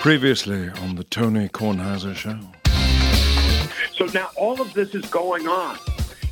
Previously 0.00 0.70
on 0.82 0.94
the 0.94 1.04
Tony 1.04 1.48
Kornheiser 1.48 2.14
Show. 2.14 2.38
So 3.94 4.06
now 4.06 4.30
all 4.36 4.60
of 4.60 4.72
this 4.72 4.94
is 4.94 5.04
going 5.06 5.48
on. 5.48 5.76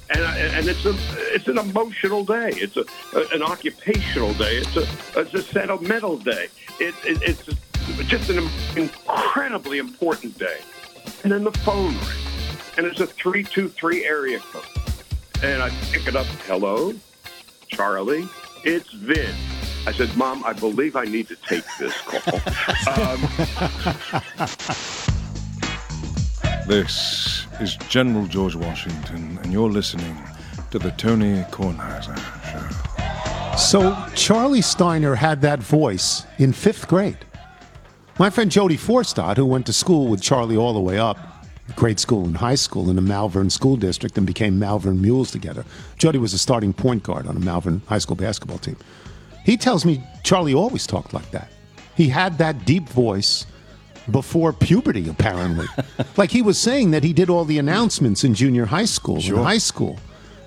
And, 0.08 0.22
and 0.22 0.68
it's 0.68 0.86
a 0.86 0.94
it's 1.34 1.48
an 1.48 1.58
emotional 1.58 2.24
day. 2.24 2.50
It's 2.54 2.76
a, 2.76 2.84
an 3.34 3.42
occupational 3.42 4.32
day. 4.34 4.58
It's 4.58 4.76
a 4.76 4.86
it's 5.16 5.34
a 5.34 5.42
sentimental 5.42 6.16
day. 6.16 6.46
It, 6.78 6.94
it, 7.04 7.20
it's 7.22 7.44
just 8.08 8.30
an 8.30 8.48
incredibly 8.76 9.78
important 9.78 10.38
day. 10.38 10.58
And 11.24 11.32
then 11.32 11.42
the 11.42 11.50
phone 11.50 11.92
rings, 11.92 12.78
and 12.78 12.86
it's 12.86 13.00
a 13.00 13.06
three 13.08 13.42
two 13.42 13.68
three 13.68 14.04
area 14.04 14.38
code, 14.38 14.62
and 15.42 15.60
I 15.60 15.70
pick 15.90 16.06
it 16.06 16.14
up. 16.14 16.26
Hello, 16.46 16.94
Charlie. 17.66 18.28
It's 18.62 18.92
Vin. 18.92 19.34
I 19.86 19.92
said, 19.92 20.16
Mom, 20.16 20.42
I 20.44 20.52
believe 20.52 20.96
I 20.96 21.04
need 21.04 21.28
to 21.28 21.36
take 21.36 21.64
this 21.78 21.96
call. 22.02 22.20
um, 23.04 23.20
This 26.66 27.46
is 27.60 27.76
General 27.88 28.26
George 28.26 28.56
Washington, 28.56 29.38
and 29.40 29.52
you're 29.52 29.70
listening 29.70 30.18
to 30.72 30.80
the 30.80 30.90
Tony 30.90 31.42
Kornheiser 31.52 32.16
Show. 32.50 33.56
So 33.56 33.96
Charlie 34.16 34.62
Steiner 34.62 35.14
had 35.14 35.42
that 35.42 35.60
voice 35.60 36.26
in 36.38 36.52
fifth 36.52 36.88
grade. 36.88 37.18
My 38.18 38.30
friend 38.30 38.50
Jody 38.50 38.76
Forstad, 38.76 39.36
who 39.36 39.46
went 39.46 39.66
to 39.66 39.72
school 39.72 40.08
with 40.08 40.20
Charlie 40.20 40.56
all 40.56 40.72
the 40.72 40.80
way 40.80 40.98
up, 40.98 41.18
grade 41.76 42.00
school 42.00 42.24
and 42.24 42.36
high 42.36 42.56
school 42.56 42.90
in 42.90 42.96
the 42.96 43.02
Malvern 43.02 43.48
School 43.48 43.76
District 43.76 44.18
and 44.18 44.26
became 44.26 44.58
Malvern 44.58 45.00
Mules 45.00 45.30
together. 45.30 45.64
Jody 45.98 46.18
was 46.18 46.34
a 46.34 46.38
starting 46.38 46.72
point 46.72 47.04
guard 47.04 47.28
on 47.28 47.36
a 47.36 47.40
Malvern 47.40 47.82
high 47.86 47.98
school 47.98 48.16
basketball 48.16 48.58
team. 48.58 48.76
He 49.46 49.56
tells 49.56 49.84
me 49.84 50.02
Charlie 50.24 50.54
always 50.54 50.86
talked 50.88 51.14
like 51.14 51.30
that. 51.30 51.48
He 51.94 52.08
had 52.08 52.36
that 52.38 52.64
deep 52.66 52.88
voice 52.88 53.46
before 54.10 54.52
puberty, 54.52 55.08
apparently. 55.08 55.66
like 56.16 56.30
he 56.32 56.42
was 56.42 56.58
saying 56.58 56.90
that 56.90 57.04
he 57.04 57.12
did 57.12 57.30
all 57.30 57.44
the 57.44 57.58
announcements 57.58 58.24
in 58.24 58.34
junior 58.34 58.66
high 58.66 58.84
school 58.84 59.20
Sure. 59.20 59.42
high 59.42 59.58
school. 59.58 59.98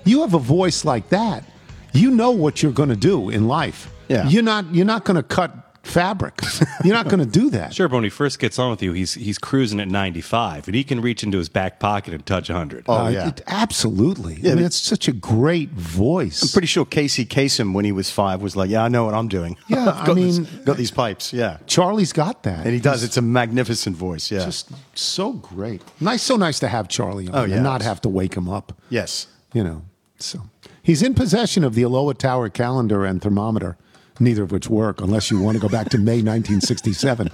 You 0.04 0.20
have 0.20 0.34
a 0.34 0.38
voice 0.38 0.84
like 0.84 1.08
that. 1.08 1.44
You 1.92 2.10
know 2.10 2.30
what 2.30 2.62
you're 2.62 2.72
going 2.72 2.90
to 2.90 2.96
do 2.96 3.30
in 3.30 3.48
life. 3.48 3.90
Yeah. 4.08 4.28
You're 4.28 4.42
not 4.42 4.66
you're 4.74 4.86
not 4.86 5.04
going 5.04 5.16
to 5.16 5.22
cut 5.22 5.50
fabric. 5.82 6.40
you're 6.84 6.94
not 6.94 7.08
going 7.08 7.18
to 7.20 7.26
do 7.40 7.50
that. 7.50 7.72
Sure, 7.74 7.88
but 7.88 7.96
when 7.96 8.04
he 8.04 8.10
first 8.10 8.38
gets 8.38 8.58
on 8.58 8.70
with 8.70 8.82
you, 8.82 8.92
he's 8.92 9.14
he's 9.14 9.38
cruising 9.38 9.80
at 9.80 9.88
95, 9.88 10.68
and 10.68 10.74
he 10.74 10.84
can 10.84 11.00
reach 11.00 11.22
into 11.22 11.38
his 11.38 11.48
back 11.48 11.80
pocket 11.80 12.14
and 12.14 12.24
touch 12.26 12.48
100. 12.48 12.84
Oh, 12.88 13.06
Uh, 13.06 13.08
yeah. 13.08 13.28
it- 13.28 13.40
absolutely. 13.46 14.38
Yeah, 14.42 14.52
I 14.52 14.54
mean, 14.56 14.64
it's 14.64 14.76
such 14.76 15.08
a 15.08 15.12
great 15.12 15.70
voice. 15.70 16.42
I'm 16.42 16.48
pretty 16.48 16.66
sure 16.66 16.84
Casey 16.84 17.24
Kasem, 17.24 17.72
when 17.72 17.84
he 17.84 17.92
was 17.92 18.10
five, 18.10 18.42
was 18.42 18.56
like, 18.56 18.68
"Yeah, 18.70 18.82
I 18.84 18.88
know 18.88 19.04
what 19.04 19.14
I'm 19.14 19.28
doing. 19.28 19.56
Yeah, 19.68 19.88
I've 19.88 20.02
I 20.02 20.06
got 20.06 20.16
mean- 20.16 20.42
this- 20.44 20.64
got 20.64 20.76
these 20.76 20.90
pipes. 20.90 21.32
Yeah, 21.32 21.58
Charlie's 21.66 22.12
got 22.12 22.42
that. 22.42 22.64
and 22.66 22.74
he 22.74 22.80
does. 22.80 23.02
It's 23.02 23.16
a 23.16 23.22
magnificent 23.22 23.96
voice. 23.96 24.30
Yeah, 24.30 24.44
just 24.44 24.70
so 24.94 25.32
great. 25.32 25.82
Nice, 26.00 26.22
so 26.22 26.36
nice 26.36 26.58
to 26.60 26.68
have 26.68 26.88
Charlie 26.88 27.28
on 27.28 27.34
Oh, 27.34 27.44
yeah. 27.44 27.54
and 27.56 27.64
not 27.64 27.82
have 27.82 28.00
to 28.02 28.08
wake 28.08 28.34
him 28.34 28.48
up. 28.48 28.72
yes. 28.90 29.26
You 29.52 29.64
know, 29.64 29.82
so 30.18 30.42
he's 30.80 31.02
in 31.02 31.14
possession 31.14 31.64
of 31.64 31.74
the 31.74 31.82
Aloha 31.82 32.12
Tower 32.12 32.48
calendar 32.50 33.04
and 33.04 33.20
thermometer, 33.20 33.76
neither 34.20 34.42
of 34.42 34.52
which 34.52 34.68
work 34.68 35.00
unless 35.00 35.30
you 35.30 35.40
want 35.40 35.56
to 35.56 35.60
go 35.60 35.68
back 35.68 35.88
to 35.90 35.98
May 35.98 36.22
1967. 36.22 37.30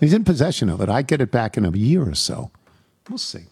he's 0.00 0.12
in 0.12 0.24
possession 0.24 0.68
of 0.68 0.80
it. 0.80 0.88
I 0.88 1.02
get 1.02 1.20
it 1.20 1.30
back 1.30 1.56
in 1.56 1.64
a 1.64 1.70
year 1.70 2.08
or 2.08 2.14
so. 2.14 2.50
We'll 3.08 3.18
see. 3.18 3.44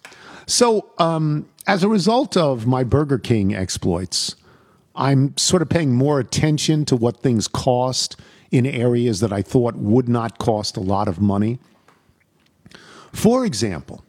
So, 0.46 0.90
um, 0.98 1.48
as 1.66 1.82
a 1.82 1.88
result 1.88 2.36
of 2.36 2.66
my 2.66 2.84
Burger 2.84 3.18
King 3.18 3.54
exploits, 3.54 4.36
I'm 4.94 5.36
sort 5.36 5.62
of 5.62 5.68
paying 5.68 5.94
more 5.94 6.20
attention 6.20 6.84
to 6.86 6.96
what 6.96 7.20
things 7.20 7.48
cost 7.48 8.20
in 8.50 8.66
areas 8.66 9.20
that 9.20 9.32
I 9.32 9.42
thought 9.42 9.74
would 9.76 10.08
not 10.08 10.38
cost 10.38 10.76
a 10.76 10.80
lot 10.80 11.08
of 11.08 11.20
money. 11.20 11.58
For 13.12 13.44
example, 13.44 14.04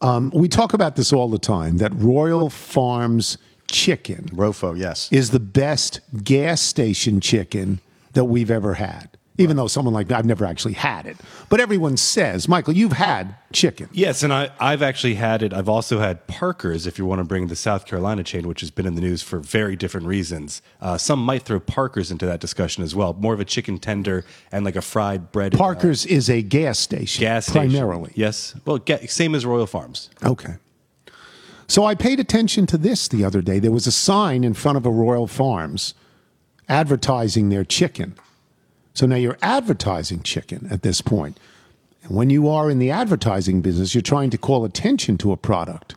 um, 0.00 0.30
we 0.34 0.48
talk 0.48 0.74
about 0.74 0.96
this 0.96 1.12
all 1.12 1.28
the 1.28 1.38
time 1.38 1.78
that 1.78 1.92
Royal 1.94 2.50
Farms 2.50 3.38
chicken 3.70 4.28
Rofo. 4.32 4.78
Yes. 4.78 5.08
is 5.12 5.30
the 5.30 5.40
best 5.40 6.00
gas 6.24 6.60
station 6.62 7.20
chicken 7.20 7.80
that 8.14 8.24
we've 8.24 8.50
ever 8.50 8.74
had. 8.74 9.10
Even 9.40 9.56
though 9.56 9.68
someone 9.68 9.94
like 9.94 10.08
me, 10.08 10.16
I've 10.16 10.26
never 10.26 10.44
actually 10.44 10.72
had 10.74 11.06
it. 11.06 11.16
But 11.48 11.60
everyone 11.60 11.96
says, 11.96 12.48
Michael, 12.48 12.74
you've 12.74 12.94
had 12.94 13.36
chicken. 13.52 13.88
Yes, 13.92 14.24
and 14.24 14.32
I, 14.32 14.50
I've 14.58 14.82
actually 14.82 15.14
had 15.14 15.44
it. 15.44 15.52
I've 15.52 15.68
also 15.68 16.00
had 16.00 16.26
Parker's, 16.26 16.88
if 16.88 16.98
you 16.98 17.06
want 17.06 17.20
to 17.20 17.24
bring 17.24 17.46
the 17.46 17.54
South 17.54 17.86
Carolina 17.86 18.24
chain, 18.24 18.48
which 18.48 18.62
has 18.62 18.72
been 18.72 18.84
in 18.84 18.96
the 18.96 19.00
news 19.00 19.22
for 19.22 19.38
very 19.38 19.76
different 19.76 20.08
reasons. 20.08 20.60
Uh, 20.80 20.98
some 20.98 21.24
might 21.24 21.42
throw 21.44 21.60
Parker's 21.60 22.10
into 22.10 22.26
that 22.26 22.40
discussion 22.40 22.82
as 22.82 22.96
well. 22.96 23.12
More 23.14 23.32
of 23.32 23.38
a 23.38 23.44
chicken 23.44 23.78
tender 23.78 24.24
and 24.50 24.64
like 24.64 24.74
a 24.74 24.82
fried 24.82 25.30
bread. 25.30 25.54
uh, 25.54 25.58
Parker's 25.58 26.04
is 26.04 26.28
a 26.28 26.42
gas 26.42 26.80
station, 26.80 27.20
gas 27.20 27.46
station. 27.46 27.70
primarily. 27.70 28.10
Yes. 28.16 28.56
Well, 28.64 28.78
ga- 28.78 29.06
same 29.06 29.36
as 29.36 29.46
Royal 29.46 29.68
Farms. 29.68 30.10
Okay. 30.24 30.54
So 31.68 31.84
I 31.84 31.94
paid 31.94 32.18
attention 32.18 32.66
to 32.66 32.78
this 32.78 33.08
the 33.08 33.24
other 33.24 33.42
day. 33.42 33.58
There 33.58 33.70
was 33.70 33.86
a 33.86 33.92
sign 33.92 34.42
in 34.42 34.54
front 34.54 34.78
of 34.78 34.86
a 34.86 34.90
Royal 34.90 35.26
Farms 35.26 35.94
advertising 36.68 37.50
their 37.50 37.64
chicken. 37.64 38.14
So 38.94 39.06
now 39.06 39.16
you're 39.16 39.38
advertising 39.42 40.22
chicken 40.22 40.66
at 40.70 40.82
this 40.82 41.02
point. 41.02 41.38
And 42.02 42.16
when 42.16 42.30
you 42.30 42.48
are 42.48 42.70
in 42.70 42.78
the 42.78 42.90
advertising 42.90 43.60
business, 43.60 43.94
you're 43.94 44.02
trying 44.02 44.30
to 44.30 44.38
call 44.38 44.64
attention 44.64 45.18
to 45.18 45.30
a 45.30 45.36
product. 45.36 45.94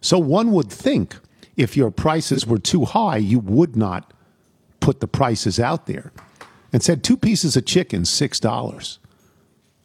So 0.00 0.18
one 0.18 0.52
would 0.52 0.70
think 0.70 1.16
if 1.56 1.76
your 1.76 1.90
prices 1.90 2.46
were 2.46 2.58
too 2.58 2.84
high, 2.84 3.16
you 3.16 3.40
would 3.40 3.76
not 3.76 4.12
put 4.78 5.00
the 5.00 5.08
prices 5.08 5.58
out 5.58 5.86
there 5.86 6.12
and 6.72 6.82
said 6.82 7.02
two 7.02 7.16
pieces 7.16 7.56
of 7.56 7.64
chicken, 7.64 8.02
$6. 8.02 8.98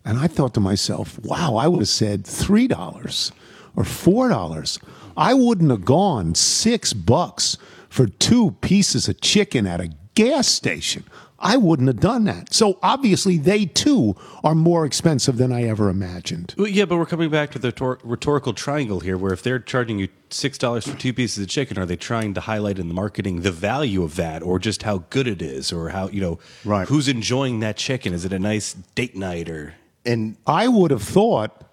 And 0.06 0.20
I 0.20 0.28
thought 0.28 0.54
to 0.54 0.60
myself, 0.60 1.18
wow, 1.24 1.56
I 1.56 1.68
would 1.68 1.80
have 1.80 1.88
said 1.90 2.24
$3 2.26 3.32
or 3.76 3.84
$4. 3.84 4.80
I 5.16 5.34
wouldn't 5.34 5.70
have 5.72 5.86
gone 5.86 6.36
six 6.36 6.94
bucks 6.94 7.58
for 7.90 8.08
two 8.08 8.52
pieces 8.62 9.08
of 9.08 9.22
chicken 9.22 9.68
at 9.68 9.80
a 9.82 9.90
gas 10.16 10.48
station. 10.48 11.04
I 11.40 11.58
wouldn't 11.58 11.88
have 11.90 12.00
done 12.00 12.24
that. 12.24 12.54
So 12.54 12.80
obviously, 12.82 13.38
they 13.38 13.66
too 13.66 14.16
are 14.46 14.56
more 14.56 14.86
expensive 14.86 15.36
than 15.36 15.52
I 15.52 15.64
ever 15.64 15.90
imagined. 15.90 16.56
Well, 16.58 16.68
yeah, 16.68 16.86
but 16.86 16.96
we're 16.96 17.06
coming 17.06 17.30
back 17.30 17.52
to 17.52 17.60
the 17.60 17.68
rhetor- 17.72 18.00
rhetorical 18.02 18.54
triangle 18.54 19.02
here, 19.02 19.18
where 19.18 19.34
if 19.34 19.44
they're 19.44 19.60
charging 19.60 20.00
you 20.00 20.08
six 20.30 20.58
dollars 20.58 20.88
for 20.88 20.98
two 20.98 21.12
pieces 21.12 21.44
of 21.44 21.50
chicken, 21.50 21.78
are 21.78 21.86
they 21.86 21.98
trying 21.98 22.34
to 22.36 22.42
highlight 22.42 22.80
in 22.80 22.88
the 22.88 22.94
marketing 22.94 23.42
the 23.42 23.52
value 23.52 24.04
of 24.04 24.16
that, 24.16 24.42
or 24.42 24.58
just 24.58 24.84
how 24.84 25.00
good 25.10 25.28
it 25.28 25.42
is, 25.42 25.74
or 25.74 25.90
how 25.90 26.08
you 26.08 26.22
know, 26.22 26.40
Right. 26.64 26.88
Who's 26.88 27.10
enjoying 27.10 27.60
that 27.60 27.76
chicken? 27.76 28.14
Is 28.14 28.24
it 28.24 28.32
a 28.32 28.40
nice 28.40 28.74
date 28.96 29.16
night, 29.16 29.50
or 29.50 29.76
And 30.06 30.38
I 30.48 30.70
would 30.70 30.92
have 30.92 31.04
thought 31.04 31.64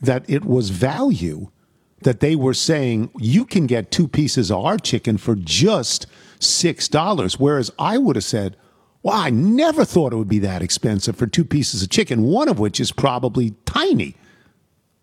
that 0.00 0.24
it 0.26 0.46
was 0.46 0.70
value 0.70 1.48
that 2.02 2.20
they 2.20 2.34
were 2.34 2.54
saying 2.54 3.10
you 3.18 3.44
can 3.44 3.66
get 3.66 3.90
two 3.90 4.08
pieces 4.08 4.50
of 4.50 4.64
our 4.64 4.78
chicken 4.78 5.18
for 5.18 5.34
just 5.34 6.06
six 6.38 6.88
dollars, 6.88 7.38
whereas 7.38 7.70
I 7.78 7.98
would 7.98 8.16
have 8.16 8.24
said, 8.24 8.56
"Wow, 9.02 9.14
I 9.14 9.30
never 9.30 9.84
thought 9.84 10.12
it 10.12 10.16
would 10.16 10.28
be 10.28 10.38
that 10.40 10.62
expensive 10.62 11.16
for 11.16 11.26
two 11.26 11.44
pieces 11.44 11.82
of 11.82 11.90
chicken, 11.90 12.22
one 12.22 12.48
of 12.48 12.58
which 12.58 12.80
is 12.80 12.92
probably 12.92 13.54
tiny." 13.66 14.16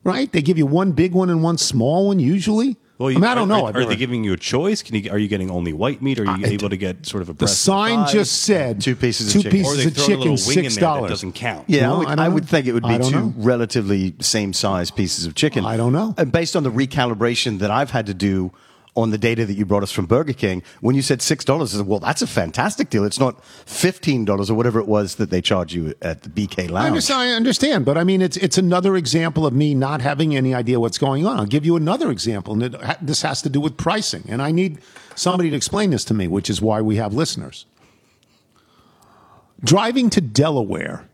Right? 0.03 0.31
They 0.31 0.41
give 0.41 0.57
you 0.57 0.65
one 0.65 0.93
big 0.93 1.13
one 1.13 1.29
and 1.29 1.43
one 1.43 1.57
small 1.57 2.07
one 2.07 2.19
usually. 2.19 2.77
I 2.99 3.03
mean, 3.09 3.23
I 3.25 3.35
don't 3.35 3.47
know. 3.47 3.65
Are, 3.65 3.69
I've 3.69 3.75
are 3.75 3.85
they 3.85 3.95
giving 3.95 4.23
you 4.23 4.33
a 4.33 4.37
choice? 4.37 4.81
Can 4.81 4.95
you 4.95 5.11
are 5.11 5.19
you 5.19 5.27
getting 5.27 5.51
only 5.51 5.71
white 5.71 6.01
meat? 6.01 6.19
Or 6.19 6.27
are 6.27 6.37
you 6.37 6.47
able 6.47 6.69
to 6.69 6.77
get 6.77 7.05
sort 7.05 7.21
of 7.21 7.29
a 7.29 7.33
the 7.33 7.47
sign 7.47 7.99
and 7.99 8.09
just 8.09 8.41
said 8.41 8.81
Two 8.81 8.95
pieces 8.95 9.27
of 9.27 9.33
two 9.33 9.39
chicken. 9.43 9.59
pieces 9.59 9.77
they 9.77 9.85
of 9.85 9.95
throw 9.95 10.05
a 10.05 10.07
little 10.17 10.23
chicken, 10.23 10.37
six 10.37 10.55
in 10.55 10.63
there 10.63 10.69
that 10.71 10.79
dollars. 10.79 11.09
doesn't 11.11 11.33
count. 11.33 11.65
Yeah, 11.67 11.81
No, 11.81 11.95
I, 11.95 11.97
would, 11.97 12.07
I 12.19 12.25
I, 12.25 12.27
would 12.29 12.49
think 12.49 12.65
it 12.65 12.73
would 12.73 12.83
be 12.83 12.97
two 12.97 13.11
know. 13.11 13.33
relatively 13.37 14.15
same 14.19 14.51
size 14.53 14.89
pieces 14.89 15.25
of 15.27 15.35
chicken. 15.35 15.63
I 15.65 15.77
don't 15.77 15.93
know. 15.93 16.15
And 16.17 16.31
based 16.31 16.55
on 16.55 16.63
the 16.63 16.71
recalibration 16.71 17.59
that 17.59 17.69
I've 17.69 17.91
had 17.91 18.07
to 18.07 18.13
do 18.15 18.51
on 18.97 19.11
the 19.11 19.17
data 19.17 19.45
that 19.45 19.53
you 19.53 19.63
brought 19.65 19.83
us 19.83 19.91
from 19.91 20.07
Burger 20.07 20.33
King, 20.33 20.61
when 20.81 20.95
you 20.95 21.01
said 21.01 21.21
six 21.21 21.45
dollars, 21.45 21.73
I 21.73 21.77
said, 21.77 21.87
well, 21.87 21.99
that's 21.99 22.21
a 22.21 22.27
fantastic 22.27 22.89
deal. 22.89 23.05
It's 23.05 23.19
not 23.19 23.41
fifteen 23.45 24.25
dollars 24.25 24.49
or 24.49 24.55
whatever 24.55 24.79
it 24.79 24.87
was 24.87 25.15
that 25.15 25.29
they 25.29 25.39
charge 25.41 25.73
you 25.73 25.93
at 26.01 26.23
the 26.23 26.29
BK 26.29 26.67
I 26.67 26.71
Lounge. 26.71 26.87
understand, 26.87 27.21
I 27.21 27.31
understand, 27.33 27.85
but 27.85 27.97
I 27.97 28.03
mean, 28.03 28.21
it's 28.21 28.35
it's 28.37 28.57
another 28.57 28.95
example 28.97 29.45
of 29.45 29.53
me 29.53 29.73
not 29.75 30.01
having 30.01 30.35
any 30.35 30.53
idea 30.53 30.79
what's 30.79 30.97
going 30.97 31.25
on. 31.25 31.37
I'll 31.37 31.45
give 31.45 31.65
you 31.65 31.75
another 31.77 32.11
example, 32.11 32.53
and 32.55 32.63
it, 32.63 32.73
ha- 32.81 32.97
this 33.01 33.21
has 33.21 33.41
to 33.43 33.49
do 33.49 33.61
with 33.61 33.77
pricing, 33.77 34.23
and 34.27 34.41
I 34.41 34.51
need 34.51 34.79
somebody 35.15 35.49
to 35.51 35.55
explain 35.55 35.91
this 35.91 36.03
to 36.05 36.13
me, 36.13 36.27
which 36.27 36.49
is 36.49 36.61
why 36.61 36.81
we 36.81 36.95
have 36.97 37.13
listeners. 37.13 37.65
Driving 39.63 40.09
to 40.11 40.21
Delaware, 40.21 41.07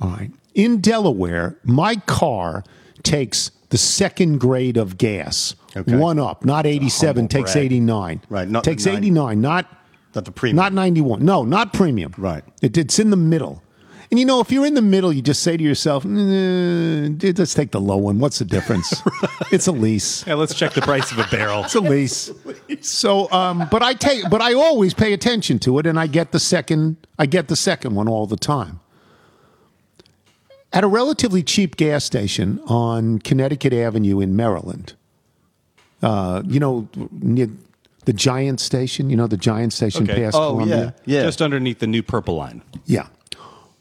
all 0.00 0.10
right, 0.10 0.30
in 0.54 0.80
Delaware, 0.80 1.56
my 1.62 1.96
car 1.96 2.64
takes 3.02 3.50
the 3.70 3.78
second 3.78 4.38
grade 4.40 4.76
of 4.76 4.98
gas, 4.98 5.54
Okay. 5.76 5.96
one 5.96 6.18
up, 6.18 6.44
not 6.44 6.66
eighty-seven, 6.66 7.28
takes 7.28 7.52
brag. 7.52 7.64
eighty-nine, 7.66 8.22
Right, 8.28 8.48
not 8.48 8.64
takes 8.64 8.86
89, 8.86 9.40
not 9.40 9.66
Not 10.14 10.24
the 10.24 10.32
premium. 10.32 10.56
not 10.56 10.72
91. 10.72 11.24
No, 11.24 11.44
not 11.44 11.72
premium. 11.72 12.14
Right. 12.16 12.42
It, 12.62 12.76
it's 12.78 12.98
in 12.98 13.10
the 13.10 13.16
middle. 13.16 13.62
And 14.10 14.18
you 14.18 14.24
know, 14.24 14.40
if 14.40 14.50
you're 14.50 14.64
in 14.64 14.72
the 14.72 14.80
middle, 14.80 15.12
you 15.12 15.20
just 15.20 15.42
say 15.42 15.58
to 15.58 15.62
yourself, 15.62 16.06
"Eh, 16.06 16.08
dude, 16.08 17.38
let's 17.38 17.52
take 17.52 17.72
the 17.72 17.80
low 17.80 17.98
one. 17.98 18.18
What's 18.18 18.38
the 18.38 18.44
difference? 18.46 19.02
It's 19.50 19.66
a 19.66 19.72
lease. 19.72 20.26
Yeah, 20.26 20.34
let's 20.34 20.52
check 20.54 20.74
the 20.74 20.82
price 20.82 21.10
of 21.10 21.18
a 21.18 21.26
barrel. 21.30 21.64
It's 21.64 21.74
a 21.74 21.80
lease. 21.80 22.30
So, 22.82 23.30
um, 23.32 23.66
but 23.70 23.82
I 23.82 23.94
take, 23.94 24.28
but 24.28 24.42
I 24.42 24.52
always 24.52 24.92
pay 24.92 25.14
attention 25.14 25.58
to 25.60 25.78
it, 25.78 25.86
and 25.86 25.98
I 25.98 26.06
get 26.06 26.32
the 26.32 26.38
second, 26.40 26.96
I 27.18 27.24
get 27.24 27.48
the 27.48 27.56
second 27.56 27.94
one 27.94 28.08
all 28.08 28.26
the 28.26 28.36
time. 28.36 28.80
at 30.70 30.84
a 30.84 30.86
relatively 30.86 31.42
cheap 31.42 31.76
gas 31.76 32.04
station 32.04 32.60
on 32.66 33.20
Connecticut 33.20 33.72
Avenue 33.72 34.20
in 34.20 34.36
Maryland. 34.36 34.94
Uh, 36.02 36.42
you 36.46 36.60
know, 36.60 36.88
near 37.10 37.48
the 38.04 38.12
Giant 38.12 38.60
Station. 38.60 39.10
You 39.10 39.16
know 39.16 39.26
the 39.26 39.36
Giant 39.36 39.72
Station 39.72 40.08
Okay. 40.08 40.22
past 40.22 40.36
Oh, 40.36 40.50
Columbia. 40.52 40.94
yeah. 41.04 41.22
Just 41.22 41.42
underneath 41.42 41.78
the 41.80 41.86
new 41.86 42.02
purple 42.02 42.36
line. 42.36 42.62
Yeah. 42.86 43.08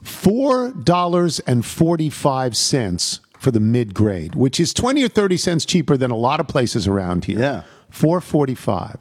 Four 0.02 0.72
dollars 0.72 1.40
and 1.42 1.66
forty-five 1.66 2.56
cents 2.56 3.20
for 3.40 3.52
the 3.52 3.60
mid-grade, 3.60 4.36
which 4.36 4.60
is 4.60 4.74
twenty 4.74 5.04
or 5.04 5.10
thirty 5.10 5.38
cents 5.38 5.66
cheaper 5.66 5.98
than 5.98 6.12
a 6.12 6.16
lot 6.18 6.40
of 6.40 6.48
places 6.48 6.88
around 6.88 7.26
here. 7.26 7.40
Yeah. 7.40 7.62
four 7.90 8.22
forty-five. 8.22 8.98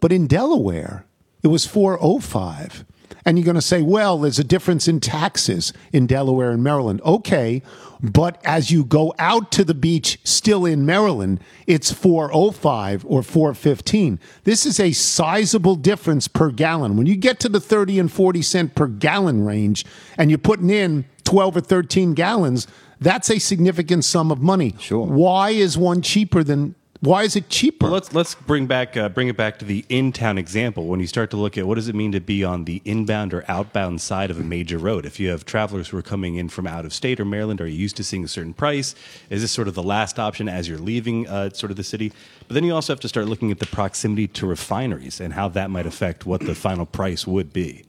But 0.00 0.12
in 0.12 0.26
Delaware, 0.26 1.04
it 1.42 1.48
was 1.48 1.66
four 1.66 1.98
oh 2.00 2.18
five. 2.20 2.84
And 3.24 3.38
you're 3.38 3.44
going 3.44 3.54
to 3.54 3.62
say, 3.62 3.82
well, 3.82 4.18
there's 4.18 4.38
a 4.38 4.44
difference 4.44 4.88
in 4.88 5.00
taxes 5.00 5.72
in 5.92 6.06
Delaware 6.06 6.50
and 6.50 6.62
Maryland. 6.62 7.00
Okay, 7.02 7.62
but 8.02 8.40
as 8.44 8.70
you 8.70 8.84
go 8.84 9.14
out 9.18 9.52
to 9.52 9.64
the 9.64 9.74
beach, 9.74 10.18
still 10.24 10.64
in 10.64 10.86
Maryland, 10.86 11.40
it's 11.66 11.92
405 11.92 13.04
or 13.04 13.22
415. 13.22 14.18
This 14.44 14.64
is 14.64 14.80
a 14.80 14.92
sizable 14.92 15.76
difference 15.76 16.26
per 16.26 16.50
gallon. 16.50 16.96
When 16.96 17.06
you 17.06 17.16
get 17.16 17.40
to 17.40 17.48
the 17.48 17.60
30 17.60 17.98
and 17.98 18.10
40 18.10 18.42
cent 18.42 18.74
per 18.74 18.86
gallon 18.86 19.44
range 19.44 19.84
and 20.16 20.30
you're 20.30 20.38
putting 20.38 20.70
in 20.70 21.04
12 21.24 21.58
or 21.58 21.60
13 21.60 22.14
gallons, 22.14 22.66
that's 23.00 23.30
a 23.30 23.38
significant 23.38 24.04
sum 24.04 24.30
of 24.30 24.40
money. 24.40 24.74
Sure. 24.78 25.06
Why 25.06 25.50
is 25.50 25.76
one 25.76 26.02
cheaper 26.02 26.42
than 26.42 26.74
why 27.00 27.22
is 27.22 27.34
it 27.34 27.48
cheaper? 27.48 27.86
Well, 27.86 27.94
let's 27.94 28.12
let's 28.12 28.34
bring 28.34 28.66
back 28.66 28.94
uh, 28.94 29.08
bring 29.08 29.28
it 29.28 29.36
back 29.36 29.58
to 29.60 29.64
the 29.64 29.86
in 29.88 30.12
town 30.12 30.36
example. 30.36 30.86
When 30.86 31.00
you 31.00 31.06
start 31.06 31.30
to 31.30 31.38
look 31.38 31.56
at 31.56 31.66
what 31.66 31.76
does 31.76 31.88
it 31.88 31.94
mean 31.94 32.12
to 32.12 32.20
be 32.20 32.44
on 32.44 32.66
the 32.66 32.82
inbound 32.84 33.32
or 33.32 33.42
outbound 33.48 34.02
side 34.02 34.30
of 34.30 34.38
a 34.38 34.42
major 34.42 34.76
road, 34.76 35.06
if 35.06 35.18
you 35.18 35.30
have 35.30 35.46
travelers 35.46 35.88
who 35.88 35.96
are 35.96 36.02
coming 36.02 36.34
in 36.34 36.50
from 36.50 36.66
out 36.66 36.84
of 36.84 36.92
state 36.92 37.18
or 37.18 37.24
Maryland, 37.24 37.60
are 37.62 37.66
you 37.66 37.76
used 37.76 37.96
to 37.96 38.04
seeing 38.04 38.22
a 38.22 38.28
certain 38.28 38.52
price? 38.52 38.94
Is 39.30 39.40
this 39.40 39.50
sort 39.50 39.66
of 39.66 39.74
the 39.74 39.82
last 39.82 40.18
option 40.18 40.46
as 40.46 40.68
you're 40.68 40.78
leaving 40.78 41.26
uh, 41.26 41.48
sort 41.50 41.70
of 41.70 41.78
the 41.78 41.84
city? 41.84 42.12
But 42.46 42.54
then 42.54 42.64
you 42.64 42.74
also 42.74 42.92
have 42.92 43.00
to 43.00 43.08
start 43.08 43.28
looking 43.28 43.50
at 43.50 43.60
the 43.60 43.66
proximity 43.66 44.28
to 44.28 44.46
refineries 44.46 45.20
and 45.20 45.32
how 45.32 45.48
that 45.48 45.70
might 45.70 45.86
affect 45.86 46.26
what 46.26 46.42
the 46.42 46.54
final 46.54 46.84
price 46.84 47.26
would 47.26 47.52
be. 47.52 47.84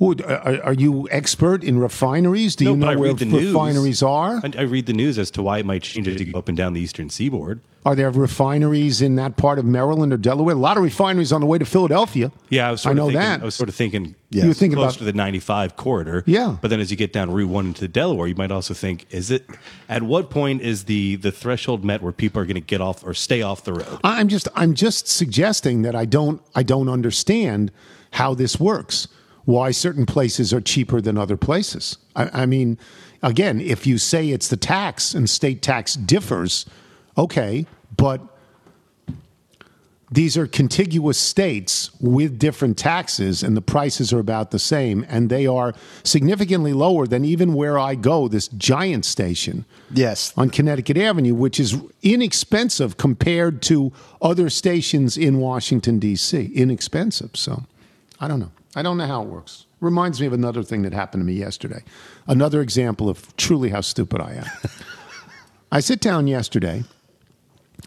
Would- 0.00 0.22
uh, 0.22 0.40
are, 0.44 0.62
are 0.62 0.72
you 0.72 1.08
expert 1.10 1.64
in 1.64 1.78
refineries? 1.78 2.54
Do 2.56 2.64
you 2.66 2.76
know 2.76 2.96
where 2.96 3.12
the 3.14 3.24
news. 3.24 3.46
refineries 3.48 4.02
are? 4.02 4.40
I, 4.44 4.52
I 4.58 4.62
read 4.62 4.86
the 4.86 4.92
news 4.92 5.18
as 5.18 5.30
to 5.32 5.42
why 5.42 5.58
it 5.58 5.66
might 5.66 5.82
change 5.82 6.06
as 6.06 6.20
you 6.20 6.32
go 6.32 6.38
up 6.38 6.48
and 6.48 6.56
down 6.56 6.72
the 6.72 6.80
eastern 6.80 7.10
seaboard. 7.10 7.60
Are 7.84 7.94
there 7.94 8.10
refineries 8.10 9.00
in 9.00 9.16
that 9.16 9.36
part 9.36 9.58
of 9.58 9.64
Maryland 9.64 10.12
or 10.12 10.16
Delaware? 10.18 10.54
A 10.54 10.58
lot 10.58 10.76
of 10.76 10.82
refineries 10.82 11.32
on 11.32 11.40
the 11.40 11.46
way 11.46 11.58
to 11.58 11.64
Philadelphia. 11.64 12.30
Yeah, 12.50 12.68
I 12.68 12.70
was 12.72 12.82
sort 12.82 12.94
I 12.94 12.96
know 12.96 13.06
of 13.06 13.12
thinking, 13.14 13.20
that. 13.30 13.40
I 13.40 13.44
was 13.44 13.54
sort 13.54 13.68
of 13.68 13.74
thinking 13.74 14.14
You 14.30 14.48
were 14.48 14.54
thinking 14.54 14.76
close 14.76 14.92
about- 14.94 14.98
to 14.98 15.04
the 15.04 15.12
95 15.14 15.76
corridor. 15.76 16.22
Yeah. 16.26 16.56
But 16.60 16.68
then 16.68 16.80
as 16.80 16.90
you 16.90 16.96
get 16.96 17.12
down 17.12 17.30
Route 17.32 17.48
1 17.48 17.66
into 17.68 17.88
Delaware, 17.88 18.26
you 18.28 18.34
might 18.34 18.50
also 18.50 18.74
think, 18.74 19.06
is 19.10 19.30
it 19.30 19.46
at 19.88 20.02
what 20.02 20.28
point 20.28 20.60
is 20.62 20.84
the 20.84 21.16
the 21.16 21.32
threshold 21.32 21.84
met 21.84 22.02
where 22.02 22.12
people 22.12 22.42
are 22.42 22.44
going 22.44 22.54
to 22.56 22.60
get 22.60 22.80
off 22.80 23.02
or 23.04 23.14
stay 23.14 23.42
off 23.42 23.64
the 23.64 23.72
road? 23.72 23.98
I'm 24.04 24.28
just 24.28 24.48
I'm 24.54 24.74
just 24.74 25.08
suggesting 25.08 25.82
that 25.82 25.94
I 25.96 26.04
don't 26.04 26.42
I 26.54 26.62
don't 26.64 26.88
understand 26.88 27.72
how 28.12 28.34
this 28.34 28.60
works. 28.60 29.08
Why 29.48 29.70
certain 29.70 30.04
places 30.04 30.52
are 30.52 30.60
cheaper 30.60 31.00
than 31.00 31.16
other 31.16 31.38
places. 31.38 31.96
I, 32.14 32.42
I 32.42 32.44
mean, 32.44 32.76
again, 33.22 33.62
if 33.62 33.86
you 33.86 33.96
say 33.96 34.28
it's 34.28 34.48
the 34.48 34.58
tax 34.58 35.14
and 35.14 35.28
state 35.30 35.62
tax 35.62 35.94
differs, 35.94 36.66
okay, 37.16 37.64
but 37.96 38.20
these 40.12 40.36
are 40.36 40.46
contiguous 40.46 41.16
states 41.16 41.90
with 41.98 42.38
different 42.38 42.76
taxes 42.76 43.42
and 43.42 43.56
the 43.56 43.62
prices 43.62 44.12
are 44.12 44.18
about 44.18 44.50
the 44.50 44.58
same 44.58 45.06
and 45.08 45.30
they 45.30 45.46
are 45.46 45.72
significantly 46.02 46.74
lower 46.74 47.06
than 47.06 47.24
even 47.24 47.54
where 47.54 47.78
I 47.78 47.94
go 47.94 48.28
this 48.28 48.48
giant 48.48 49.06
station 49.06 49.64
Yes. 49.90 50.34
on 50.36 50.50
Connecticut 50.50 50.98
Avenue 50.98 51.34
which 51.34 51.58
is 51.58 51.74
inexpensive 52.02 52.98
compared 52.98 53.62
to 53.62 53.92
other 54.20 54.50
stations 54.50 55.16
in 55.16 55.38
Washington 55.38 55.98
DC 55.98 56.54
inexpensive 56.54 57.30
so 57.34 57.64
I 58.20 58.28
don't 58.28 58.40
know 58.40 58.52
I 58.76 58.82
don't 58.82 58.96
know 58.96 59.06
how 59.06 59.22
it 59.22 59.28
works 59.28 59.66
reminds 59.80 60.20
me 60.20 60.26
of 60.26 60.32
another 60.32 60.62
thing 60.62 60.82
that 60.82 60.92
happened 60.92 61.22
to 61.22 61.24
me 61.24 61.34
yesterday 61.34 61.82
another 62.26 62.60
example 62.60 63.08
of 63.08 63.36
truly 63.36 63.70
how 63.70 63.80
stupid 63.80 64.20
I 64.20 64.34
am 64.34 64.46
I 65.72 65.80
sit 65.80 66.00
down 66.00 66.26
yesterday 66.26 66.84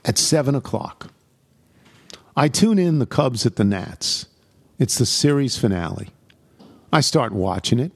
at 0.06 0.18
seven 0.18 0.56
o'clock 0.56 1.12
I 2.36 2.48
tune 2.48 2.80
in 2.80 3.00
the 3.00 3.06
Cubs 3.06 3.45
at 3.45 3.57
the 3.57 3.63
Nats. 3.63 4.25
It's 4.80 4.98
the 4.98 5.06
series 5.06 5.57
finale. 5.57 6.07
I 6.92 7.01
start 7.01 7.34
watching 7.34 7.80
it. 7.80 7.92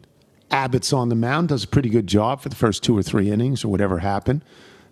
Abbott's 0.52 0.94
on 0.94 1.10
the 1.10 1.16
mound, 1.16 1.50
does 1.50 1.64
a 1.64 1.68
pretty 1.68 1.90
good 1.90 2.08
job 2.08 2.42
for 2.42 2.50
the 2.50 2.56
first 2.56 2.84
two 2.84 2.98
or 2.98 3.02
three 3.02 3.32
innings 3.32 3.64
or 3.64 3.70
whatever 3.70 4.00
happened. 4.00 4.44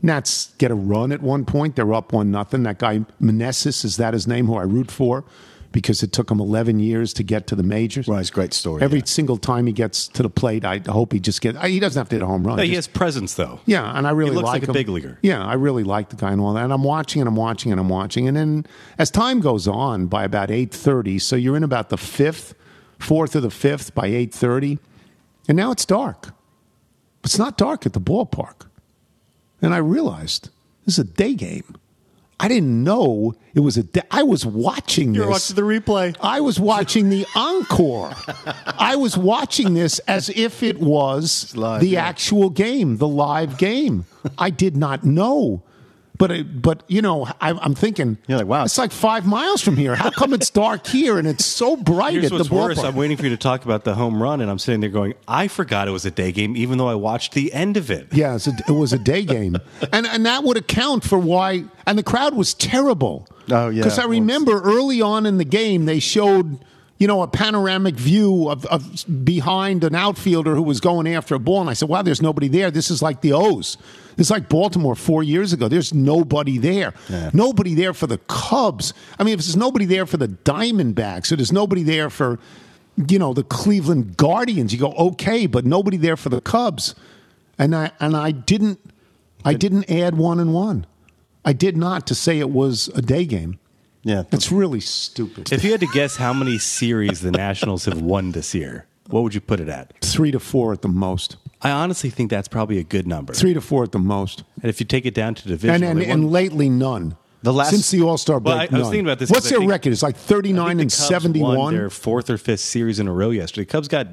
Nats 0.02 0.54
get 0.58 0.72
a 0.72 0.76
run 0.76 1.12
at 1.12 1.22
one 1.22 1.46
point. 1.46 1.76
They're 1.76 1.94
up 1.94 2.14
one 2.14 2.32
nothing. 2.32 2.64
That 2.64 2.80
guy 2.80 3.00
Meneses 3.22 3.86
is 3.86 3.98
that 3.98 4.14
his 4.14 4.28
name? 4.28 4.48
Who 4.48 4.56
I 4.56 4.64
root 4.64 4.90
for 4.90 5.24
because 5.74 6.02
it 6.02 6.14
took 6.14 6.32
him 6.32 6.40
eleven 6.40 6.80
years 6.80 7.12
to 7.16 7.24
get 7.24 7.48
to 7.48 7.56
the 7.56 7.64
majors. 7.64 8.08
Right, 8.08 8.22
it's 8.22 8.30
a 8.30 8.34
great 8.34 8.54
story, 8.54 8.82
Every 8.82 9.00
yeah. 9.00 9.06
single 9.06 9.36
time 9.36 9.66
he 9.68 9.74
gets 9.74 10.08
to 10.08 10.24
the 10.24 10.30
plate, 10.30 10.64
I 10.64 10.78
hope 10.88 11.12
he 11.12 11.20
just 11.20 11.42
gets. 11.42 11.62
He 11.66 11.82
doesn't 11.82 12.00
have 12.00 12.08
to 12.10 12.16
hit 12.16 12.24
a 12.24 12.26
home 12.26 12.48
run. 12.48 12.58
Yeah, 12.60 12.64
he 12.64 12.70
Just- 12.76 12.88
has 12.88 12.94
presence 12.98 13.34
though. 13.34 13.60
yeah, 13.66 13.92
and 13.98 14.08
I 14.08 14.12
really 14.12 14.30
He 14.32 14.36
looks 14.38 14.46
like 14.46 14.62
like 14.62 14.64
a 14.64 14.66
him. 14.68 14.74
big 14.74 14.88
leaguer. 14.88 15.20
Yeah, 15.22 15.46
I 15.46 15.56
really 15.56 15.84
like 15.84 16.08
the 16.10 16.16
guy 16.16 16.32
and 16.32 16.40
all 16.40 16.54
that. 16.54 16.64
And 16.64 16.72
I'm 16.72 16.84
watching 16.84 17.22
and 17.22 17.28
I'm 17.28 17.36
watching 17.36 17.72
and 17.74 17.82
I'm 17.82 17.90
watching. 17.90 18.28
And 18.30 18.38
then 18.38 18.66
as 18.98 19.12
time 19.12 19.42
goes 19.42 19.68
on, 19.68 20.06
by 20.08 20.24
about 20.24 20.50
eight 20.50 20.72
thirty, 20.74 21.20
so 21.20 21.36
you're 21.36 21.58
in 21.58 21.64
about 21.64 21.90
the 21.90 21.98
fifth, 21.98 22.54
fourth 23.00 23.36
or 23.36 23.42
the 23.42 23.52
fifth 23.52 23.94
by 23.94 24.06
eight 24.08 24.34
thirty, 24.34 24.80
and 25.50 25.58
now 25.58 25.72
it's 25.72 25.86
dark. 25.86 26.30
It's 27.26 27.38
not 27.38 27.58
dark 27.58 27.86
at 27.86 27.94
the 27.94 28.02
ballpark. 28.02 28.68
And 29.62 29.74
I 29.74 29.78
realized 29.78 30.50
this 30.86 30.96
is 30.96 31.00
a 31.00 31.04
day 31.06 31.34
game. 31.34 31.76
I 32.40 32.48
didn't 32.48 32.84
know 32.84 33.36
it 33.54 33.62
was 33.62 33.78
a 33.78 33.84
day. 33.84 34.02
I 34.12 34.24
was 34.24 34.46
watching 34.46 35.14
You're 35.14 35.26
this. 35.26 35.52
watching 35.52 35.56
the 35.56 35.62
replay. 35.62 36.16
I 36.22 36.42
was 36.42 36.60
watching 36.60 37.10
the 37.10 37.26
encore. 37.36 38.12
I 38.66 38.96
was 38.96 39.18
watching 39.18 39.74
this 39.74 40.00
as 40.00 40.30
if 40.30 40.64
it 40.64 40.80
was 40.80 41.56
live, 41.56 41.82
the 41.82 41.90
yeah. 41.90 42.06
actual 42.06 42.50
game, 42.50 42.98
the 42.98 43.08
live 43.08 43.58
game. 43.58 44.06
I 44.38 44.50
did 44.50 44.76
not 44.76 45.04
know. 45.04 45.64
But, 46.24 46.32
it, 46.32 46.62
but 46.62 46.84
you 46.88 47.02
know, 47.02 47.26
I, 47.42 47.52
I'm 47.52 47.76
thinking, 47.76 48.18
You're 48.28 48.38
like, 48.38 48.48
wow. 48.48 48.64
it's 48.64 48.78
like 48.78 48.94
five 48.94 49.26
miles 49.26 49.62
from 49.62 49.76
here. 49.76 49.94
How 49.94 50.10
come 50.10 50.32
it's 50.32 50.50
dark 50.50 50.88
here 50.88 51.18
and 51.18 51.28
it's 51.28 51.44
so 51.44 51.76
bright 51.76 52.14
Here's 52.14 52.28
at 52.28 52.30
the 52.30 52.38
what's 52.38 52.50
worse. 52.50 52.80
ballpark? 52.80 52.88
I'm 52.88 52.96
waiting 52.96 53.18
for 53.18 53.24
you 53.24 53.32
to 53.32 53.38
talk 53.38 53.66
about 53.66 53.84
the 53.84 53.94
home 53.94 54.24
run, 54.24 54.40
and 54.40 54.50
I'm 54.50 54.58
sitting 54.58 54.80
there 54.80 54.90
going, 54.90 55.16
I 55.28 55.50
forgot 55.50 55.90
it 55.90 55.92
was 55.92 56.06
a 56.06 56.12
day 56.12 56.32
game, 56.32 56.56
even 56.56 56.78
though 56.78 56.88
I 56.88 56.96
watched 56.96 57.34
the 57.34 57.52
end 57.52 57.76
of 57.76 57.92
it. 57.92 58.08
Yeah, 58.14 58.36
it's 58.36 58.48
a, 58.48 58.54
it 58.70 58.72
was 58.72 58.94
a 58.94 59.00
day 59.00 59.26
game, 59.26 59.58
and 59.92 60.08
and 60.08 60.26
that 60.26 60.46
would 60.46 60.56
account 60.56 61.04
for 61.04 61.20
why. 61.20 61.66
And 61.86 61.98
the 61.98 62.04
crowd 62.04 62.36
was 62.36 62.54
terrible. 62.54 63.28
Oh, 63.52 63.68
yeah. 63.68 63.82
because 63.82 64.00
I 64.00 64.06
remember 64.06 64.62
early 64.62 65.02
on 65.02 65.26
in 65.26 65.40
the 65.40 65.44
game 65.44 65.84
they 65.84 66.00
showed 66.00 66.58
you 67.04 67.08
know 67.08 67.22
a 67.22 67.28
panoramic 67.28 67.96
view 67.96 68.50
of, 68.50 68.66
of 68.68 69.06
behind 69.26 69.84
an 69.84 69.94
outfielder 69.94 70.56
who 70.56 70.62
was 70.64 70.80
going 70.80 71.06
after 71.06 71.36
a 71.36 71.40
ball, 71.40 71.60
and 71.60 71.70
I 71.70 71.74
said, 71.74 71.90
"Wow, 71.90 72.02
there's 72.02 72.22
nobody 72.22 72.48
there. 72.48 72.72
This 72.72 72.90
is 72.90 73.02
like 73.02 73.20
the 73.20 73.34
O's. 73.34 73.76
It's 74.18 74.30
like 74.30 74.48
Baltimore 74.48 74.96
four 74.96 75.22
years 75.22 75.52
ago. 75.52 75.68
There's 75.68 75.94
nobody 75.94 76.58
there. 76.58 76.94
Nobody 77.34 77.74
there 77.74 77.94
for 77.94 78.08
the 78.08 78.20
Cubs. 78.30 78.94
I 79.20 79.26
mean, 79.26 79.34
if 79.34 79.42
there's 79.42 79.58
nobody 79.58 79.84
there 79.84 80.06
for 80.06 80.16
the 80.16 80.30
Diamondbacks, 80.30 81.30
or 81.30 81.36
there's 81.36 81.52
nobody 81.52 81.84
there 81.84 82.10
for." 82.10 82.40
You 83.08 83.18
know 83.18 83.34
the 83.34 83.44
Cleveland 83.44 84.18
Guardians. 84.18 84.72
You 84.72 84.80
go 84.80 84.94
okay, 84.94 85.48
but 85.48 85.66
nobody 85.66 85.98
there 85.98 86.16
for 86.16 86.30
the 86.30 86.40
Cubs 86.40 86.96
and 87.58 87.76
I 87.76 87.92
and 88.00 88.16
I 88.16 88.32
didn't 88.32 88.80
I 89.46 89.54
didn't 89.54 89.90
add 89.90 90.18
one 90.18 90.40
and 90.40 90.54
one. 90.54 90.86
I 91.46 91.54
did 91.54 91.76
not 91.76 92.08
to 92.08 92.16
say 92.16 92.40
it 92.40 92.50
was 92.50 92.90
a 92.96 93.02
day 93.02 93.26
game. 93.26 93.60
Yeah. 94.04 94.24
It's 94.32 94.52
really 94.52 94.80
stupid. 94.82 95.52
If 95.52 95.64
you 95.64 95.72
had 95.72 95.80
to 95.80 95.88
guess 95.88 96.16
how 96.18 96.34
many 96.34 96.58
series 96.58 97.22
the 97.22 97.32
Nationals 97.32 97.86
have 97.86 98.02
won 98.02 98.32
this 98.32 98.54
year, 98.54 98.86
what 99.10 99.22
would 99.24 99.34
you 99.34 99.42
put 99.42 99.60
it 99.60 99.70
at? 99.70 99.94
Three 100.02 100.32
to 100.32 100.40
four 100.40 100.74
at 100.74 100.82
the 100.82 100.88
most. 100.90 101.38
I 101.62 101.72
honestly 101.72 102.10
think 102.10 102.30
that's 102.30 102.48
probably 102.50 102.78
a 102.80 102.84
good 102.84 103.08
number. 103.08 103.34
Three 103.34 103.54
to 103.54 103.62
four 103.62 103.84
at 103.84 103.94
the 103.94 104.00
most. 104.00 104.44
And 104.62 104.70
if 104.70 104.80
you 104.82 104.86
take 104.86 105.06
it 105.06 105.14
down 105.14 105.36
to 105.36 105.48
division, 105.48 105.76
And 105.76 105.84
and, 105.86 106.02
they 106.02 106.08
and 106.12 106.32
lately 106.32 106.70
none. 106.70 107.16
The 107.42 107.54
last- 107.54 107.72
since 107.72 107.92
the 107.92 108.02
All 108.02 108.18
Star 108.18 108.40
break. 108.40 108.54
Well, 108.56 108.60
I- 108.72 108.76
I 108.76 108.80
was 108.80 108.88
thinking 108.90 109.06
about 109.06 109.20
this 109.20 109.30
What's 109.30 109.42
because 109.46 109.50
their 109.52 109.60
think- 109.60 109.72
record? 109.72 109.94
It's 109.94 110.04
like 110.04 110.16
I 110.16 110.18
thirty 110.18 110.50
think 110.50 110.58
nine 110.58 110.78
the 110.78 110.82
and 110.84 110.92
seventy 110.92 111.42
one. 111.42 111.56
seventy. 111.58 111.78
Their 111.78 111.90
fourth 111.90 112.30
or 112.30 112.38
fifth 112.38 112.62
series 112.62 113.00
in 113.00 113.08
a 113.08 113.14
row 113.14 113.30
yesterday. 113.32 113.66
Cubs 113.66 113.88
got 113.88 114.08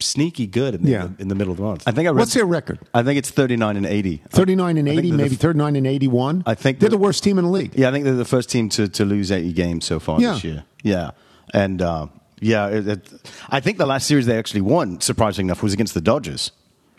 sneaky 0.00 0.46
good 0.46 0.74
in 0.74 0.82
the, 0.82 0.90
Yeah. 0.90 1.08
in 1.18 1.28
the 1.28 1.34
middle 1.34 1.50
of 1.52 1.56
the 1.56 1.62
month. 1.64 1.82
I 1.86 1.90
think 1.92 2.06
I 2.06 2.10
read. 2.10 2.18
What's 2.18 2.34
their 2.34 2.44
record? 2.46 2.78
I 2.92 3.02
think 3.02 3.18
it's 3.18 3.30
39 3.30 3.76
and 3.76 3.86
80. 3.86 4.22
Thirty 4.30 4.54
nine 4.56 4.76
and 4.76 4.88
eighty, 4.88 5.08
they're 5.10 5.16
the 5.16 5.22
maybe 5.24 5.36
thirty 5.36 5.58
nine 5.58 5.74
and 5.76 5.86
eighty 5.86 6.06
one. 6.08 6.42
I 6.46 6.54
think 6.54 6.78
they're 6.80 6.88
the- 6.90 6.96
the 6.96 7.02
worst 7.02 7.22
team 7.24 7.38
in 7.38 7.44
the 7.44 7.50
league. 7.50 7.72
Yeah, 7.74 7.88
I 7.88 7.92
think 7.92 8.04
they're 8.04 8.14
the 8.14 8.24
first 8.24 8.50
team 8.50 8.68
to, 8.70 8.88
to 8.88 9.04
lose 9.04 9.30
80 9.32 9.52
games 9.52 9.84
so 9.84 9.98
far 9.98 10.20
Yeah. 10.20 10.32
this 10.34 10.44
year. 10.44 10.64
Yeah. 10.82 11.10
And 11.54 11.80
uh, 11.80 12.06
yeah, 12.40 12.68
it, 12.68 12.88
it, 12.88 13.12
I 13.48 13.60
think 13.60 13.78
the 13.78 13.86
last 13.86 14.06
series 14.06 14.26
they 14.26 14.36
actually 14.38 14.60
won, 14.62 15.00
surprisingly 15.00 15.48
enough, 15.48 15.62
was 15.62 15.72
against 15.72 15.94
the 15.94 16.00
Dodgers, 16.00 16.52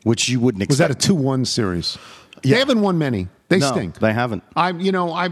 which 0.04 0.30
you 0.30 0.40
wouldn't 0.40 0.64
expect. 0.64 0.90
Was 0.90 0.98
that 0.98 1.04
a 1.04 1.08
two 1.08 1.16
one 1.16 1.46
series? 1.46 1.98
Yeah. 2.44 2.54
They 2.56 2.60
haven't 2.60 2.82
won 2.82 2.98
many. 2.98 3.28
They 3.50 3.60
no, 3.60 3.72
stink. 3.72 4.00
They 4.00 4.14
haven't. 4.14 4.44
I, 4.56 4.72
you 4.72 4.92
know, 4.92 5.12
I, 5.14 5.30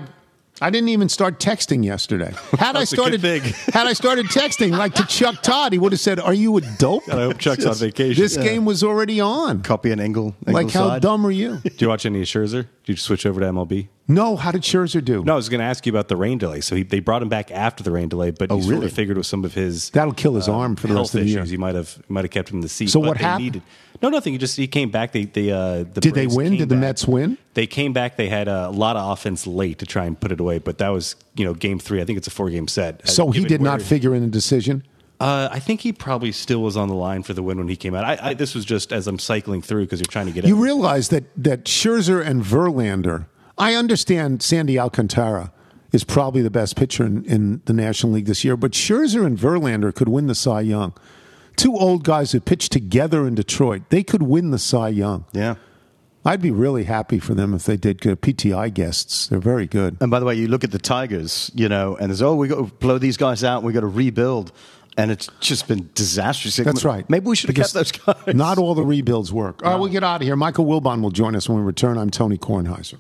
I 0.61 0.69
didn't 0.69 0.89
even 0.89 1.09
start 1.09 1.39
texting 1.39 1.83
yesterday. 1.83 2.33
Had 2.57 2.75
I 2.75 2.79
That's 2.79 2.93
a 2.93 2.95
good 2.95 3.19
started, 3.19 3.41
had 3.73 3.87
I 3.87 3.93
started 3.93 4.27
texting 4.27 4.71
like 4.71 4.93
to 4.95 5.05
Chuck 5.05 5.41
Todd, 5.41 5.73
he 5.73 5.79
would 5.79 5.91
have 5.91 5.99
said, 5.99 6.19
"Are 6.19 6.33
you 6.33 6.55
a 6.57 6.61
dope?" 6.61 7.07
I 7.09 7.23
hope 7.23 7.39
Chuck's 7.39 7.65
on 7.65 7.75
vacation. 7.75 8.21
This 8.21 8.37
game 8.37 8.63
was 8.63 8.81
already 8.83 9.19
on. 9.19 9.63
Copy 9.63 9.91
an 9.91 9.99
Engel. 9.99 10.33
Like, 10.45 10.55
Engel 10.67 10.81
how 10.81 10.87
side. 10.89 11.01
dumb 11.01 11.25
are 11.25 11.31
you? 11.31 11.57
Did 11.63 11.81
you 11.81 11.89
watch 11.89 12.05
any 12.05 12.21
of 12.21 12.27
Scherzer? 12.27 12.67
Did 12.85 12.93
you 12.93 12.97
switch 12.97 13.25
over 13.25 13.39
to 13.39 13.47
MLB? 13.47 13.87
No, 14.07 14.35
how 14.35 14.51
did 14.51 14.61
Scherzer 14.61 15.03
do? 15.03 15.23
No, 15.23 15.33
I 15.33 15.35
was 15.35 15.49
going 15.49 15.59
to 15.59 15.65
ask 15.65 15.87
you 15.87 15.91
about 15.91 16.07
the 16.07 16.15
rain 16.15 16.37
delay. 16.37 16.61
So 16.61 16.75
he, 16.75 16.83
they 16.83 16.99
brought 16.99 17.23
him 17.23 17.29
back 17.29 17.49
after 17.49 17.83
the 17.83 17.89
rain 17.89 18.09
delay, 18.09 18.29
but 18.29 18.51
Oh, 18.51 18.57
you 18.57 18.61
sort 18.61 18.73
really? 18.75 18.85
of 18.85 18.93
figured 18.93 19.17
with 19.17 19.25
some 19.25 19.43
of 19.43 19.55
his 19.55 19.89
That'll 19.89 20.13
kill 20.13 20.35
his 20.35 20.47
uh, 20.47 20.55
arm 20.55 20.75
for 20.75 20.85
the 20.85 20.93
rest 20.93 21.15
of 21.15 21.21
the 21.21 21.27
year. 21.27 21.43
He 21.43 21.57
might 21.57 21.73
have 21.73 21.97
might 22.09 22.23
have 22.25 22.29
kept 22.31 22.49
him 22.49 22.57
in 22.57 22.61
the 22.61 22.69
seat. 22.69 22.91
So 22.91 22.99
what 22.99 23.17
happened? 23.17 23.43
Needed, 23.45 23.61
no, 24.03 24.09
nothing. 24.09 24.33
He 24.33 24.37
just 24.37 24.55
he 24.55 24.67
came 24.67 24.91
back. 24.91 25.13
They 25.13 25.25
they 25.25 25.49
uh, 25.51 25.85
the 25.91 26.01
Did 26.01 26.13
they 26.13 26.27
win? 26.27 26.57
Did 26.57 26.69
the 26.69 26.75
back. 26.75 26.81
Mets 26.81 27.07
win? 27.07 27.39
They 27.55 27.65
came 27.65 27.91
back. 27.93 28.17
They 28.17 28.29
had 28.29 28.47
a 28.47 28.69
lot 28.69 28.95
of 28.97 29.09
offense 29.11 29.47
late 29.47 29.79
to 29.79 29.87
try 29.87 30.05
and 30.05 30.19
put 30.19 30.31
it 30.31 30.39
away, 30.39 30.59
but 30.59 30.77
that 30.77 30.89
was 30.89 31.15
you 31.35 31.43
know 31.45 31.55
game 31.55 31.79
three. 31.79 32.01
I 32.01 32.05
think 32.05 32.17
it's 32.17 32.27
a 32.27 32.31
four 32.31 32.51
game 32.51 32.67
set. 32.67 33.07
So 33.09 33.31
he 33.31 33.43
did 33.45 33.61
not 33.61 33.81
figure 33.81 34.13
in 34.13 34.21
a 34.21 34.27
decision. 34.27 34.83
Uh, 35.25 35.49
I 35.51 35.57
think 35.57 35.81
he 35.81 35.91
probably 35.91 36.31
still 36.31 36.61
was 36.61 36.77
on 36.77 36.87
the 36.87 36.93
line 36.93 37.23
for 37.23 37.33
the 37.33 37.41
win 37.41 37.57
when 37.57 37.67
he 37.67 37.75
came 37.75 37.95
out. 37.95 38.05
I, 38.05 38.17
I 38.21 38.33
this 38.35 38.53
was 38.53 38.63
just 38.63 38.93
as 38.93 39.07
I'm 39.07 39.17
cycling 39.17 39.63
through 39.63 39.85
because 39.85 39.99
you're 39.99 40.05
trying 40.05 40.27
to 40.27 40.31
get. 40.31 40.45
It. 40.45 40.49
You 40.49 40.55
out. 40.55 40.61
realize 40.61 41.09
that 41.09 41.23
that 41.35 41.63
Scherzer 41.63 42.23
and 42.23 42.43
Verlander. 42.43 43.25
I 43.57 43.73
understand 43.73 44.43
Sandy 44.43 44.77
Alcantara 44.77 45.51
is 45.91 46.03
probably 46.03 46.43
the 46.43 46.51
best 46.51 46.75
pitcher 46.75 47.03
in, 47.07 47.25
in 47.25 47.63
the 47.65 47.73
National 47.73 48.11
League 48.11 48.27
this 48.27 48.43
year, 48.43 48.55
but 48.55 48.73
Scherzer 48.73 49.25
and 49.25 49.35
Verlander 49.35 49.95
could 49.95 50.09
win 50.09 50.27
the 50.27 50.35
Cy 50.35 50.61
Young. 50.61 50.93
Two 51.55 51.75
old 51.75 52.03
guys 52.03 52.31
who 52.31 52.39
pitched 52.39 52.71
together 52.71 53.25
in 53.25 53.33
Detroit, 53.33 53.83
they 53.89 54.03
could 54.03 54.21
win 54.21 54.51
the 54.51 54.59
Cy 54.59 54.89
Young. 54.89 55.25
Yeah. 55.33 55.55
I'd 56.25 56.41
be 56.41 56.51
really 56.51 56.85
happy 56.85 57.19
for 57.19 57.35
them 57.35 57.53
if 57.53 57.63
they 57.63 57.77
did 57.77 58.01
good. 58.01 58.19
PTI 58.19 58.73
guests, 58.73 59.27
they're 59.27 59.39
very 59.39 59.67
good. 59.67 59.97
And 60.01 60.09
by 60.09 60.19
the 60.19 60.25
way, 60.25 60.35
you 60.35 60.47
look 60.47 60.63
at 60.63 60.71
the 60.71 60.79
Tigers, 60.79 61.51
you 61.53 61.69
know, 61.69 61.95
and 61.95 62.09
there's 62.09 62.21
oh, 62.21 62.35
we 62.35 62.47
got 62.47 62.55
to 62.55 62.63
blow 62.63 62.97
these 62.97 63.15
guys 63.15 63.43
out. 63.43 63.61
We 63.61 63.73
got 63.73 63.81
to 63.81 63.87
rebuild, 63.87 64.51
and 64.97 65.11
it's 65.11 65.29
just 65.39 65.67
been 65.67 65.89
disastrous. 65.93 66.57
That's 66.57 66.85
right. 66.85 67.09
Maybe 67.09 67.25
we 67.27 67.35
should 67.35 67.49
have 67.49 67.55
kept 67.55 67.73
those 67.73 67.91
guys. 67.91 68.35
Not 68.35 68.57
all 68.57 68.75
the 68.75 68.83
rebuilds 68.83 69.31
work. 69.31 69.63
All 69.63 69.71
right, 69.71 69.79
we'll 69.79 69.89
get 69.89 70.03
out 70.03 70.21
of 70.21 70.27
here. 70.27 70.35
Michael 70.35 70.65
Wilbon 70.65 71.01
will 71.01 71.11
join 71.11 71.35
us 71.35 71.49
when 71.49 71.57
we 71.57 71.63
return. 71.63 71.97
I'm 71.97 72.09
Tony 72.09 72.37
Kornheiser. 72.37 72.97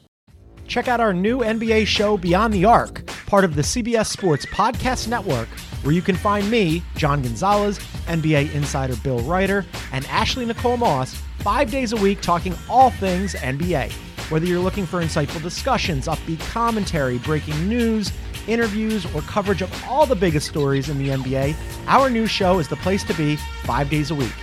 Check 0.67 0.87
out 0.87 0.99
our 0.99 1.13
new 1.13 1.39
NBA 1.39 1.85
show, 1.85 2.17
Beyond 2.17 2.53
the 2.53 2.65
Arc, 2.65 3.05
part 3.27 3.43
of 3.43 3.55
the 3.55 3.61
CBS 3.61 4.07
Sports 4.07 4.47
Podcast 4.47 5.07
Network, 5.07 5.47
where 5.83 5.93
you 5.93 6.01
can 6.01 6.15
find 6.15 6.49
me, 6.49 6.81
John 6.95 7.21
Gonzalez, 7.21 7.77
NBA 8.07 8.53
insider 8.53 8.95
Bill 8.97 9.19
Reiter, 9.19 9.63
and 9.91 10.05
Ashley 10.07 10.45
Nicole 10.45 10.77
Moss 10.77 11.13
five 11.39 11.69
days 11.69 11.93
a 11.93 11.97
week 11.97 12.21
talking 12.21 12.55
all 12.67 12.89
things 12.89 13.35
NBA. 13.35 13.91
Whether 14.31 14.47
you're 14.47 14.59
looking 14.59 14.87
for 14.87 15.01
insightful 15.03 15.41
discussions, 15.43 16.07
upbeat 16.07 16.39
commentary, 16.49 17.19
breaking 17.19 17.69
news, 17.69 18.11
interviews, 18.47 19.05
or 19.13 19.21
coverage 19.21 19.61
of 19.61 19.71
all 19.87 20.05
the 20.05 20.15
biggest 20.15 20.47
stories 20.47 20.89
in 20.89 20.97
the 20.97 21.09
NBA, 21.09 21.55
our 21.87 22.09
new 22.09 22.27
show 22.27 22.59
is 22.59 22.67
the 22.67 22.75
place 22.77 23.03
to 23.03 23.13
be 23.13 23.35
five 23.63 23.89
days 23.89 24.11
a 24.11 24.15
week. 24.15 24.33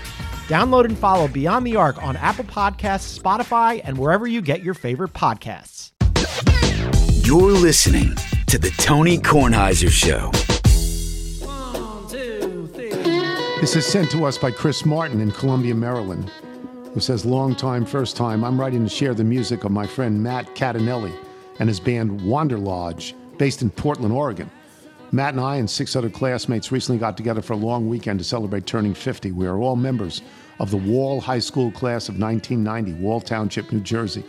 Download 0.48 0.84
and 0.84 0.98
follow 0.98 1.28
Beyond 1.28 1.66
the 1.66 1.76
Arc 1.76 2.02
on 2.02 2.16
Apple 2.16 2.44
Podcasts, 2.44 3.18
Spotify, 3.18 3.80
and 3.84 3.96
wherever 3.96 4.26
you 4.26 4.42
get 4.42 4.62
your 4.62 4.74
favorite 4.74 5.12
podcasts. 5.12 5.92
You're 7.26 7.52
listening 7.52 8.14
to 8.48 8.58
The 8.58 8.70
Tony 8.78 9.16
Kornheiser 9.16 9.88
Show. 9.88 10.30
One, 11.46 12.08
two, 12.08 12.66
three. 12.74 12.90
This 13.60 13.76
is 13.76 13.86
sent 13.86 14.10
to 14.10 14.24
us 14.26 14.36
by 14.36 14.50
Chris 14.50 14.84
Martin 14.84 15.20
in 15.20 15.30
Columbia, 15.30 15.74
Maryland, 15.74 16.30
who 16.92 17.00
says, 17.00 17.24
Long 17.24 17.54
time, 17.54 17.86
first 17.86 18.16
time. 18.16 18.44
I'm 18.44 18.60
writing 18.60 18.82
to 18.82 18.90
share 18.90 19.14
the 19.14 19.24
music 19.24 19.64
of 19.64 19.70
my 19.70 19.86
friend 19.86 20.22
Matt 20.22 20.54
Catanelli 20.54 21.14
and 21.60 21.68
his 21.68 21.80
band 21.80 22.20
Wanderlodge, 22.20 23.14
based 23.38 23.62
in 23.62 23.70
Portland, 23.70 24.12
Oregon. 24.12 24.50
Matt 25.14 25.34
and 25.34 25.42
I 25.42 25.56
and 25.56 25.68
six 25.68 25.94
other 25.94 26.08
classmates 26.08 26.72
recently 26.72 26.98
got 26.98 27.16
together 27.18 27.42
for 27.42 27.52
a 27.52 27.56
long 27.56 27.88
weekend 27.88 28.18
to 28.20 28.24
celebrate 28.24 28.66
turning 28.66 28.94
50. 28.94 29.32
We 29.32 29.46
are 29.46 29.58
all 29.58 29.76
members 29.76 30.22
of 30.58 30.70
the 30.70 30.78
Wall 30.78 31.20
High 31.20 31.38
School 31.38 31.70
class 31.70 32.08
of 32.08 32.18
1990, 32.18 33.02
Wall 33.02 33.20
Township, 33.20 33.70
New 33.72 33.80
Jersey. 33.80 34.24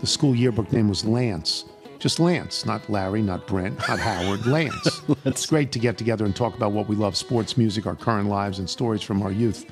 The 0.00 0.06
school 0.06 0.34
yearbook 0.34 0.72
name 0.72 0.88
was 0.88 1.04
Lance. 1.04 1.66
Just 2.00 2.18
Lance, 2.18 2.66
not 2.66 2.88
Larry, 2.90 3.22
not 3.22 3.46
Brent, 3.46 3.78
not 3.88 3.98
Howard, 3.98 4.44
Lance. 4.46 5.02
it's 5.24 5.46
great 5.46 5.70
to 5.72 5.78
get 5.78 5.96
together 5.96 6.24
and 6.24 6.34
talk 6.34 6.56
about 6.56 6.72
what 6.72 6.88
we 6.88 6.96
love 6.96 7.16
sports, 7.16 7.56
music, 7.56 7.86
our 7.86 7.94
current 7.94 8.28
lives, 8.28 8.58
and 8.58 8.68
stories 8.68 9.02
from 9.02 9.22
our 9.22 9.30
youth. 9.30 9.64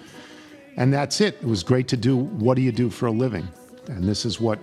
And 0.76 0.92
that's 0.92 1.20
it. 1.20 1.34
It 1.42 1.44
was 1.44 1.62
great 1.62 1.88
to 1.88 1.96
do 1.96 2.16
What 2.16 2.54
Do 2.54 2.62
You 2.62 2.72
Do 2.72 2.88
for 2.88 3.06
a 3.06 3.10
Living? 3.10 3.48
And 3.88 4.04
this 4.04 4.24
is 4.24 4.40
what 4.40 4.58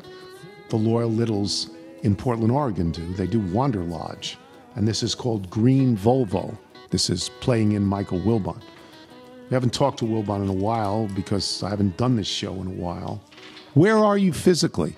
the 0.69 0.77
Loyal 0.77 1.11
Littles 1.11 1.69
in 2.03 2.15
Portland, 2.15 2.51
Oregon 2.51 2.91
do. 2.91 3.05
They 3.13 3.27
do 3.27 3.39
Wanderlodge. 3.39 4.35
And 4.75 4.87
this 4.87 5.03
is 5.03 5.15
called 5.15 5.49
Green 5.49 5.97
Volvo. 5.97 6.57
This 6.89 7.09
is 7.09 7.29
playing 7.41 7.73
in 7.73 7.83
Michael 7.83 8.19
Wilbon. 8.19 8.61
We 9.49 9.53
haven't 9.53 9.73
talked 9.73 9.99
to 9.99 10.05
Wilbon 10.05 10.43
in 10.43 10.49
a 10.49 10.53
while 10.53 11.07
because 11.15 11.63
I 11.63 11.69
haven't 11.69 11.97
done 11.97 12.15
this 12.15 12.27
show 12.27 12.53
in 12.61 12.67
a 12.67 12.71
while. 12.71 13.21
Where 13.73 13.97
are 13.97 14.17
you 14.17 14.31
physically? 14.31 14.95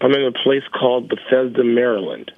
I'm 0.00 0.12
in 0.12 0.24
a 0.24 0.32
place 0.32 0.62
called 0.78 1.08
Bethesda, 1.08 1.64
Maryland. 1.64 2.32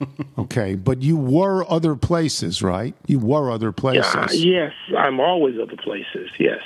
Okay, 0.38 0.76
but 0.76 1.02
you 1.02 1.16
were 1.16 1.68
other 1.68 1.96
places, 1.96 2.62
right? 2.62 2.94
You 3.08 3.18
were 3.18 3.50
other 3.50 3.72
places. 3.72 4.44
Yeah, 4.44 4.66
yes, 4.66 4.72
I'm 4.96 5.18
always 5.18 5.56
other 5.60 5.76
places. 5.76 6.30
Yes, 6.38 6.62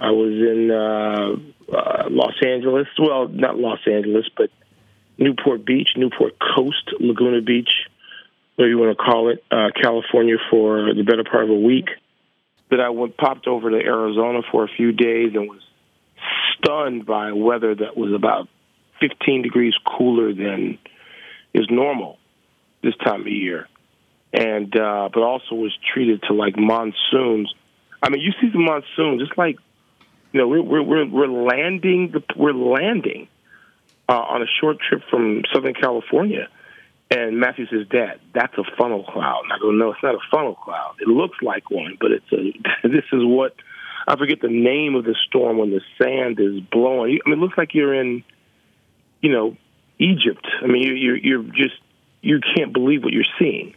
I 0.00 0.10
was 0.10 0.32
in 0.32 0.70
uh, 0.72 1.76
uh, 1.76 2.08
Los 2.10 2.34
Angeles. 2.44 2.88
Well, 2.98 3.28
not 3.28 3.58
Los 3.58 3.78
Angeles, 3.86 4.26
but 4.36 4.50
Newport 5.18 5.64
Beach, 5.66 5.88
Newport 5.96 6.34
Coast, 6.38 6.92
Laguna 7.00 7.42
Beach, 7.42 7.70
whatever 8.54 8.70
you 8.70 8.78
want 8.78 8.96
to 8.96 9.04
call 9.04 9.30
it, 9.30 9.44
uh, 9.50 9.68
California 9.80 10.36
for 10.50 10.94
the 10.94 11.02
better 11.02 11.24
part 11.24 11.44
of 11.44 11.50
a 11.50 11.54
week. 11.54 11.88
Then 12.70 12.80
I 12.80 12.90
went 12.90 13.16
popped 13.16 13.46
over 13.46 13.70
to 13.70 13.76
Arizona 13.76 14.40
for 14.50 14.64
a 14.64 14.68
few 14.68 14.92
days 14.92 15.32
and 15.34 15.48
was 15.48 15.62
stunned 16.56 17.06
by 17.06 17.32
weather 17.32 17.74
that 17.74 17.96
was 17.96 18.12
about 18.12 18.48
15 19.00 19.42
degrees 19.42 19.74
cooler 19.84 20.32
than 20.32 20.78
is 21.54 21.66
normal 21.70 22.18
this 22.82 22.94
time 22.96 23.22
of 23.22 23.28
year, 23.28 23.68
and 24.32 24.76
uh, 24.78 25.08
but 25.12 25.22
also 25.22 25.54
was 25.54 25.76
treated 25.92 26.22
to 26.28 26.34
like 26.34 26.56
monsoons. 26.56 27.52
I 28.02 28.10
mean, 28.10 28.20
you 28.20 28.32
see 28.40 28.50
the 28.52 28.58
monsoon 28.58 29.18
just 29.18 29.36
like 29.38 29.56
you 30.32 30.40
know 30.40 30.48
we're 30.48 30.62
we're 30.62 30.82
we're, 30.82 31.06
we're 31.06 31.26
landing 31.26 32.12
the 32.12 32.22
we're 32.36 32.52
landing 32.52 33.28
uh, 34.08 34.12
on 34.12 34.42
a 34.42 34.46
short 34.60 34.78
trip 34.80 35.02
from 35.10 35.42
Southern 35.52 35.74
California. 35.74 36.48
And 37.10 37.40
Matthew 37.40 37.66
says, 37.68 37.86
"Dad, 37.88 38.20
that's 38.34 38.56
a 38.58 38.64
funnel 38.76 39.04
cloud." 39.04 39.44
And 39.44 39.52
I 39.52 39.58
go, 39.58 39.70
"No, 39.70 39.92
it's 39.92 40.02
not 40.02 40.14
a 40.14 40.20
funnel 40.30 40.54
cloud. 40.54 40.96
It 41.00 41.08
looks 41.08 41.38
like 41.42 41.70
one, 41.70 41.96
but 42.00 42.12
it's 42.12 42.32
a. 42.32 42.52
this 42.88 43.04
is 43.12 43.24
what 43.24 43.54
I 44.06 44.16
forget 44.16 44.40
the 44.40 44.48
name 44.48 44.94
of 44.94 45.04
the 45.04 45.14
storm 45.26 45.58
when 45.58 45.70
the 45.70 45.80
sand 46.00 46.38
is 46.40 46.60
blowing. 46.60 47.18
I 47.24 47.28
mean, 47.28 47.38
it 47.38 47.42
looks 47.42 47.58
like 47.58 47.74
you're 47.74 47.94
in, 47.94 48.24
you 49.20 49.32
know, 49.32 49.56
Egypt. 49.98 50.46
I 50.62 50.66
mean, 50.66 50.96
you're 50.96 51.16
you're, 51.16 51.42
just 51.42 51.76
you 52.22 52.40
can't 52.56 52.72
believe 52.72 53.04
what 53.04 53.12
you're 53.12 53.24
seeing. 53.38 53.74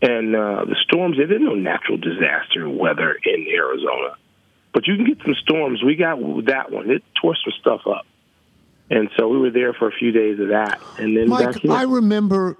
And 0.00 0.34
uh, 0.36 0.64
the 0.64 0.76
storms, 0.82 1.16
there's 1.16 1.30
no 1.40 1.54
natural 1.54 1.98
disaster 1.98 2.68
weather 2.68 3.18
in 3.24 3.46
Arizona, 3.48 4.16
but 4.72 4.86
you 4.86 4.94
can 4.96 5.06
get 5.06 5.18
some 5.24 5.34
storms. 5.42 5.82
We 5.82 5.96
got 5.96 6.18
that 6.46 6.70
one. 6.70 6.90
It 6.90 7.02
tore 7.20 7.34
some 7.34 7.52
stuff 7.60 7.80
up. 7.86 8.06
And 8.90 9.10
so 9.18 9.28
we 9.28 9.38
were 9.38 9.50
there 9.50 9.74
for 9.74 9.88
a 9.88 9.92
few 9.92 10.12
days 10.12 10.40
of 10.40 10.48
that, 10.48 10.80
and 10.98 11.16
then 11.16 11.28
back 11.28 11.46
Mike, 11.46 11.56
here. 11.56 11.72
I 11.72 11.82
remember, 11.82 12.56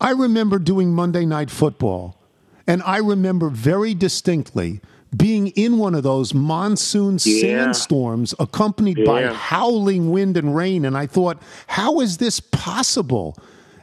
I 0.00 0.10
remember 0.10 0.58
doing 0.58 0.92
Monday 0.92 1.24
Night 1.24 1.50
Football, 1.50 2.20
and 2.66 2.82
I 2.82 2.98
remember 2.98 3.48
very 3.48 3.94
distinctly 3.94 4.80
being 5.16 5.48
in 5.48 5.78
one 5.78 5.94
of 5.94 6.02
those 6.02 6.34
monsoon 6.34 7.18
Yeah. 7.24 7.40
sandstorms 7.40 8.34
accompanied 8.38 9.04
by 9.06 9.26
howling 9.26 10.10
wind 10.10 10.36
and 10.36 10.54
rain, 10.54 10.84
and 10.84 10.98
I 10.98 11.06
thought, 11.06 11.40
how 11.68 12.00
is 12.00 12.18
this 12.18 12.40
possible? 12.40 13.36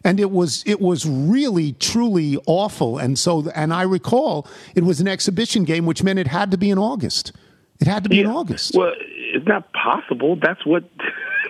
And 0.04 0.20
it 0.20 0.30
was 0.32 0.64
it 0.68 0.82
was 0.82 1.08
really 1.08 1.74
truly 1.74 2.38
awful, 2.48 2.98
and 2.98 3.18
so 3.18 3.50
and 3.56 3.74
I 3.74 3.84
recall 3.84 4.48
it 4.76 4.84
was 4.84 5.00
an 5.00 5.08
exhibition 5.08 5.64
game, 5.64 5.86
which 5.86 6.04
meant 6.04 6.20
it 6.20 6.28
had 6.28 6.52
to 6.52 6.58
be 6.58 6.70
in 6.70 6.78
August. 6.78 7.32
It 7.80 7.88
had 7.88 8.04
to 8.04 8.10
be 8.10 8.20
in 8.20 8.28
August. 8.28 8.76
Well, 8.76 8.94
it's 9.34 9.48
not 9.48 9.72
possible. 9.74 10.36
That's 10.36 10.64
what. 10.66 10.84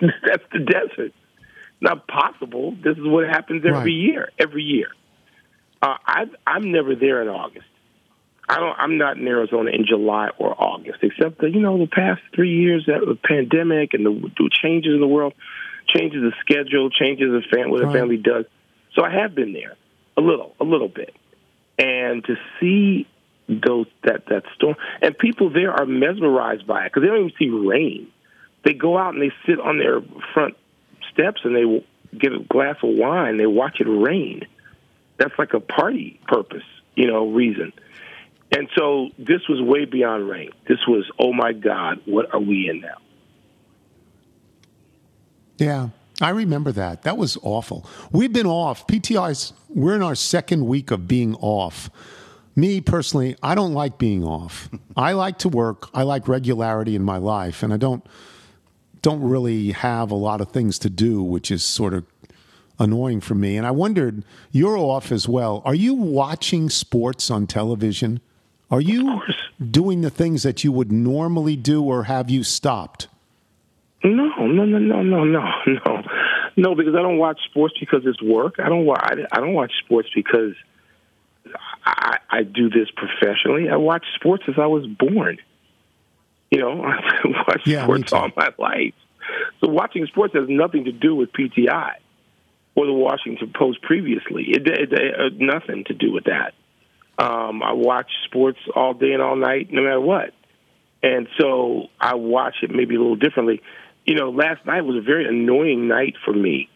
that's 0.26 0.44
the 0.52 0.60
desert. 0.60 1.12
Not 1.80 2.06
possible. 2.06 2.72
This 2.82 2.96
is 2.96 3.04
what 3.04 3.26
happens 3.28 3.64
every 3.66 3.72
Right. 3.72 3.90
year. 3.92 4.28
Every 4.38 4.62
year. 4.62 4.88
Uh, 5.82 5.96
I, 6.06 6.24
I'm 6.46 6.70
never 6.70 6.94
there 6.94 7.22
in 7.22 7.28
August. 7.28 7.66
I 8.48 8.56
don't. 8.58 8.76
I'm 8.78 8.98
not 8.98 9.16
in 9.16 9.26
Arizona 9.26 9.70
in 9.70 9.86
July 9.86 10.28
or 10.38 10.54
August, 10.60 10.98
except 11.02 11.40
that 11.40 11.50
you 11.50 11.60
know 11.60 11.78
the 11.78 11.86
past 11.86 12.20
three 12.34 12.54
years 12.56 12.84
that 12.86 13.00
the 13.00 13.16
pandemic 13.16 13.94
and 13.94 14.04
the, 14.04 14.10
the 14.36 14.50
changes 14.62 14.92
in 14.94 15.00
the 15.00 15.06
world, 15.06 15.32
changes 15.88 16.20
the 16.22 16.32
schedule, 16.40 16.90
changes 16.90 17.28
the 17.30 17.42
fam- 17.50 17.70
what 17.70 17.82
a 17.82 17.86
Right. 17.86 17.96
family 17.98 18.16
does. 18.16 18.44
So 18.94 19.04
I 19.04 19.10
have 19.10 19.34
been 19.34 19.52
there 19.52 19.76
a 20.16 20.20
little, 20.20 20.54
a 20.60 20.64
little 20.64 20.88
bit, 20.88 21.14
and 21.78 22.24
to 22.24 22.34
see 22.60 23.06
those 23.48 23.86
that 24.04 24.26
that 24.26 24.42
storm 24.54 24.76
and 25.00 25.16
people 25.18 25.50
there 25.50 25.72
are 25.72 25.86
mesmerized 25.86 26.66
by 26.66 26.84
it 26.84 26.92
because 26.92 27.02
they 27.02 27.08
don't 27.08 27.18
even 27.30 27.32
see 27.38 27.48
rain. 27.48 28.08
They 28.64 28.74
go 28.74 28.96
out 28.96 29.14
and 29.14 29.22
they 29.22 29.32
sit 29.46 29.60
on 29.60 29.78
their 29.78 30.00
front 30.32 30.56
steps 31.12 31.40
and 31.44 31.54
they 31.54 31.86
get 32.16 32.32
a 32.32 32.40
glass 32.40 32.76
of 32.82 32.90
wine. 32.94 33.36
They 33.36 33.46
watch 33.46 33.80
it 33.80 33.88
rain. 33.88 34.46
That's 35.18 35.36
like 35.38 35.54
a 35.54 35.60
party 35.60 36.20
purpose, 36.26 36.64
you 36.94 37.06
know, 37.06 37.28
reason. 37.28 37.72
And 38.50 38.68
so 38.76 39.08
this 39.18 39.48
was 39.48 39.60
way 39.62 39.86
beyond 39.86 40.28
rain. 40.28 40.50
This 40.68 40.78
was, 40.86 41.10
oh 41.18 41.32
my 41.32 41.52
God, 41.52 42.00
what 42.04 42.32
are 42.34 42.40
we 42.40 42.68
in 42.68 42.80
now? 42.80 42.98
Yeah, 45.58 45.88
I 46.20 46.30
remember 46.30 46.72
that. 46.72 47.02
That 47.02 47.16
was 47.16 47.38
awful. 47.42 47.86
We've 48.10 48.32
been 48.32 48.46
off. 48.46 48.86
PTI's, 48.86 49.52
we're 49.68 49.94
in 49.96 50.02
our 50.02 50.14
second 50.14 50.66
week 50.66 50.90
of 50.90 51.08
being 51.08 51.34
off. 51.36 51.88
Me 52.54 52.80
personally, 52.80 53.36
I 53.42 53.54
don't 53.54 53.72
like 53.72 53.96
being 53.96 54.22
off. 54.22 54.68
I 54.96 55.12
like 55.12 55.38
to 55.38 55.48
work. 55.48 55.88
I 55.94 56.02
like 56.02 56.28
regularity 56.28 56.94
in 56.94 57.02
my 57.02 57.16
life, 57.16 57.62
and 57.62 57.72
I 57.72 57.78
don't 57.78 58.04
don't 59.02 59.22
really 59.22 59.72
have 59.72 60.10
a 60.10 60.14
lot 60.14 60.40
of 60.40 60.50
things 60.50 60.78
to 60.80 60.90
do, 60.90 61.22
which 61.22 61.50
is 61.50 61.64
sort 61.64 61.92
of 61.92 62.06
annoying 62.78 63.20
for 63.20 63.34
me. 63.34 63.56
And 63.56 63.66
I 63.66 63.70
wondered, 63.70 64.24
you're 64.50 64.78
off 64.78 65.12
as 65.12 65.28
well. 65.28 65.62
Are 65.64 65.74
you 65.74 65.94
watching 65.94 66.70
sports 66.70 67.30
on 67.30 67.46
television? 67.46 68.20
Are 68.70 68.80
you 68.80 69.20
doing 69.70 70.00
the 70.00 70.10
things 70.10 70.44
that 70.44 70.64
you 70.64 70.72
would 70.72 70.90
normally 70.90 71.56
do, 71.56 71.82
or 71.82 72.04
have 72.04 72.30
you 72.30 72.42
stopped? 72.42 73.08
No, 74.02 74.30
no, 74.38 74.64
no, 74.64 74.64
no, 74.64 75.02
no, 75.02 75.24
no, 75.24 75.48
no, 75.66 76.02
no. 76.56 76.74
Because 76.74 76.94
I 76.94 77.02
don't 77.02 77.18
watch 77.18 77.38
sports 77.50 77.74
because 77.78 78.02
it's 78.04 78.22
work. 78.22 78.54
I 78.58 78.68
don't 78.68 78.86
watch. 78.86 79.18
I 79.30 79.40
don't 79.40 79.52
watch 79.52 79.72
sports 79.84 80.08
because 80.14 80.54
I, 81.84 82.18
I 82.30 82.42
do 82.44 82.70
this 82.70 82.88
professionally. 82.96 83.68
I 83.68 83.76
watch 83.76 84.04
sports 84.16 84.44
as 84.48 84.54
I 84.58 84.66
was 84.66 84.86
born. 84.86 85.38
You 86.52 86.58
know, 86.60 86.82
I 86.84 86.98
watched 87.48 87.66
Yeah, 87.66 87.86
me 87.86 88.04
sports 88.04 88.12
all 88.12 88.30
my 88.36 88.50
life. 88.58 88.94
So 89.60 89.68
watching 89.70 90.06
sports 90.06 90.34
has 90.34 90.48
nothing 90.48 90.84
to 90.84 90.92
do 90.92 91.14
with 91.16 91.32
PTI 91.32 91.94
or 92.74 92.86
the 92.86 92.92
Washington 92.92 93.52
Post 93.58 93.80
previously. 93.82 94.44
It, 94.50 94.66
it, 94.68 94.92
it 94.92 95.20
had 95.20 95.40
nothing 95.40 95.84
to 95.86 95.94
do 95.94 96.12
with 96.12 96.24
that. 96.24 96.52
Um, 97.18 97.62
I 97.62 97.72
watch 97.72 98.10
sports 98.26 98.58
all 98.76 98.94
day 98.94 99.12
and 99.12 99.22
all 99.22 99.36
night, 99.36 99.68
no 99.72 99.82
matter 99.82 100.00
what. 100.00 100.34
And 101.02 101.26
so 101.40 101.88
I 102.00 102.16
watch 102.16 102.56
it 102.62 102.70
maybe 102.70 102.96
a 102.96 102.98
little 102.98 103.16
differently. 103.16 103.62
You 104.04 104.14
know, 104.16 104.30
last 104.30 104.66
night 104.66 104.82
was 104.82 104.96
a 104.96 105.00
very 105.02 105.26
annoying 105.26 105.88
night 105.88 106.16
for 106.24 106.32
me 106.34 106.68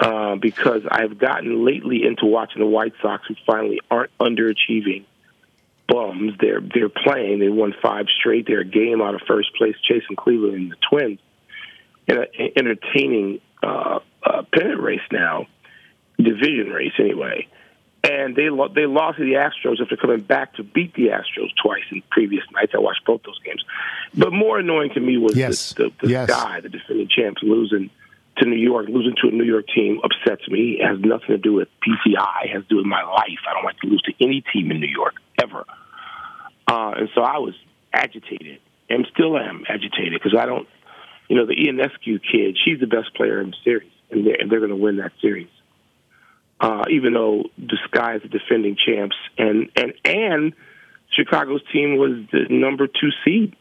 uh, 0.00 0.36
because 0.36 0.82
I've 0.90 1.18
gotten 1.18 1.64
lately 1.66 2.04
into 2.06 2.26
watching 2.26 2.60
the 2.60 2.66
White 2.66 2.94
Sox, 3.02 3.24
who 3.28 3.34
finally 3.46 3.80
aren't 3.90 4.16
underachieving 4.18 5.04
bums. 5.90 6.32
They're 6.40 6.60
they're 6.60 6.88
playing. 6.88 7.40
They 7.40 7.48
won 7.48 7.74
five 7.82 8.06
straight. 8.18 8.46
They're 8.46 8.60
a 8.60 8.64
game 8.64 9.02
out 9.02 9.14
of 9.14 9.20
first 9.26 9.54
place, 9.56 9.74
chasing 9.82 10.16
Cleveland 10.16 10.54
and 10.54 10.70
the 10.70 10.76
Twins. 10.90 11.18
In 12.06 12.18
an 12.18 12.26
entertaining 12.56 13.40
uh, 13.62 13.98
uh, 14.24 14.42
pennant 14.52 14.80
race 14.80 15.00
now, 15.12 15.46
division 16.18 16.70
race 16.70 16.92
anyway. 16.98 17.46
And 18.02 18.34
they 18.34 18.48
lo- 18.48 18.72
they 18.74 18.86
lost 18.86 19.18
to 19.18 19.24
the 19.24 19.34
Astros 19.34 19.80
after 19.80 19.96
coming 19.96 20.20
back 20.20 20.54
to 20.54 20.62
beat 20.64 20.94
the 20.94 21.08
Astros 21.08 21.50
twice 21.62 21.84
in 21.92 22.02
previous 22.10 22.42
nights. 22.52 22.72
I 22.74 22.78
watched 22.78 23.04
both 23.04 23.22
those 23.24 23.38
games. 23.44 23.62
But 24.14 24.32
more 24.32 24.58
annoying 24.58 24.90
to 24.94 25.00
me 25.00 25.18
was 25.18 25.36
Yes. 25.36 25.74
the, 25.74 25.90
the, 26.00 26.06
the 26.06 26.08
Yes. 26.08 26.30
guy, 26.30 26.60
the 26.60 26.70
defending 26.70 27.08
champs, 27.08 27.42
losing 27.42 27.90
to 28.38 28.46
New 28.48 28.56
York, 28.56 28.86
losing 28.88 29.14
to 29.22 29.28
a 29.28 29.30
New 29.30 29.44
York 29.44 29.66
team 29.74 30.00
upsets 30.02 30.48
me. 30.48 30.78
It 30.80 30.86
has 30.86 30.98
nothing 31.00 31.28
to 31.28 31.36
do 31.38 31.52
with 31.52 31.68
PTI. 31.86 32.44
It 32.46 32.50
has 32.54 32.62
to 32.62 32.68
do 32.70 32.76
with 32.76 32.86
my 32.86 33.02
life. 33.02 33.38
I 33.48 33.52
don't 33.52 33.64
like 33.64 33.78
to 33.80 33.86
lose 33.86 34.00
to 34.02 34.14
any 34.18 34.42
team 34.52 34.70
in 34.70 34.80
New 34.80 34.88
York 34.88 35.16
ever. 35.42 35.66
Uh, 36.70 36.92
and 36.96 37.08
so 37.16 37.22
I 37.22 37.38
was 37.38 37.54
agitated, 37.92 38.60
and 38.88 39.04
still 39.12 39.36
am 39.36 39.64
agitated 39.68 40.12
because 40.12 40.38
I 40.38 40.46
don't. 40.46 40.68
You 41.28 41.36
know, 41.36 41.46
the 41.46 41.54
Ionescu 41.54 42.20
kid, 42.22 42.58
she's 42.64 42.80
the 42.80 42.86
best 42.86 43.14
player 43.14 43.40
in 43.40 43.50
the 43.50 43.56
series, 43.64 43.90
and 44.10 44.26
they're, 44.26 44.36
and 44.40 44.50
they're 44.50 44.60
going 44.60 44.70
to 44.70 44.76
win 44.76 44.96
that 44.96 45.12
series. 45.20 45.48
Uh, 46.60 46.84
even 46.90 47.12
though 47.14 47.44
the 47.58 47.78
Sky 47.88 48.16
is 48.16 48.22
the 48.22 48.28
defending 48.28 48.76
champs, 48.76 49.16
and 49.36 49.70
and 49.74 49.94
and 50.04 50.52
Chicago's 51.10 51.62
team 51.72 51.96
was 51.96 52.24
the 52.30 52.46
number 52.50 52.86
two 52.86 53.10
seed, 53.24 53.56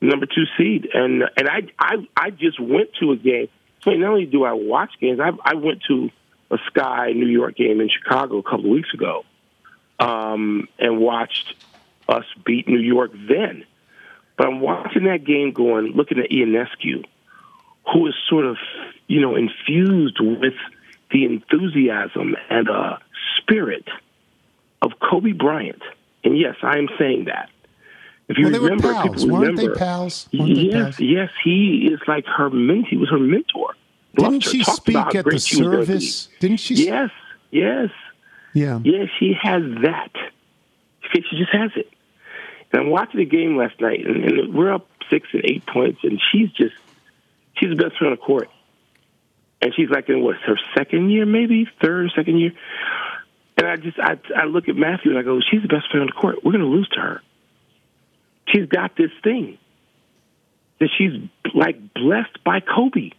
number 0.00 0.24
two 0.24 0.44
seed, 0.56 0.88
and 0.94 1.24
and 1.36 1.46
I 1.46 1.68
I 1.78 1.96
I 2.16 2.30
just 2.30 2.58
went 2.58 2.90
to 3.00 3.12
a 3.12 3.16
game. 3.16 3.48
So 3.82 3.90
not 3.90 4.10
only 4.10 4.26
do 4.26 4.44
I 4.44 4.52
watch 4.52 4.92
games, 4.98 5.20
I 5.20 5.32
I 5.44 5.56
went 5.56 5.82
to 5.88 6.10
a 6.50 6.58
Sky 6.68 7.12
New 7.12 7.28
York 7.28 7.56
game 7.56 7.82
in 7.82 7.90
Chicago 7.90 8.38
a 8.38 8.42
couple 8.42 8.66
of 8.66 8.70
weeks 8.70 8.94
ago, 8.94 9.24
um, 9.98 10.68
and 10.78 11.00
watched 11.00 11.54
us 12.10 12.24
beat 12.44 12.68
New 12.68 12.78
York 12.80 13.12
then. 13.28 13.64
But 14.36 14.48
I'm 14.48 14.60
watching 14.60 15.04
that 15.04 15.24
game, 15.24 15.52
going 15.52 15.92
looking 15.94 16.18
at 16.18 16.30
Ionescu, 16.30 17.04
who 17.92 18.06
is 18.06 18.14
sort 18.28 18.44
of 18.46 18.56
you 19.06 19.20
know 19.20 19.36
infused 19.36 20.18
with 20.20 20.54
the 21.10 21.24
enthusiasm 21.24 22.36
and 22.48 22.68
uh, 22.68 22.96
spirit 23.38 23.88
of 24.82 24.92
Kobe 25.00 25.32
Bryant. 25.32 25.82
And 26.24 26.38
yes, 26.38 26.56
I 26.62 26.78
am 26.78 26.88
saying 26.98 27.24
that. 27.26 27.50
If 28.28 28.38
you 28.38 28.48
Well, 28.48 28.60
remember, 28.60 28.92
pals, 28.94 29.08
people 29.24 29.28
weren't 29.34 29.58
remember, 29.58 29.74
they 29.74 29.78
pals? 29.78 30.28
Weren't 30.32 30.50
yes, 30.50 30.72
pals? 30.96 31.00
yes, 31.00 31.30
he 31.42 31.88
is 31.92 31.98
like 32.06 32.24
her 32.26 32.48
men- 32.48 32.84
He 32.88 32.96
was 32.96 33.10
her 33.10 33.18
mentor. 33.18 33.74
Didn't 34.14 34.40
she 34.40 34.62
speak 34.64 34.96
at 34.96 35.12
the 35.12 35.22
great 35.24 35.42
she 35.42 35.56
was 35.56 35.66
gonna 35.66 35.78
be. 35.80 35.86
service? 35.86 36.28
Didn't 36.38 36.58
she? 36.60 36.74
Yes, 36.86 37.10
yes, 37.50 37.90
Yeah. 38.54 38.78
yes. 38.84 39.08
She 39.18 39.34
has 39.40 39.62
that. 39.82 40.12
She 41.12 41.20
just 41.36 41.50
has 41.52 41.72
it. 41.74 41.88
And 42.72 42.82
I'm 42.82 42.90
watching 42.90 43.18
the 43.18 43.26
game 43.26 43.56
last 43.56 43.80
night, 43.80 44.00
and, 44.04 44.24
and 44.24 44.54
we're 44.54 44.72
up 44.72 44.86
six 45.10 45.28
and 45.32 45.42
eight 45.44 45.66
points, 45.66 46.00
and 46.02 46.20
she's 46.30 46.50
just 46.52 46.74
she's 47.56 47.70
the 47.70 47.76
best 47.76 47.96
player 47.98 48.10
on 48.10 48.16
the 48.16 48.22
court. 48.22 48.48
And 49.62 49.74
she's 49.74 49.90
like 49.90 50.08
in 50.08 50.22
what 50.22 50.36
her 50.36 50.58
second 50.76 51.10
year, 51.10 51.26
maybe 51.26 51.68
third, 51.82 52.10
second 52.16 52.38
year. 52.38 52.52
And 53.56 53.66
I 53.66 53.76
just 53.76 53.98
I 53.98 54.18
I 54.34 54.44
look 54.44 54.68
at 54.68 54.76
Matthew 54.76 55.10
and 55.10 55.18
I 55.18 55.22
go, 55.22 55.38
she's 55.40 55.62
the 55.62 55.68
best 55.68 55.90
player 55.90 56.02
on 56.02 56.06
the 56.06 56.12
court. 56.12 56.36
We're 56.44 56.52
going 56.52 56.64
to 56.64 56.70
lose 56.70 56.88
to 56.94 57.00
her. 57.00 57.22
She's 58.48 58.66
got 58.66 58.96
this 58.96 59.10
thing 59.22 59.58
that 60.78 60.88
she's 60.96 61.12
like 61.54 61.92
blessed 61.92 62.42
by 62.44 62.60
Kobe, 62.60 63.10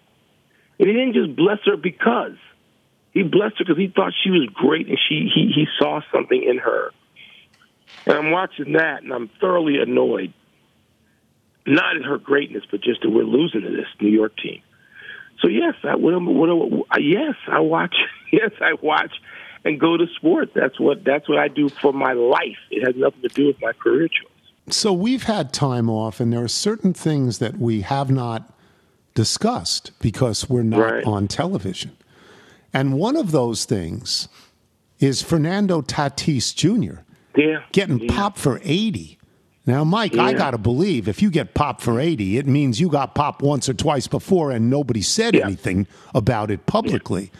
and 0.79 0.87
he 0.87 0.93
didn't 0.93 1.13
just 1.13 1.35
bless 1.35 1.59
her 1.65 1.77
because 1.77 2.37
he 3.11 3.23
blessed 3.23 3.59
her 3.59 3.65
because 3.65 3.77
he 3.77 3.87
thought 3.87 4.13
she 4.23 4.31
was 4.31 4.49
great 4.53 4.87
and 4.87 4.97
she 5.07 5.29
he 5.33 5.51
he 5.53 5.67
saw 5.77 6.01
something 6.11 6.41
in 6.41 6.57
her. 6.57 6.91
And 8.05 8.17
I'm 8.17 8.31
watching 8.31 8.73
that 8.73 9.03
and 9.03 9.11
I'm 9.13 9.29
thoroughly 9.39 9.77
annoyed. 9.79 10.33
Not 11.65 11.95
at 11.97 12.03
her 12.03 12.17
greatness, 12.17 12.63
but 12.71 12.81
just 12.81 13.01
that 13.01 13.09
we're 13.09 13.23
losing 13.23 13.61
to 13.61 13.69
this 13.69 13.85
New 13.99 14.09
York 14.09 14.35
team. 14.37 14.61
So 15.41 15.47
yes, 15.47 15.75
I 15.83 15.95
what, 15.95 16.13
yes, 16.99 17.35
I 17.47 17.59
watch. 17.59 17.95
Yes, 18.31 18.51
I 18.61 18.75
watch 18.81 19.11
and 19.65 19.77
go 19.77 19.97
to 19.97 20.05
sports. 20.15 20.51
That's 20.55 20.79
what 20.79 21.03
that's 21.03 21.27
what 21.27 21.37
I 21.37 21.49
do 21.49 21.67
for 21.67 21.91
my 21.91 22.13
life. 22.13 22.55
It 22.69 22.85
has 22.85 22.95
nothing 22.95 23.21
to 23.23 23.27
do 23.27 23.47
with 23.47 23.61
my 23.61 23.73
career 23.73 24.07
choice. 24.07 24.73
So 24.73 24.93
we've 24.93 25.23
had 25.23 25.51
time 25.51 25.89
off, 25.89 26.21
and 26.21 26.31
there 26.31 26.41
are 26.41 26.47
certain 26.47 26.93
things 26.93 27.39
that 27.39 27.57
we 27.57 27.81
have 27.81 28.09
not 28.09 28.53
discussed 29.15 29.91
because 29.99 30.49
we're 30.49 30.63
not 30.63 30.79
Right. 30.79 31.03
on 31.03 31.27
television. 31.27 31.91
And 32.73 32.93
one 32.93 33.17
of 33.17 33.31
those 33.31 33.65
things 33.65 34.29
is 35.01 35.21
Fernando 35.21 35.81
Tatis 35.81 36.55
Jr. 36.55 37.01
Yeah, 37.35 37.63
getting 37.71 37.99
yeah. 37.99 38.13
popped 38.15 38.37
for 38.37 38.59
80. 38.63 39.17
Now, 39.67 39.83
Mike, 39.83 40.17
I 40.17 40.33
got 40.33 40.51
to 40.51 40.57
believe 40.57 41.07
if 41.07 41.21
you 41.21 41.29
get 41.29 41.53
popped 41.53 41.81
for 41.81 41.99
80, 41.99 42.37
it 42.37 42.47
means 42.47 42.79
you 42.81 42.89
got 42.89 43.13
popped 43.13 43.41
once 43.43 43.69
or 43.69 43.73
twice 43.75 44.07
before 44.07 44.51
and 44.51 44.69
nobody 44.69 45.01
said 45.01 45.35
Yeah. 45.35 45.45
anything 45.45 45.85
about 46.15 46.49
it 46.49 46.65
publicly. 46.65 47.31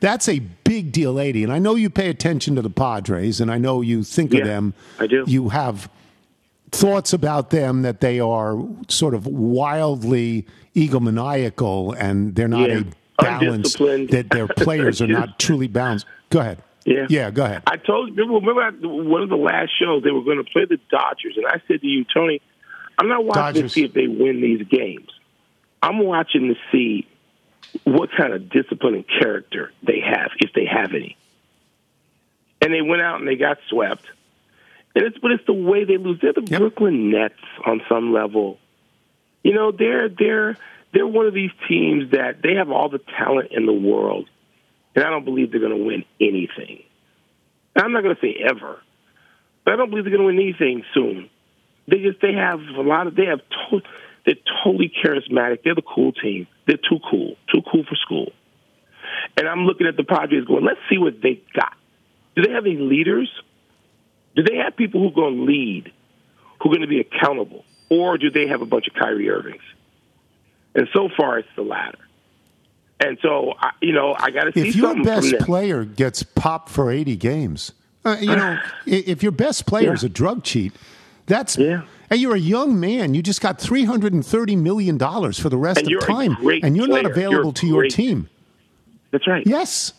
That's 0.00 0.28
a 0.28 0.38
big 0.64 0.90
deal, 0.92 1.20
80. 1.20 1.44
And 1.44 1.52
I 1.52 1.58
know 1.58 1.74
you 1.74 1.90
pay 1.90 2.08
attention 2.08 2.54
to 2.56 2.62
the 2.62 2.70
Padres, 2.70 3.40
and 3.40 3.50
I 3.50 3.58
know 3.58 3.82
you 3.82 4.02
think 4.04 4.32
of 4.34 4.44
them. 4.44 4.74
I 4.98 5.06
do. 5.06 5.24
You 5.26 5.50
have 5.50 5.88
thoughts 6.70 7.12
about 7.12 7.50
them 7.50 7.82
that 7.82 8.00
they 8.00 8.20
are 8.20 8.58
sort 8.88 9.14
of 9.14 9.26
wildly 9.26 10.46
egomaniacal 10.74 11.94
and 11.98 12.34
they're 12.34 12.48
not 12.48 12.68
Yeah. 12.68 12.80
a 12.80 12.84
balanced, 13.22 13.80
Undisciplined. 13.80 14.08
that 14.10 14.30
their 14.30 14.46
players 14.56 15.00
are 15.00 15.06
not 15.06 15.38
truly 15.38 15.68
balanced. 15.68 16.06
Go 16.30 16.40
ahead. 16.40 16.58
Yeah. 16.86 17.06
Yeah, 17.10 17.30
go 17.32 17.44
ahead. 17.44 17.62
I 17.66 17.76
told 17.76 18.16
you, 18.16 18.24
remember, 18.36 18.62
at 18.62 18.74
one 18.80 19.22
of 19.22 19.28
the 19.28 19.36
last 19.36 19.72
shows, 19.78 20.02
they 20.04 20.12
were 20.12 20.22
going 20.22 20.38
to 20.42 20.50
play 20.50 20.64
the 20.66 20.78
Dodgers. 20.88 21.36
And 21.36 21.46
I 21.46 21.60
said 21.66 21.80
to 21.80 21.86
you, 21.86 22.04
Tony, 22.04 22.40
I'm 22.98 23.08
not 23.08 23.24
watching 23.24 23.42
Dodgers. 23.42 23.62
to 23.62 23.68
see 23.68 23.84
if 23.84 23.92
they 23.92 24.06
win 24.06 24.40
these 24.40 24.66
games. 24.68 25.10
I'm 25.82 25.98
watching 25.98 26.54
to 26.54 26.54
see 26.72 27.06
what 27.84 28.10
kind 28.16 28.32
of 28.32 28.48
discipline 28.48 28.94
and 28.94 29.04
character 29.20 29.72
they 29.82 30.00
have, 30.00 30.30
if 30.38 30.52
they 30.54 30.64
have 30.66 30.94
any. 30.94 31.16
And 32.62 32.72
they 32.72 32.80
went 32.82 33.02
out 33.02 33.18
and 33.18 33.28
they 33.28 33.36
got 33.36 33.58
swept. 33.68 34.04
And 34.94 35.04
it's, 35.04 35.18
but 35.18 35.32
it's 35.32 35.44
the 35.46 35.52
way 35.52 35.84
they 35.84 35.98
lose. 35.98 36.20
They're 36.22 36.32
the 36.32 36.46
Yep. 36.48 36.60
Brooklyn 36.60 37.10
Nets 37.10 37.34
on 37.66 37.82
some 37.88 38.12
level. 38.12 38.58
You 39.42 39.52
know, 39.54 39.72
they're 39.72 40.08
they're 40.08 40.56
they're 40.92 41.06
one 41.06 41.26
of 41.26 41.34
these 41.34 41.50
teams 41.68 42.12
that 42.12 42.40
they 42.42 42.54
have 42.54 42.70
all 42.70 42.88
the 42.88 42.98
talent 43.18 43.50
in 43.52 43.66
the 43.66 43.72
world, 43.72 44.28
and 44.96 45.04
I 45.04 45.10
don't 45.10 45.24
believe 45.24 45.52
they're 45.52 45.60
going 45.60 45.78
to 45.78 45.84
win 45.84 46.04
anything. 46.20 46.82
I'm 47.76 47.92
not 47.92 48.02
going 48.02 48.16
to 48.16 48.20
say 48.20 48.34
ever, 48.42 48.80
but 49.64 49.74
I 49.74 49.76
don't 49.76 49.90
believe 49.90 50.04
they're 50.04 50.16
going 50.16 50.26
to 50.28 50.34
win 50.34 50.40
anything 50.40 50.82
soon. 50.94 51.28
They 51.86 51.98
just 51.98 52.20
they 52.20 52.32
have 52.32 52.58
a 52.60 52.80
lot 52.80 53.06
of 53.06 53.14
they 53.14 53.26
have 53.26 53.40
to, 53.70 53.80
they're 54.24 54.34
totally 54.64 54.90
charismatic. 55.04 55.62
They're 55.62 55.74
the 55.74 55.82
cool 55.82 56.12
team. 56.12 56.48
They're 56.66 56.78
too 56.78 56.98
cool, 57.08 57.36
too 57.54 57.60
cool 57.70 57.84
for 57.84 57.94
school. 57.94 58.32
And 59.36 59.46
I'm 59.46 59.66
looking 59.66 59.86
at 59.86 59.96
the 59.96 60.02
Padres 60.02 60.46
going, 60.46 60.64
let's 60.64 60.80
see 60.90 60.98
what 60.98 61.20
they 61.22 61.42
got. 61.54 61.74
Do 62.34 62.42
they 62.42 62.52
have 62.52 62.64
any 62.64 62.76
leaders? 62.76 63.30
Do 64.34 64.42
they 64.42 64.56
have 64.56 64.76
people 64.76 65.00
who 65.00 65.08
are 65.08 65.14
going 65.14 65.36
to 65.36 65.42
lead, 65.42 65.92
who 66.60 66.70
are 66.70 66.74
going 66.74 66.80
to 66.80 66.88
be 66.88 67.00
accountable? 67.00 67.64
Or 67.88 68.18
do 68.18 68.30
they 68.30 68.48
have 68.48 68.62
a 68.62 68.66
bunch 68.66 68.88
of 68.88 68.94
Kyrie 68.94 69.30
Irvings? 69.30 69.62
And 70.74 70.88
so 70.94 71.08
far, 71.16 71.38
it's 71.38 71.48
the 71.54 71.62
latter. 71.62 71.98
And 72.98 73.18
so, 73.20 73.52
I, 73.60 73.72
you 73.82 73.92
know, 73.92 74.14
I 74.18 74.30
got 74.30 74.44
to 74.44 74.52
see 74.52 74.68
If 74.68 74.76
your 74.76 75.02
best 75.02 75.38
player 75.40 75.84
gets 75.84 76.22
popped 76.22 76.70
for 76.70 76.90
80 76.90 77.16
games, 77.16 77.72
uh, 78.04 78.16
you 78.20 78.34
know, 78.34 78.58
if 78.86 79.22
your 79.22 79.32
best 79.32 79.66
player 79.66 79.92
is 79.92 80.02
a 80.04 80.08
drug 80.08 80.42
cheat, 80.44 80.72
that's. 81.26 81.58
Yeah. 81.58 81.82
And 82.08 82.20
you're 82.20 82.36
a 82.36 82.38
young 82.38 82.78
man. 82.78 83.14
You 83.14 83.22
just 83.22 83.40
got 83.40 83.58
$330 83.58 84.56
million 84.56 84.96
for 84.96 85.48
the 85.48 85.56
rest 85.56 85.80
And 85.80 85.92
of 85.92 86.06
time. 86.06 86.36
and 86.62 86.76
you're 86.76 86.86
not 86.86 87.04
available 87.04 87.46
You're 87.46 87.52
to 87.52 87.66
your 87.66 87.80
great. 87.82 87.92
team. 87.92 88.28
That's 89.10 89.26
right. 89.26 89.44
Yes. 89.44 89.92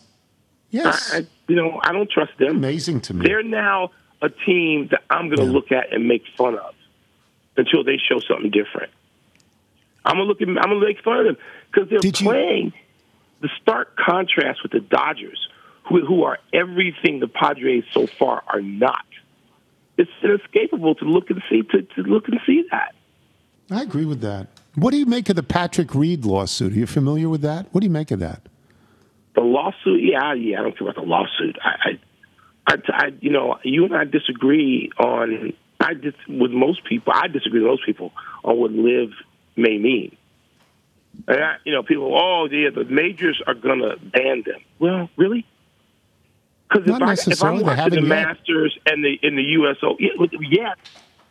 Yes. 0.70 1.12
I, 1.12 1.18
I, 1.18 1.26
you 1.48 1.54
know, 1.56 1.78
I 1.82 1.92
don't 1.92 2.10
trust 2.10 2.32
them. 2.38 2.56
Amazing 2.56 3.02
to 3.02 3.14
me. 3.14 3.26
They're 3.26 3.42
now 3.42 3.90
a 4.22 4.30
team 4.30 4.88
that 4.90 5.02
I'm 5.10 5.26
going 5.28 5.36
to 5.40 5.44
Yeah. 5.44 5.50
look 5.52 5.70
at 5.70 5.92
and 5.92 6.08
make 6.08 6.22
fun 6.36 6.54
of 6.58 6.74
until 7.58 7.84
they 7.84 7.98
show 7.98 8.20
something 8.20 8.50
different. 8.50 8.90
I'm 10.04 10.14
gonna 10.16 10.22
look 10.24 10.40
at. 10.40 10.48
I'm 10.48 10.54
gonna 10.54 10.80
make 10.80 11.02
fun 11.02 11.18
of 11.18 11.24
them 11.26 11.36
because 11.70 11.90
they're 11.90 11.98
Did 11.98 12.18
you- 12.20 12.26
playing 12.26 12.72
the 13.40 13.48
stark 13.60 13.96
contrast 13.96 14.62
with 14.62 14.72
the 14.72 14.80
Dodgers, 14.80 15.48
who 15.88 16.04
who 16.04 16.24
are 16.24 16.38
everything 16.52 17.20
the 17.20 17.28
Padres 17.28 17.84
so 17.92 18.06
far 18.06 18.42
are 18.46 18.60
not. 18.60 19.04
It's 19.96 20.10
inescapable 20.22 20.94
to 20.96 21.04
look 21.04 21.30
and 21.30 21.42
see 21.50 21.62
to, 21.62 21.82
to 21.82 22.02
look 22.02 22.28
and 22.28 22.40
see 22.46 22.64
that. 22.70 22.94
I 23.70 23.82
agree 23.82 24.04
with 24.04 24.20
that. 24.22 24.48
What 24.74 24.92
do 24.92 24.96
you 24.96 25.06
make 25.06 25.28
of 25.28 25.36
the 25.36 25.42
Patrick 25.42 25.94
Reed 25.94 26.24
lawsuit? 26.24 26.72
Are 26.72 26.76
you 26.76 26.86
familiar 26.86 27.28
with 27.28 27.42
that? 27.42 27.66
What 27.72 27.80
do 27.80 27.86
you 27.86 27.90
make 27.90 28.10
of 28.10 28.20
that? 28.20 28.42
The 29.34 29.40
lawsuit, 29.40 30.02
yeah, 30.02 30.34
yeah, 30.34 30.60
I 30.60 30.62
don't 30.62 30.78
care 30.78 30.88
about 30.88 31.02
the 31.02 31.08
lawsuit. 31.08 31.58
I, 31.62 31.90
I, 32.68 32.74
I, 32.74 32.76
I 32.88 33.06
you 33.20 33.30
know, 33.30 33.58
you 33.64 33.84
and 33.84 33.94
I 33.94 34.04
disagree 34.04 34.90
on. 34.98 35.52
I 35.80 35.94
dis, 35.94 36.14
with 36.28 36.50
most 36.50 36.84
people. 36.84 37.12
I 37.14 37.28
disagree 37.28 37.60
with 37.60 37.68
most 37.68 37.86
people 37.86 38.12
on 38.42 38.58
what 38.58 38.72
LIV 38.72 39.10
may 39.56 39.78
mean. 39.78 40.16
And 41.26 41.42
I, 41.42 41.56
you 41.64 41.72
know, 41.72 41.82
people, 41.82 42.16
oh, 42.16 42.48
yeah, 42.50 42.70
the 42.74 42.84
majors 42.84 43.42
are 43.46 43.54
going 43.54 43.80
to 43.80 43.96
ban 43.98 44.44
them. 44.46 44.60
Well, 44.78 45.10
really? 45.16 45.46
Because 46.68 46.86
if, 46.86 46.98
Not 46.98 47.02
I, 47.02 47.12
if. 47.12 47.42
I'm 47.42 47.60
watching 47.60 47.90
the 47.90 48.00
yet. 48.00 48.08
Masters 48.08 48.78
and 48.86 49.02
the 49.02 49.18
in 49.22 49.36
the 49.36 49.42
USO, 49.42 49.96
yeah, 49.98 50.74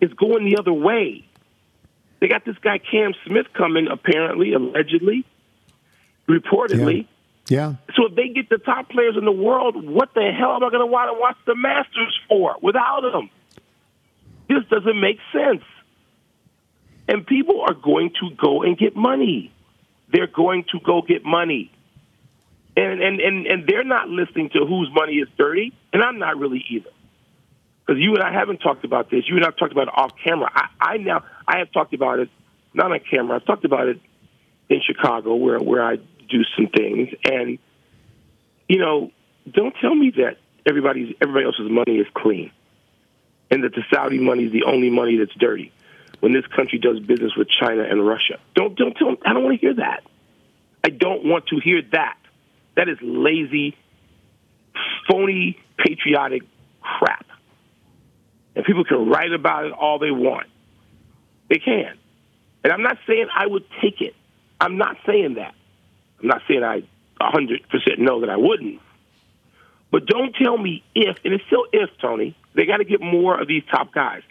it's 0.02 0.13
going 0.13 0.45
the 0.45 0.58
other 0.58 0.73
way. 0.73 1.23
They 2.19 2.28
got 2.28 2.43
this 2.45 2.58
guy 2.58 2.80
Cam 2.80 3.13
Smith 3.26 3.45
coming, 3.54 3.88
apparently, 3.88 4.54
allegedly, 4.54 5.23
reportedly. 6.28 7.08
Yeah. 7.47 7.76
So 7.95 8.08
if 8.08 8.15
they 8.15 8.30
get 8.30 8.50
the 8.50 8.58
top 8.58 8.89
players 8.89 9.15
in 9.17 9.26
the 9.26 9.32
world, 9.32 9.88
what 9.88 10.13
the 10.13 10.32
hell 10.38 10.56
am 10.56 10.63
I 10.63 10.69
going 10.69 10.82
to 10.82 10.88
want 10.88 11.15
to 11.15 11.19
watch 11.19 11.38
the 11.45 11.56
Masters 11.56 12.19
for 12.28 12.56
without 12.62 13.02
them? 13.02 13.30
This 14.50 14.65
doesn't 14.69 15.00
make 15.00 15.19
sense. 15.32 15.63
And 17.08 17.26
people 17.26 17.62
are 17.62 17.73
going 17.73 18.12
to 18.19 18.36
go 18.36 18.63
and 18.63 18.78
get 18.78 18.95
money. 18.95 19.54
They're 20.12 20.28
going 20.28 20.65
to 20.72 20.80
go 20.80 21.02
get 21.02 21.26
money. 21.26 21.72
And 22.76 23.02
and 23.02 23.20
and, 23.20 23.48
and 23.48 23.67
they're 23.67 23.84
not 23.84 24.08
listening 24.08 24.50
to 24.52 24.65
whose 24.65 24.89
money 24.93 25.13
is 25.13 25.28
dirty, 25.38 25.74
and 25.91 26.04
I'm 26.04 26.20
not 26.20 26.38
really 26.38 26.63
either. 26.70 26.89
Because 27.86 28.02
you 28.02 28.13
and 28.13 28.24
I 28.24 28.32
haven't 28.32 28.58
talked 28.60 28.84
about 28.84 29.10
this. 29.10 29.24
You 29.28 29.36
and 29.38 29.46
I 29.46 29.48
have 29.48 29.58
talked 29.58 29.72
about 29.72 29.88
it 29.88 29.93
off 29.96 30.12
camera. 30.24 30.50
I, 30.54 30.67
I 30.80 30.98
now 30.98 31.24
I 31.48 31.60
have 31.60 31.72
talked 31.72 31.93
about 31.93 32.20
it 32.20 32.30
not 32.74 32.91
on 32.91 33.00
camera. 33.10 33.38
I've 33.38 33.46
talked 33.46 33.65
about 33.65 33.88
it 33.88 34.00
in 34.70 34.82
Chicago 34.86 35.36
where 35.36 35.60
where 35.60 35.84
I 35.84 35.96
do 35.96 36.43
some 36.56 36.67
things 36.67 37.10
and 37.24 37.58
you 38.67 38.80
know, 38.80 39.12
don't 39.50 39.74
tell 39.82 39.96
me 39.96 40.12
that 40.17 40.38
everybody's 40.65 41.15
everybody 41.22 41.46
else's 41.46 41.72
money 41.72 41.98
is 41.98 42.08
clean 42.13 42.52
and 43.50 43.63
that 43.63 43.74
the 43.74 43.84
Saudi 43.93 44.20
money 44.20 44.46
is 44.46 44.52
the 44.52 44.63
only 44.63 44.89
money 44.89 45.17
that's 45.17 45.34
dirty 45.36 45.72
when 46.20 46.34
this 46.34 46.46
country 46.48 46.80
does 46.80 47.00
business 47.00 47.34
with 47.38 47.48
China 47.50 47.84
and 47.84 48.06
Russia. 48.06 48.40
Don't 48.56 48.78
don't 48.78 48.96
tell 48.96 49.16
I 49.26 49.34
don't 49.34 49.44
want 49.44 49.60
to 49.60 49.62
hear 49.62 49.76
that. 49.76 50.04
I 50.84 50.90
don't 50.90 51.26
want 51.26 51.48
to 51.48 51.60
hear 51.60 51.82
that. 51.92 52.18
That 52.76 52.90
is 52.90 52.98
lazy, 53.02 53.76
phony, 55.10 55.58
patriotic 55.78 56.44
crap. 56.82 57.26
And 58.56 58.66
people 58.66 58.84
can 58.84 59.10
write 59.10 59.34
about 59.34 59.66
it 59.66 59.72
all 59.72 60.00
they 60.00 60.12
want. 60.12 60.48
They 61.50 61.60
can. 61.60 61.98
And 62.64 62.74
I'm 62.74 62.82
not 62.82 62.98
saying 63.08 63.28
I 63.36 63.46
would 63.46 63.66
take 63.82 64.02
it. 64.02 64.16
I'm 64.60 64.78
not 64.78 64.98
saying 65.06 65.36
that. 65.36 65.54
I'm 66.22 66.28
not 66.28 66.42
saying 66.48 66.64
I 66.64 66.84
100% 67.22 68.00
know 68.00 68.22
that 68.22 68.30
I 68.30 68.38
wouldn't. 68.38 68.82
But 69.92 70.06
don't 70.06 70.36
tell 70.36 70.58
me 70.58 70.84
if, 70.94 71.18
and 71.24 71.34
it's 71.34 71.46
still 71.46 71.66
if, 71.72 71.90
Tony, 72.02 72.36
they 72.56 72.66
got 72.66 72.78
to 72.78 72.84
get 72.84 73.00
more 73.00 73.40
of 73.40 73.48
these 73.48 73.64
top 73.72 73.94
guys. 73.94 74.22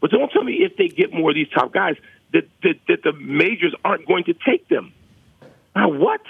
But 0.00 0.10
don't 0.10 0.30
tell 0.30 0.44
me 0.44 0.54
if 0.64 0.76
they 0.76 0.88
get 0.88 1.12
more 1.12 1.30
of 1.30 1.34
these 1.34 1.48
top 1.50 1.72
guys 1.72 1.96
that, 2.32 2.48
that, 2.62 2.74
that 2.88 3.02
the 3.02 3.12
majors 3.12 3.74
aren't 3.84 4.06
going 4.06 4.24
to 4.24 4.34
take 4.34 4.68
them. 4.68 4.92
Now, 5.76 5.88
what? 5.90 6.20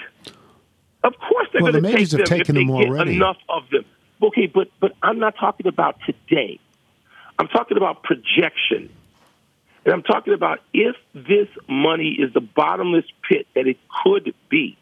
Of 1.03 1.13
course 1.17 1.47
they're 1.53 1.63
Well, 1.63 1.71
going 1.71 1.83
the 1.83 1.89
to 1.89 1.95
take 1.95 1.99
majors 1.99 2.11
have 2.11 2.19
them 2.19 2.27
taken 2.27 2.41
if 2.41 2.47
they 2.47 2.53
them 2.65 2.77
get 2.79 2.89
already. 2.89 3.15
enough 3.15 3.37
of 3.49 3.69
them. 3.71 3.85
Okay, 4.21 4.45
but, 4.47 4.67
but 4.79 4.93
I'm 5.01 5.19
not 5.19 5.35
talking 5.39 5.67
about 5.67 5.97
today. 6.05 6.59
I'm 7.39 7.47
talking 7.47 7.77
about 7.77 8.03
projection. 8.03 8.89
And 9.83 9.93
I'm 9.95 10.03
talking 10.03 10.33
about 10.33 10.59
if 10.73 10.95
this 11.15 11.47
money 11.67 12.09
is 12.19 12.31
the 12.33 12.41
bottomless 12.41 13.05
pit 13.27 13.47
that 13.55 13.65
it 13.65 13.77
could 14.03 14.33
be, 14.49 14.77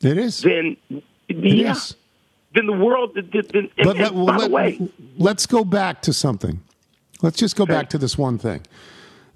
It 0.00 0.18
is. 0.18 0.40
then 0.40 0.76
It 0.90 1.02
yeah, 1.28 1.70
is. 1.72 1.94
then 2.54 2.66
the 2.66 2.72
world. 2.72 3.14
Then, 3.14 3.70
But 3.76 3.96
let, 3.98 4.12
and 4.12 4.26
by 4.26 4.38
the 4.40 4.50
way, 4.50 4.80
us 5.20 5.46
go 5.46 5.64
back 5.64 6.02
to 6.02 6.12
something. 6.12 6.60
Let's 7.22 7.38
just 7.38 7.56
go 7.56 7.64
back 7.66 7.88
to 7.90 7.98
this 7.98 8.18
one 8.18 8.36
thing. 8.38 8.62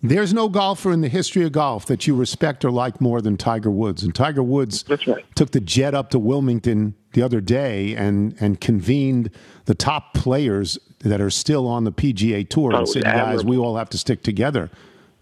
There's 0.03 0.35
no 0.35 0.49
golfer 0.49 0.93
in 0.93 1.01
the 1.01 1.09
history 1.09 1.45
of 1.45 1.53
golf 1.53 1.87
that 1.87 2.07
you 2.07 2.15
respect 2.15 2.65
or 2.65 2.71
like 2.71 3.01
more 3.01 3.23
than 3.23 3.37
Tiger 3.37 3.71
Woods. 3.71 4.03
And 4.03 4.15
Tiger 4.15 4.43
Woods 4.43 4.85
right. 5.07 5.25
took 5.35 5.53
the 5.53 5.61
jet 5.61 5.95
up 5.95 6.11
to 6.11 6.19
Wilmington 6.19 6.95
the 7.13 7.23
other 7.23 7.41
day 7.41 7.95
and, 7.97 8.37
and 8.39 8.61
convened 8.61 9.31
the 9.65 9.75
top 9.75 10.13
players 10.13 10.79
that 10.99 11.21
are 11.21 11.31
still 11.31 11.67
on 11.67 11.85
the 11.85 11.93
PGA 11.93 12.47
Tour 12.49 12.73
Oh, 12.75 12.79
and 12.81 12.89
said, 12.89 13.05
guys, 13.05 13.43
we 13.45 13.57
all 13.57 13.77
have 13.77 13.89
to 13.91 13.99
stick 13.99 14.23
together. 14.23 14.71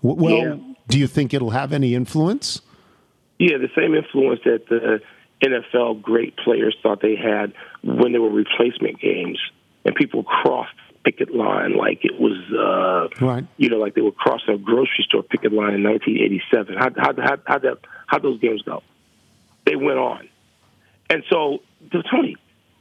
Well, 0.02 0.34
Yeah. 0.34 0.56
do 0.88 0.98
you 0.98 1.06
think 1.06 1.32
it'll 1.32 1.50
have 1.50 1.72
any 1.72 1.94
influence? 1.94 2.60
yeah, 3.38 3.58
the 3.58 3.70
same 3.76 3.94
influence 3.94 4.40
that 4.44 4.68
the 4.68 5.00
NFL 5.42 6.02
great 6.02 6.36
players 6.36 6.76
thought 6.82 7.00
they 7.00 7.16
had 7.16 7.52
when 7.82 8.12
there 8.12 8.20
were 8.22 8.30
replacement 8.30 9.00
games 9.00 9.38
and 9.84 9.94
people 9.94 10.22
crossed 10.24 10.74
picket 11.04 11.34
line 11.34 11.76
like 11.76 12.04
it 12.04 12.18
was, 12.18 12.36
uh, 12.52 13.24
Right. 13.24 13.44
you 13.56 13.68
know, 13.68 13.76
like 13.78 13.94
they 13.94 14.00
were 14.00 14.12
crossing 14.12 14.54
a 14.54 14.58
grocery 14.58 15.04
store 15.04 15.22
picket 15.22 15.52
line 15.52 15.74
in 15.74 15.82
1987. 15.82 16.76
How 16.76 16.90
how 16.96 17.12
how 17.20 17.36
how 17.46 17.58
that 17.58 17.78
how 18.06 18.18
those 18.18 18.40
games 18.40 18.62
go? 18.62 18.82
They 19.66 19.76
went 19.76 19.98
on, 19.98 20.28
and 21.10 21.22
so 21.30 21.58
Tony 22.10 22.36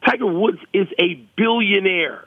Tiger 0.05 0.25
Woods 0.27 0.59
is 0.73 0.87
a 0.99 1.15
billionaire, 1.37 2.25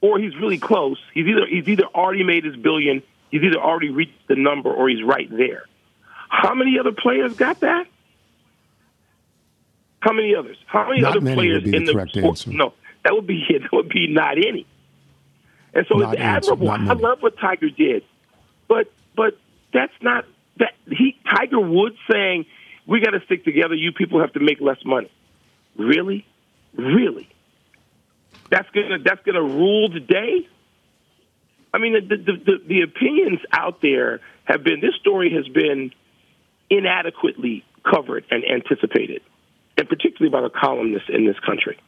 or 0.00 0.18
he's 0.18 0.34
really 0.36 0.58
close. 0.58 0.98
He's 1.14 1.26
either 1.26 1.46
he's 1.46 1.68
either 1.68 1.84
already 1.94 2.24
made 2.24 2.44
his 2.44 2.56
billion, 2.56 3.02
he's 3.30 3.42
either 3.42 3.58
already 3.58 3.90
reached 3.90 4.26
the 4.28 4.36
number, 4.36 4.72
or 4.72 4.88
he's 4.88 5.02
right 5.02 5.28
there. 5.30 5.64
How 6.30 6.54
many 6.54 6.78
other 6.78 6.92
players 6.92 7.34
got 7.36 7.60
that? 7.60 7.86
How 10.00 10.12
many 10.12 10.34
others? 10.34 10.56
How 10.66 10.88
many 10.88 11.00
Not 11.00 11.12
other 11.12 11.20
many 11.20 11.36
players 11.36 11.64
the 11.64 11.74
in 11.76 11.84
the 11.84 11.92
correct 11.92 12.10
sport? 12.12 12.24
answer. 12.24 12.50
No, 12.52 12.72
that 13.04 13.14
would 13.14 13.26
be 13.26 13.44
it. 13.48 13.62
that 13.62 13.72
would 13.72 13.88
be 13.88 14.06
not 14.08 14.38
any. 14.38 14.66
And 15.74 15.86
so 15.88 15.98
Not 15.98 16.14
it's 16.14 16.22
admirable. 16.22 16.70
I 16.70 16.94
love 16.94 17.20
what 17.20 17.38
Tiger 17.38 17.70
did, 17.70 18.02
but 18.68 18.90
but 19.14 19.38
that's 19.72 19.92
not 20.00 20.24
that 20.58 20.72
he 20.86 21.16
Tiger 21.30 21.60
Woods 21.60 21.96
saying 22.10 22.46
we 22.86 23.00
got 23.00 23.10
to 23.10 23.20
stick 23.26 23.44
together. 23.44 23.74
You 23.74 23.92
people 23.92 24.20
have 24.20 24.32
to 24.32 24.40
make 24.40 24.60
less 24.60 24.78
money. 24.84 25.10
Really, 25.76 26.26
really. 26.74 27.28
That's 28.50 28.68
gonna 28.70 28.98
that's 29.04 29.22
gonna 29.24 29.42
rule 29.42 29.90
the 29.90 30.00
day. 30.00 30.48
I 31.72 31.78
mean, 31.78 32.08
the 32.08 32.16
the, 32.16 32.32
the 32.32 32.62
the 32.66 32.80
opinions 32.80 33.40
out 33.52 33.82
there 33.82 34.20
have 34.44 34.64
been 34.64 34.80
this 34.80 34.94
story 35.00 35.32
has 35.34 35.46
been 35.48 35.92
inadequately 36.70 37.64
covered 37.84 38.24
and 38.30 38.42
anticipated, 38.44 39.22
and 39.76 39.88
particularly 39.88 40.30
by 40.30 40.40
the 40.40 40.50
columnists 40.50 41.10
in 41.12 41.26
this 41.26 41.38
country, 41.40 41.78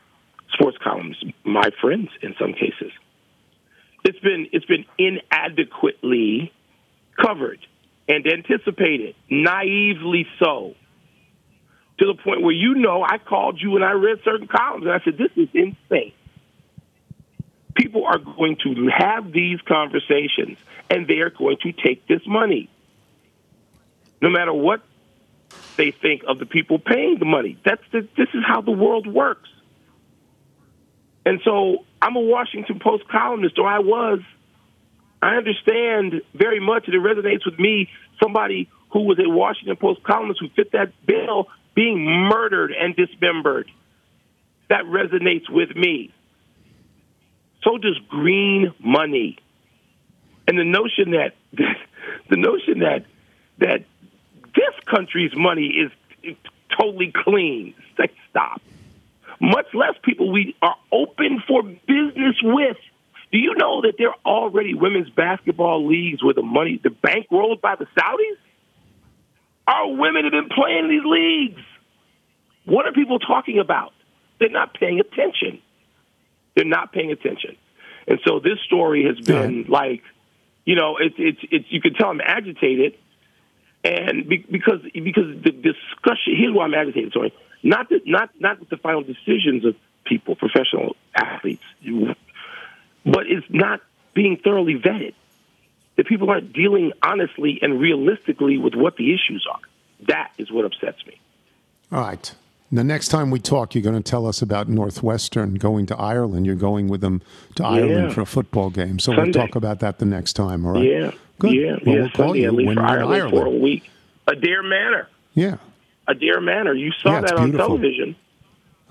sports 0.61 0.79
columns, 0.83 1.17
my 1.45 1.71
friends 1.81 2.11
in 2.23 2.35
some 2.39 2.53
cases. 2.53 2.93
It's 4.05 4.19
been 4.21 4.49
it's 4.53 4.65
been 4.65 4.85
inadequately 4.99 6.53
covered 7.21 7.61
and 8.09 8.27
anticipated, 8.27 9.15
naively 9.31 10.27
so, 10.39 10.75
to 11.99 12.07
the 12.07 12.15
point 12.15 12.43
where 12.43 12.55
you 12.55 12.75
know 12.75 13.03
I 13.03 13.19
called 13.19 13.61
you 13.61 13.77
and 13.77 13.85
I 13.85 13.93
read 13.93 14.19
certain 14.25 14.49
columns 14.49 14.85
and 14.85 14.93
I 14.93 15.01
said 15.05 15.17
this 15.19 15.31
is 15.37 15.49
insane. 15.55 16.13
People 17.75 18.05
are 18.05 18.19
going 18.19 18.57
to 18.65 18.91
have 18.97 19.33
these 19.33 19.61
conversations 19.67 20.59
and 20.91 21.07
they 21.07 21.21
are 21.21 21.31
going 21.31 21.59
to 21.63 21.73
take 21.73 22.07
this 22.07 22.23
money. 22.27 22.69
No 24.21 24.29
matter 24.29 24.53
what 24.53 24.83
they 25.77 25.93
think 25.93 26.23
of 26.27 26.39
the 26.39 26.47
people 26.47 26.79
paying 26.79 27.19
the 27.19 27.25
money. 27.25 27.59
That's 27.65 27.83
the, 27.93 28.07
this 28.17 28.29
is 28.35 28.43
how 28.47 28.61
the 28.61 28.73
world 28.73 29.07
works. 29.07 29.49
And 31.25 31.41
so 31.45 31.85
I'm 32.01 32.17
a 32.17 32.21
Washington 32.21 32.79
Post 32.81 33.09
columnist, 33.09 33.59
or 33.59 33.67
I 33.67 33.79
was. 33.81 34.21
I 35.23 35.37
understand 35.37 36.23
very 36.35 36.61
much, 36.61 36.87
and 36.87 36.95
it 36.95 37.03
resonates 37.03 37.45
with 37.45 37.59
me. 37.59 37.91
Somebody 38.23 38.71
who 38.91 39.03
was 39.03 39.19
a 39.19 39.29
Washington 39.29 39.77
Post 39.77 40.03
columnist 40.03 40.41
who 40.41 40.49
fit 40.51 40.73
that 40.73 40.93
bill 41.07 41.49
being 41.75 42.05
murdered 42.05 42.73
and 42.73 42.97
dismembered. 42.97 43.71
That 44.69 44.85
resonates 44.85 45.49
with 45.51 45.75
me. 45.77 46.13
So 47.63 47.77
does 47.77 47.99
green 48.09 48.73
money. 48.79 49.39
And 50.49 50.59
the 50.59 50.65
notion 50.65 51.13
that, 51.13 51.35
the 52.31 52.37
notion 52.37 52.81
that 52.81 53.05
that 53.59 53.85
this 54.55 54.75
country's 54.87 55.33
money 55.37 55.67
is 55.67 56.37
totally 56.79 57.13
clean. 57.15 57.75
Like, 57.99 58.15
stop. 58.31 58.63
Much 59.41 59.67
less 59.73 59.95
people 60.05 60.31
we 60.31 60.55
are 60.61 60.77
open 60.93 61.43
for 61.49 61.63
business 61.63 62.37
with. 62.43 62.77
Do 63.33 63.39
you 63.39 63.55
know 63.57 63.83
that 63.83 63.95
there 63.97 64.09
are 64.09 64.17
already 64.27 64.75
women's 64.75 65.09
basketball 65.11 65.87
leagues 65.87 66.23
where 66.23 66.35
the 66.35 66.43
money, 66.43 66.81
the 66.83 66.91
bank 66.91 67.27
rolled 67.31 67.61
by 67.61 67.77
the 67.77 67.87
Saudis? 67.97 68.37
Our 69.67 69.93
women 69.93 70.25
have 70.25 70.33
been 70.33 70.49
playing 70.49 70.89
these 70.89 71.05
leagues. 71.05 71.63
What 72.65 72.87
are 72.87 72.93
people 72.93 73.19
talking 73.19 73.59
about? 73.59 73.93
They're 74.39 74.51
not 74.51 74.75
paying 74.75 75.01
attention. 75.01 75.63
They're 76.55 76.65
not 76.65 76.93
paying 76.93 77.13
attention. 77.13 77.57
And 78.09 78.19
so 78.27 78.41
this 78.41 78.59
story 78.67 79.05
has 79.05 79.25
been 79.25 79.67
like, 79.69 80.03
you 80.65 80.75
know, 80.75 80.97
it's 80.99 81.15
it's 81.19 81.39
it's 81.51 81.65
you 81.69 81.81
can 81.81 81.95
tell 81.95 82.09
I'm 82.09 82.21
agitated 82.21 82.95
and 83.85 84.29
be, 84.29 84.39
because 84.39 84.81
because 84.93 85.43
the 85.45 85.53
discussion 85.53 86.37
here's 86.37 86.53
why 86.53 86.65
I'm 86.65 86.75
agitated. 86.75 87.13
Sorry, 87.13 87.33
not 87.63 87.89
the, 87.89 88.01
not 88.07 88.31
not 88.41 88.61
with 88.61 88.69
the 88.69 88.77
final 88.77 89.03
decisions 89.03 89.65
of 89.65 89.75
people, 90.05 90.35
professional 90.37 90.97
athletes, 91.15 91.63
but 93.05 93.27
it's 93.27 93.47
not 93.51 93.81
being 94.15 94.37
thoroughly 94.37 94.75
vetted. 94.79 95.15
That 95.97 96.07
people 96.07 96.31
aren't 96.31 96.53
dealing 96.55 96.93
honestly 97.03 97.59
and 97.61 97.79
realistically 97.79 98.57
with 98.57 98.75
what 98.75 98.97
the 98.97 99.13
issues 99.13 99.47
are. 99.51 99.61
That 100.09 100.31
is 100.39 100.51
what 100.51 100.65
upsets 100.65 101.05
me. 101.07 101.21
All 101.93 102.01
right. 102.01 102.35
The 102.73 102.85
next 102.85 103.09
time 103.09 103.31
we 103.31 103.39
talk, 103.41 103.75
you're 103.75 103.83
going 103.83 104.01
to 104.01 104.11
tell 104.11 104.27
us 104.27 104.41
about 104.41 104.69
Northwestern 104.69 105.57
going 105.57 105.87
to 105.87 105.97
Ireland. 105.97 106.47
You're 106.47 106.55
going 106.55 106.89
with 106.89 107.01
them 107.03 107.21
to 107.57 107.65
Ireland 107.65 108.09
Yeah. 108.09 108.15
for 108.15 108.21
a 108.23 108.27
football 108.27 108.71
game. 108.71 108.99
So 109.01 109.13
Sunday. 109.13 109.25
we'll 109.25 109.33
talk 109.47 109.57
about 109.57 109.81
that 109.81 109.99
the 109.99 110.07
next 110.07 110.35
time. 110.35 110.65
All 110.65 110.73
right. 110.75 110.85
Yeah, 110.85 111.11
Good. 111.41 111.53
yeah, 111.53 111.73
Well, 111.73 111.81
yeah. 111.85 112.01
we'll 112.03 112.11
call 112.11 112.27
Sunday, 112.29 112.41
you 112.43 112.53
when 112.55 112.57
for 112.57 112.63
you're 112.63 112.73
in 112.73 112.79
Ireland, 112.79 113.31
for 113.31 113.37
a 113.37 113.41
Ireland. 113.41 113.61
week. 113.63 113.91
Adare 114.29 114.65
Manor, 114.65 115.09
Yeah. 115.35 115.57
Adare 116.09 116.43
Manor. 116.43 116.75
You 116.75 116.93
saw 117.03 117.13
Yeah, 117.13 117.21
that 117.23 117.33
on 117.35 117.51
beautiful. 117.51 117.67
television, 117.79 118.17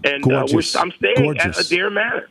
and 0.04 0.32
uh, 0.32 0.46
I'm 0.80 0.92
staying 0.92 1.16
Gorgeous. 1.18 1.46
at 1.60 1.66
Adare 1.66 1.92
Manor. 1.92 2.28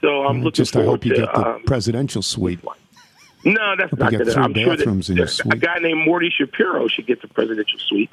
So 0.00 0.26
I'm 0.26 0.42
looking 0.42 0.56
Just 0.64 0.76
I 0.76 0.80
forward 0.80 0.90
hope 0.98 1.04
you 1.06 1.14
to. 1.14 1.20
get 1.22 1.32
the 1.34 1.46
um, 1.54 1.62
presidential 1.64 2.22
suite. 2.22 2.60
no, 3.44 3.74
that's 3.76 3.90
Hope 3.90 3.98
not 3.98 4.10
to. 4.12 4.24
three 4.24 4.34
I'm 4.34 4.54
sure 4.54 4.70
that 4.70 4.78
bathrooms 4.78 5.10
in 5.10 5.16
your 5.16 5.26
a 5.50 5.56
guy 5.56 5.78
named 5.80 6.04
Morty 6.04 6.30
Schapiro 6.30 6.88
should 6.90 7.06
get 7.06 7.20
the 7.22 7.28
presidential 7.28 7.78
suite. 7.80 8.10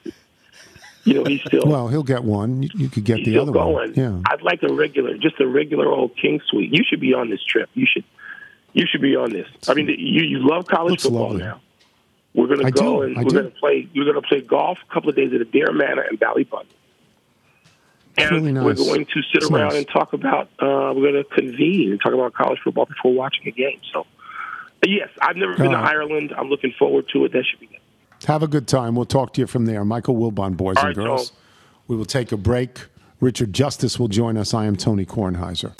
You 1.03 1.13
know, 1.15 1.23
he's 1.25 1.41
still. 1.41 1.63
Well, 1.67 1.87
he'll 1.87 2.01
get 2.03 2.23
one. 2.23 2.63
You, 2.63 2.69
you 2.75 2.89
could 2.89 3.03
get 3.05 3.23
the 3.23 3.37
other 3.37 3.51
going. 3.51 3.73
one. 3.73 3.93
Yeah. 3.93 4.19
I'd 4.31 4.41
like 4.41 4.63
a 4.63 4.73
regular, 4.73 5.15
just 5.17 5.39
a 5.39 5.45
regular 5.47 5.87
old 5.87 6.17
king 6.17 6.41
suite. 6.47 6.73
You 6.73 6.83
should 6.83 6.99
be 6.99 7.13
on 7.13 7.29
this 7.29 7.43
trip. 7.43 7.69
You 7.75 7.85
should, 7.85 8.03
you 8.73 8.87
should 8.87 9.01
be 9.01 9.15
on 9.15 9.31
this. 9.31 9.47
I 9.67 9.75
mean, 9.75 9.87
you 9.89 10.23
you 10.23 10.39
love 10.39 10.65
college 10.65 10.91
Looks 10.93 11.03
football 11.03 11.29
lovely. 11.33 11.43
now. 11.43 11.61
We're 12.35 12.47
going 12.47 12.65
I 12.65 12.69
to 12.69 12.71
go 12.71 12.97
do. 12.97 13.01
and 13.03 13.17
I 13.17 13.23
we're 13.23 13.29
do. 13.29 13.35
going 13.41 13.51
to 13.51 13.57
play. 13.59 13.87
We're 13.95 14.03
going 14.03 14.21
to 14.21 14.27
play 14.27 14.41
golf 14.41 14.77
a 14.89 14.93
couple 14.93 15.09
of 15.09 15.15
days 15.15 15.31
at 15.33 15.39
Adare 15.41 15.73
Manor 15.73 16.01
and 16.03 16.19
Ballybun. 16.19 16.65
It's 18.17 18.31
And 18.31 18.31
really 18.45 18.53
we're 18.53 18.73
going 18.75 19.05
to 19.05 19.11
sit 19.21 19.43
It's 19.43 19.49
around 19.51 19.69
nice. 19.69 19.77
and 19.77 19.87
talk 19.87 20.13
about. 20.13 20.47
Uh, 20.59 20.93
we're 20.95 21.11
going 21.11 21.23
to 21.23 21.23
convene 21.25 21.91
and 21.91 22.01
talk 22.01 22.13
about 22.13 22.33
college 22.33 22.59
football 22.63 22.85
before 22.85 23.13
watching 23.13 23.47
a 23.47 23.51
game. 23.51 23.79
So, 23.93 24.05
yes, 24.85 25.09
I've 25.21 25.35
never 25.35 25.55
been 25.55 25.67
All 25.75 25.83
to. 25.83 25.89
Ireland. 25.89 26.33
I'm 26.37 26.47
looking 26.49 26.73
forward 26.77 27.07
to 27.13 27.25
it. 27.25 27.31
That 27.33 27.43
should 27.49 27.59
be 27.59 27.67
good. 27.67 27.79
Have 28.27 28.41
a 28.43 28.47
good 28.47 28.67
time. 28.67 28.95
We'll 28.95 29.05
talk 29.05 29.33
to 29.33 29.41
you 29.41 29.47
from 29.47 29.65
there. 29.65 29.83
Michael 29.85 30.15
Wilbon, 30.15 30.55
boys 30.57 30.77
All 30.77 30.87
and 30.87 30.97
right, 30.97 31.05
girls. 31.05 31.29
Joel. 31.29 31.39
We 31.87 31.95
will 31.97 32.05
take 32.05 32.31
a 32.31 32.37
break. 32.37 32.85
Richard 33.19 33.53
Justice 33.53 33.99
will 33.99 34.07
join 34.07 34.37
us. 34.37 34.53
I 34.53 34.65
am 34.65 34.75
Tony 34.75 35.05
Kornheiser. 35.05 35.75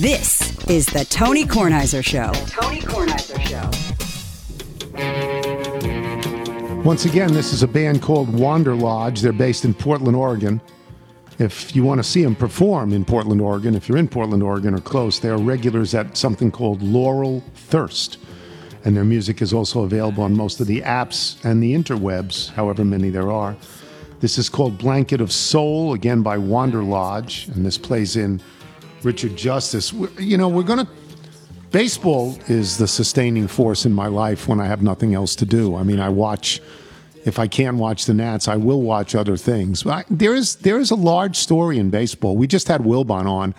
This 0.00 0.42
is 0.68 0.86
the 0.86 1.04
Tony 1.04 1.44
Kornheiser 1.44 2.04
Show. 2.04 2.32
Tony 2.46 2.80
Kornheiser 2.80 3.40
Show. 3.46 5.37
Once 6.88 7.04
again, 7.04 7.30
this 7.34 7.52
is 7.52 7.62
a 7.62 7.68
band 7.68 8.00
called 8.00 8.28
Wanderlodge. 8.28 9.20
They're 9.20 9.30
based 9.30 9.66
in 9.66 9.74
Portland, 9.74 10.16
Oregon. 10.16 10.58
If 11.38 11.76
you 11.76 11.84
want 11.84 11.98
to 11.98 12.02
see 12.02 12.22
them 12.22 12.34
perform 12.34 12.94
in 12.94 13.04
Portland, 13.04 13.42
Oregon, 13.42 13.74
if 13.74 13.90
you're 13.90 13.98
in 13.98 14.08
Portland, 14.08 14.42
Oregon 14.42 14.72
or 14.72 14.80
close, 14.80 15.18
they're 15.18 15.36
regulars 15.36 15.92
at 15.92 16.16
something 16.16 16.50
called 16.50 16.80
Laurel 16.80 17.44
Thirst. 17.54 18.16
And 18.86 18.96
their 18.96 19.04
music 19.04 19.42
is 19.42 19.52
also 19.52 19.82
available 19.82 20.24
on 20.24 20.34
most 20.34 20.60
of 20.60 20.66
the 20.66 20.80
apps 20.80 21.36
and 21.44 21.62
the 21.62 21.74
interwebs, 21.74 22.48
however 22.54 22.86
many 22.86 23.10
there 23.10 23.30
are. 23.30 23.54
This 24.20 24.38
is 24.38 24.48
called 24.48 24.78
Blanket 24.78 25.20
of 25.20 25.30
Soul, 25.30 25.92
again 25.92 26.22
by 26.22 26.38
Wanderlodge. 26.38 27.54
And 27.54 27.66
this 27.66 27.76
plays 27.76 28.16
in 28.16 28.40
Richard 29.02 29.36
Justice. 29.36 29.92
You 30.18 30.38
know, 30.38 30.48
we're 30.48 30.62
going 30.62 30.86
to 30.86 30.92
baseball 31.70 32.38
is 32.48 32.78
the 32.78 32.88
sustaining 32.88 33.48
force 33.48 33.84
in 33.84 33.92
my 33.92 34.06
life 34.06 34.48
when 34.48 34.60
I 34.60 34.66
have 34.66 34.82
nothing 34.82 35.14
else 35.14 35.34
to 35.36 35.46
do. 35.46 35.76
I 35.76 35.82
mean, 35.82 36.00
I 36.00 36.08
watch. 36.08 36.60
If 37.24 37.38
I 37.38 37.46
can't 37.46 37.76
watch 37.76 38.06
the 38.06 38.14
Nats, 38.14 38.48
I 38.48 38.56
will 38.56 38.80
watch 38.80 39.14
other 39.14 39.36
things. 39.36 39.86
I, 39.86 40.04
there 40.08 40.34
is 40.34 40.56
there 40.56 40.78
is 40.78 40.90
a 40.90 40.94
large 40.94 41.36
story 41.36 41.78
in 41.78 41.90
baseball. 41.90 42.36
We 42.36 42.46
just 42.46 42.68
had 42.68 42.82
Wilbon 42.82 43.26
on, 43.26 43.54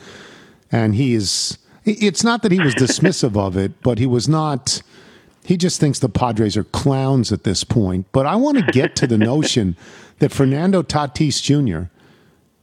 and 0.71 0.95
he 0.95 1.13
is. 1.13 1.57
It's 1.85 2.23
not 2.23 2.41
that 2.43 2.51
he 2.51 2.59
was 2.59 2.75
dismissive 2.75 3.37
of 3.37 3.57
it, 3.57 3.81
but 3.81 3.99
he 3.99 4.05
was 4.05 4.27
not. 4.27 4.81
He 5.43 5.57
just 5.57 5.79
thinks 5.79 5.99
the 5.99 6.09
Padres 6.09 6.55
are 6.57 6.63
clowns 6.63 7.31
at 7.31 7.43
this 7.43 7.63
point. 7.63 8.05
But 8.11 8.25
I 8.25 8.35
want 8.35 8.57
to 8.59 8.71
get 8.71 8.95
to 8.97 9.07
the 9.07 9.17
notion 9.17 9.75
that 10.19 10.31
Fernando 10.31 10.83
Tatis 10.83 11.41
Jr. 11.41 11.89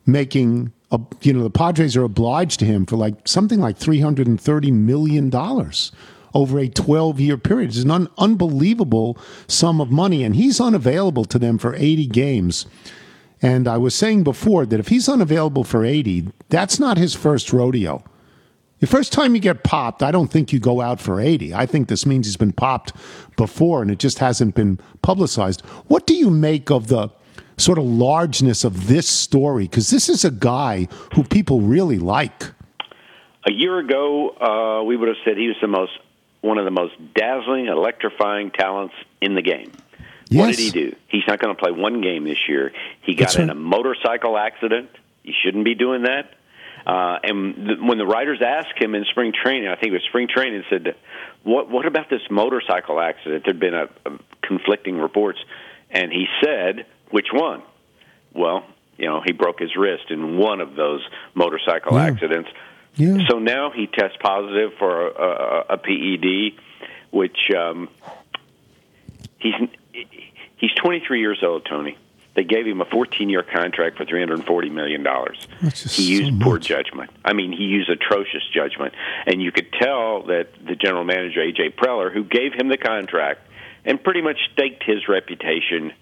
making 0.05 0.73
you 1.21 1.33
know 1.33 1.43
the 1.43 1.51
Padres 1.51 1.97
are 1.97 2.05
obliged 2.05 2.61
to 2.61 2.65
him 2.65 2.87
for 2.87 2.97
like 2.97 3.27
something 3.27 3.61
like 3.61 3.77
three 3.77 4.01
hundred 4.01 4.27
and 4.27 4.41
thirty 4.41 4.71
million 4.71 5.31
dollars 5.31 5.93
over 6.35 6.59
a 6.59 6.69
twelve 6.69 7.19
year 7.19 7.37
period. 7.37 7.71
It's 7.71 7.79
an 7.79 7.91
un- 7.91 8.09
unbelievable 8.19 9.19
sum 9.49 9.81
of 9.81 9.91
money, 9.91 10.23
and 10.23 10.37
he's 10.37 10.61
unavailable 10.61 11.25
to 11.27 11.39
them 11.39 11.59
for 11.59 11.75
eighty 11.75 12.07
games. 12.07 12.67
And 13.43 13.69
I 13.69 13.77
was 13.77 13.95
saying 13.95 14.25
before 14.25 14.65
that 14.67 14.81
if 14.81 14.89
he's 14.89 15.09
unavailable 15.09 15.65
for 15.65 15.85
eighty, 15.85 16.29
that's 16.49 16.79
not 16.79 16.99
his 16.99 17.15
first 17.15 17.53
rodeo. 17.53 18.03
The 18.79 18.87
first 18.87 19.13
time 19.13 19.35
you 19.35 19.41
get 19.41 19.65
popped, 19.65 20.03
I 20.03 20.11
don't 20.11 20.31
think 20.31 20.53
you 20.53 20.59
go 20.59 20.83
out 20.83 21.01
for 21.01 21.19
80. 21.19 21.55
I 21.55 21.65
think 21.65 21.89
this 21.89 22.05
means 22.05 22.27
he's 22.27 22.37
been 22.37 22.53
popped 22.53 22.93
before 23.37 23.81
and 23.81 23.91
it 23.91 23.99
just 23.99 24.19
hasn't 24.19 24.55
been 24.55 24.79
publicized. 25.01 25.63
What 25.87 26.07
do 26.07 26.15
you 26.15 26.29
make 26.29 26.71
of 26.71 26.89
the 26.89 27.09
sort 27.57 27.79
of 27.79 27.85
largeness 27.85 28.65
of 28.65 28.87
this 28.87 29.09
story? 29.09 29.65
Because 29.65 29.91
this 29.91 30.09
is 30.09 30.25
a 30.25 30.31
guy 30.31 30.89
who 31.15 31.23
people 31.23 31.61
really 31.61 31.99
like. 31.99 32.45
A 33.47 33.53
year 33.53 33.79
ago, 33.79 34.31
uh, 34.31 34.85
we 34.85 34.97
would 34.97 35.09
have 35.09 35.17
said 35.25 35.37
he 35.37 35.49
was 35.49 35.57
the 35.61 35.69
most 35.69 35.93
one 36.43 36.59
of 36.59 36.65
the 36.65 36.71
most 36.71 36.95
dazzling, 37.15 37.67
electrifying 37.67 38.51
talents 38.51 38.95
in 39.21 39.35
the 39.35 39.43
game. 39.43 39.73
What 40.31 40.49
did 40.49 40.59
he 40.59 40.71
do? 40.71 40.97
He's 41.09 41.23
not 41.27 41.39
going 41.39 41.55
to 41.55 41.61
play 41.61 41.71
one 41.71 42.01
game 42.01 42.25
this 42.25 42.49
year. 42.49 42.73
He 43.03 43.15
got 43.15 43.27
That's 43.27 43.37
in 43.37 43.49
right. 43.49 43.57
a 43.57 43.61
motorcycle 43.61 44.37
accident. 44.37 44.91
He 45.23 45.33
shouldn't 45.45 45.65
be 45.65 45.75
doing 45.75 46.03
that. 46.03 46.35
Uh, 46.87 47.19
and 47.23 47.55
th- 47.55 47.79
when 47.81 47.99
the 47.99 48.07
writers 48.07 48.41
asked 48.45 48.81
him 48.81 48.95
in 48.95 49.05
spring 49.11 49.33
training, 49.33 49.69
I 49.69 49.75
think 49.75 49.89
it 49.89 49.93
was 49.93 50.03
spring 50.09 50.29
training, 50.29 50.63
said, 50.71 50.95
"What 51.43 51.69
what 51.69 51.85
about 51.85 52.09
this 52.09 52.23
motorcycle 52.31 53.01
accident?" 53.01 53.45
There'd 53.45 53.59
been 53.59 53.75
a, 53.75 53.89
a 54.05 54.19
conflicting 54.43 54.99
reports, 54.99 55.39
and 55.91 56.13
he 56.13 56.27
said, 56.45 56.87
"Which 57.11 57.29
one?" 57.33 57.63
Well, 58.33 58.65
you 58.99 59.07
know, 59.07 59.23
he 59.25 59.33
broke 59.33 59.59
his 59.61 59.77
wrist 59.77 60.11
in 60.11 60.39
one 60.39 60.61
of 60.61 60.75
those 60.75 61.07
motorcycle 61.35 61.97
Yeah. 61.97 62.05
accidents. 62.07 62.51
Yeah. 62.95 63.19
So 63.29 63.39
now 63.39 63.71
he 63.71 63.87
tests 63.87 64.17
positive 64.21 64.73
for 64.79 65.09
a, 65.09 65.13
a, 65.13 65.61
a 65.75 65.79
PED, 65.79 66.59
which 67.11 67.51
um, 67.57 67.89
he's 69.39 69.55
he's 70.57 70.73
23 70.83 71.21
years 71.21 71.43
old. 71.43 71.67
Tony, 71.67 71.99
they 72.35 72.45
gave 72.45 72.67
him 72.67 72.81
a 72.81 72.87
14-year 72.87 73.43
contract 73.43 73.97
for 73.99 74.05
340 74.07 74.71
million 74.71 75.03
dollars. 75.03 75.47
That's 75.63 75.83
just 75.83 75.97
He 75.97 76.05
used 76.05 76.39
so 76.39 76.45
poor 76.45 76.59
judgment. 76.59 77.11
I 77.25 77.33
mean, 77.35 77.53
he 77.53 77.65
used 77.65 77.91
atrocious 77.91 78.43
judgment, 78.53 78.95
and 79.27 79.43
you 79.43 79.53
could 79.53 79.73
tell 79.73 80.23
that 80.25 80.49
the 80.67 80.75
general 80.75 81.05
manager 81.05 81.41
AJ 81.41 81.75
Preller, 81.77 82.13
who 82.13 82.25
gave 82.25 82.55
him 82.55 82.69
the 82.69 82.79
contract, 82.79 83.41
and 83.85 84.03
pretty 84.03 84.23
much 84.23 84.39
staked 84.53 84.83
his 84.85 85.07
reputation 85.09 85.93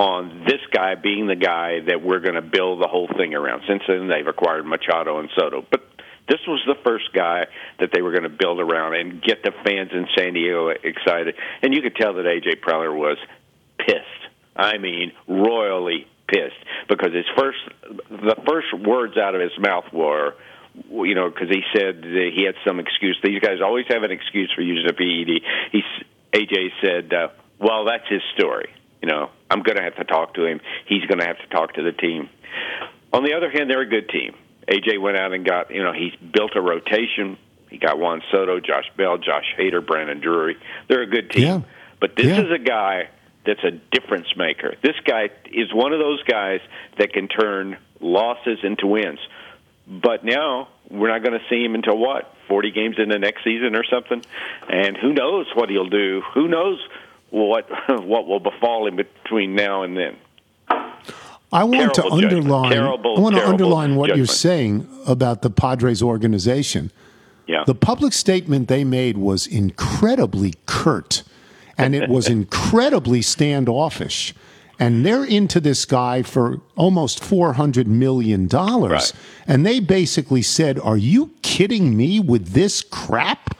on 0.00 0.44
this 0.46 0.62
guy 0.72 0.94
being 0.94 1.26
the 1.26 1.36
guy 1.36 1.80
that 1.86 2.02
we're 2.02 2.20
going 2.20 2.34
to 2.34 2.42
build 2.42 2.80
the 2.80 2.88
whole 2.88 3.06
thing 3.18 3.34
around. 3.34 3.60
Since 3.68 3.82
then, 3.86 4.08
they've 4.08 4.26
acquired 4.26 4.64
Machado 4.64 5.20
and 5.20 5.28
Soto, 5.36 5.62
but 5.70 5.82
this 6.26 6.40
was 6.48 6.62
the 6.66 6.76
first 6.82 7.12
guy 7.12 7.44
that 7.80 7.90
they 7.92 8.00
were 8.00 8.10
going 8.10 8.22
to 8.22 8.30
build 8.30 8.60
around 8.60 8.94
and 8.94 9.20
get 9.20 9.42
the 9.42 9.52
fans 9.62 9.90
in 9.92 10.06
San 10.16 10.32
Diego 10.32 10.68
excited. 10.68 11.34
And 11.60 11.74
you 11.74 11.82
could 11.82 11.96
tell 11.96 12.14
that 12.14 12.24
AJ 12.24 12.62
Preller 12.62 12.96
was 12.96 13.18
pissed. 13.76 14.22
I 14.56 14.78
mean, 14.78 15.12
royally 15.28 16.06
pissed 16.28 16.64
because 16.88 17.12
his 17.12 17.26
first, 17.36 17.58
the 18.08 18.36
first 18.48 18.72
words 18.72 19.18
out 19.18 19.34
of 19.34 19.42
his 19.42 19.52
mouth 19.58 19.92
were, 19.92 20.34
you 20.90 21.14
know, 21.14 21.28
because 21.28 21.50
he 21.50 21.60
said 21.76 22.00
that 22.00 22.30
he 22.34 22.44
had 22.46 22.54
some 22.66 22.80
excuse. 22.80 23.18
These 23.22 23.40
guys 23.40 23.60
always 23.62 23.84
have 23.90 24.02
an 24.02 24.12
excuse 24.12 24.50
for 24.54 24.62
using 24.62 24.88
a 24.88 24.94
PED. 24.94 25.44
He, 25.72 25.82
AJ 26.32 26.70
said, 26.80 27.12
uh, 27.12 27.28
"Well, 27.58 27.84
that's 27.84 28.08
his 28.08 28.22
story. 28.38 28.72
You 29.02 29.08
know, 29.08 29.30
I'm 29.50 29.62
going 29.62 29.76
to 29.76 29.82
have 29.82 29.96
to 29.96 30.04
talk 30.04 30.34
to 30.34 30.44
him. 30.44 30.60
He's 30.86 31.04
going 31.06 31.18
to 31.20 31.26
have 31.26 31.38
to 31.38 31.46
talk 31.48 31.74
to 31.74 31.82
the 31.82 31.92
team." 31.92 32.28
On 33.12 33.24
the 33.24 33.34
other 33.34 33.50
hand, 33.50 33.68
they're 33.70 33.80
a 33.80 33.86
good 33.88 34.08
team. 34.08 34.34
AJ 34.68 35.00
went 35.00 35.16
out 35.16 35.32
and 35.32 35.44
got, 35.44 35.74
you 35.74 35.82
know, 35.82 35.92
he's 35.92 36.14
built 36.32 36.52
a 36.54 36.60
rotation. 36.60 37.36
He 37.70 37.78
got 37.78 37.98
Juan 37.98 38.22
Soto, 38.30 38.60
Josh 38.60 38.84
Bell, 38.96 39.18
Josh 39.18 39.54
Hader, 39.58 39.84
Brandon 39.84 40.20
Drury. 40.20 40.56
They're 40.88 41.02
a 41.02 41.06
good 41.06 41.30
team. 41.30 41.42
Yeah. 41.42 41.60
But 42.00 42.14
this 42.16 42.26
Yeah. 42.26 42.42
is 42.42 42.50
a 42.52 42.58
guy 42.58 43.08
that's 43.44 43.64
a 43.64 43.70
difference 43.70 44.28
maker. 44.36 44.74
This 44.82 44.94
guy 45.04 45.30
is 45.50 45.72
one 45.74 45.92
of 45.92 45.98
those 45.98 46.22
guys 46.24 46.60
that 46.98 47.12
can 47.12 47.26
turn 47.26 47.78
losses 48.00 48.58
into 48.62 48.86
wins. 48.86 49.18
But 49.88 50.24
now 50.24 50.68
we're 50.88 51.08
not 51.08 51.22
going 51.24 51.38
to 51.38 51.44
see 51.48 51.64
him 51.64 51.74
until 51.74 51.98
what? 51.98 52.32
40 52.48 52.70
games 52.70 52.96
in 52.98 53.08
the 53.08 53.18
next 53.18 53.42
season 53.42 53.74
or 53.74 53.84
something. 53.84 54.22
And 54.68 54.96
who 54.96 55.12
knows 55.12 55.46
what 55.54 55.68
he'll 55.68 55.88
do? 55.88 56.22
Who 56.34 56.46
knows 56.48 56.78
what 57.30 57.66
what 57.88 58.26
will 58.26 58.40
befall 58.40 58.86
him 58.86 58.96
between 58.96 59.54
now 59.54 59.82
and 59.82 59.96
then? 59.96 60.16
I 61.52 61.64
want 61.64 61.94
to 61.94 62.02
Terrible 62.02 62.20
judgment. 62.20 62.32
underline. 62.44 62.72
Terrible, 62.72 63.16
I 63.16 63.20
want 63.20 63.34
to 63.36 63.48
underline 63.48 63.96
what 63.96 64.16
you're 64.16 64.26
saying 64.26 64.86
about 65.06 65.42
the 65.42 65.50
Padres 65.50 66.00
organization. 66.02 66.92
Yeah. 67.48 67.64
The 67.66 67.74
public 67.74 68.12
statement 68.12 68.68
they 68.68 68.84
made 68.84 69.18
was 69.18 69.48
incredibly 69.48 70.54
curt, 70.66 71.24
and 71.76 71.96
it 71.96 72.08
was 72.08 72.28
incredibly 72.38 73.22
standoffish. 73.22 74.32
And 74.78 75.04
they're 75.04 75.24
into 75.24 75.60
this 75.60 75.84
guy 75.84 76.22
for 76.22 76.60
almost 76.76 77.22
four 77.22 77.54
hundred 77.54 77.86
million 77.88 78.46
dollars, 78.46 78.90
Right. 78.90 79.12
and 79.48 79.66
they 79.66 79.80
basically 79.80 80.42
said, 80.42 80.78
"Are 80.78 80.96
you 80.96 81.32
kidding 81.42 81.96
me 81.96 82.20
with 82.20 82.50
this 82.52 82.80
crap?" 82.80 83.59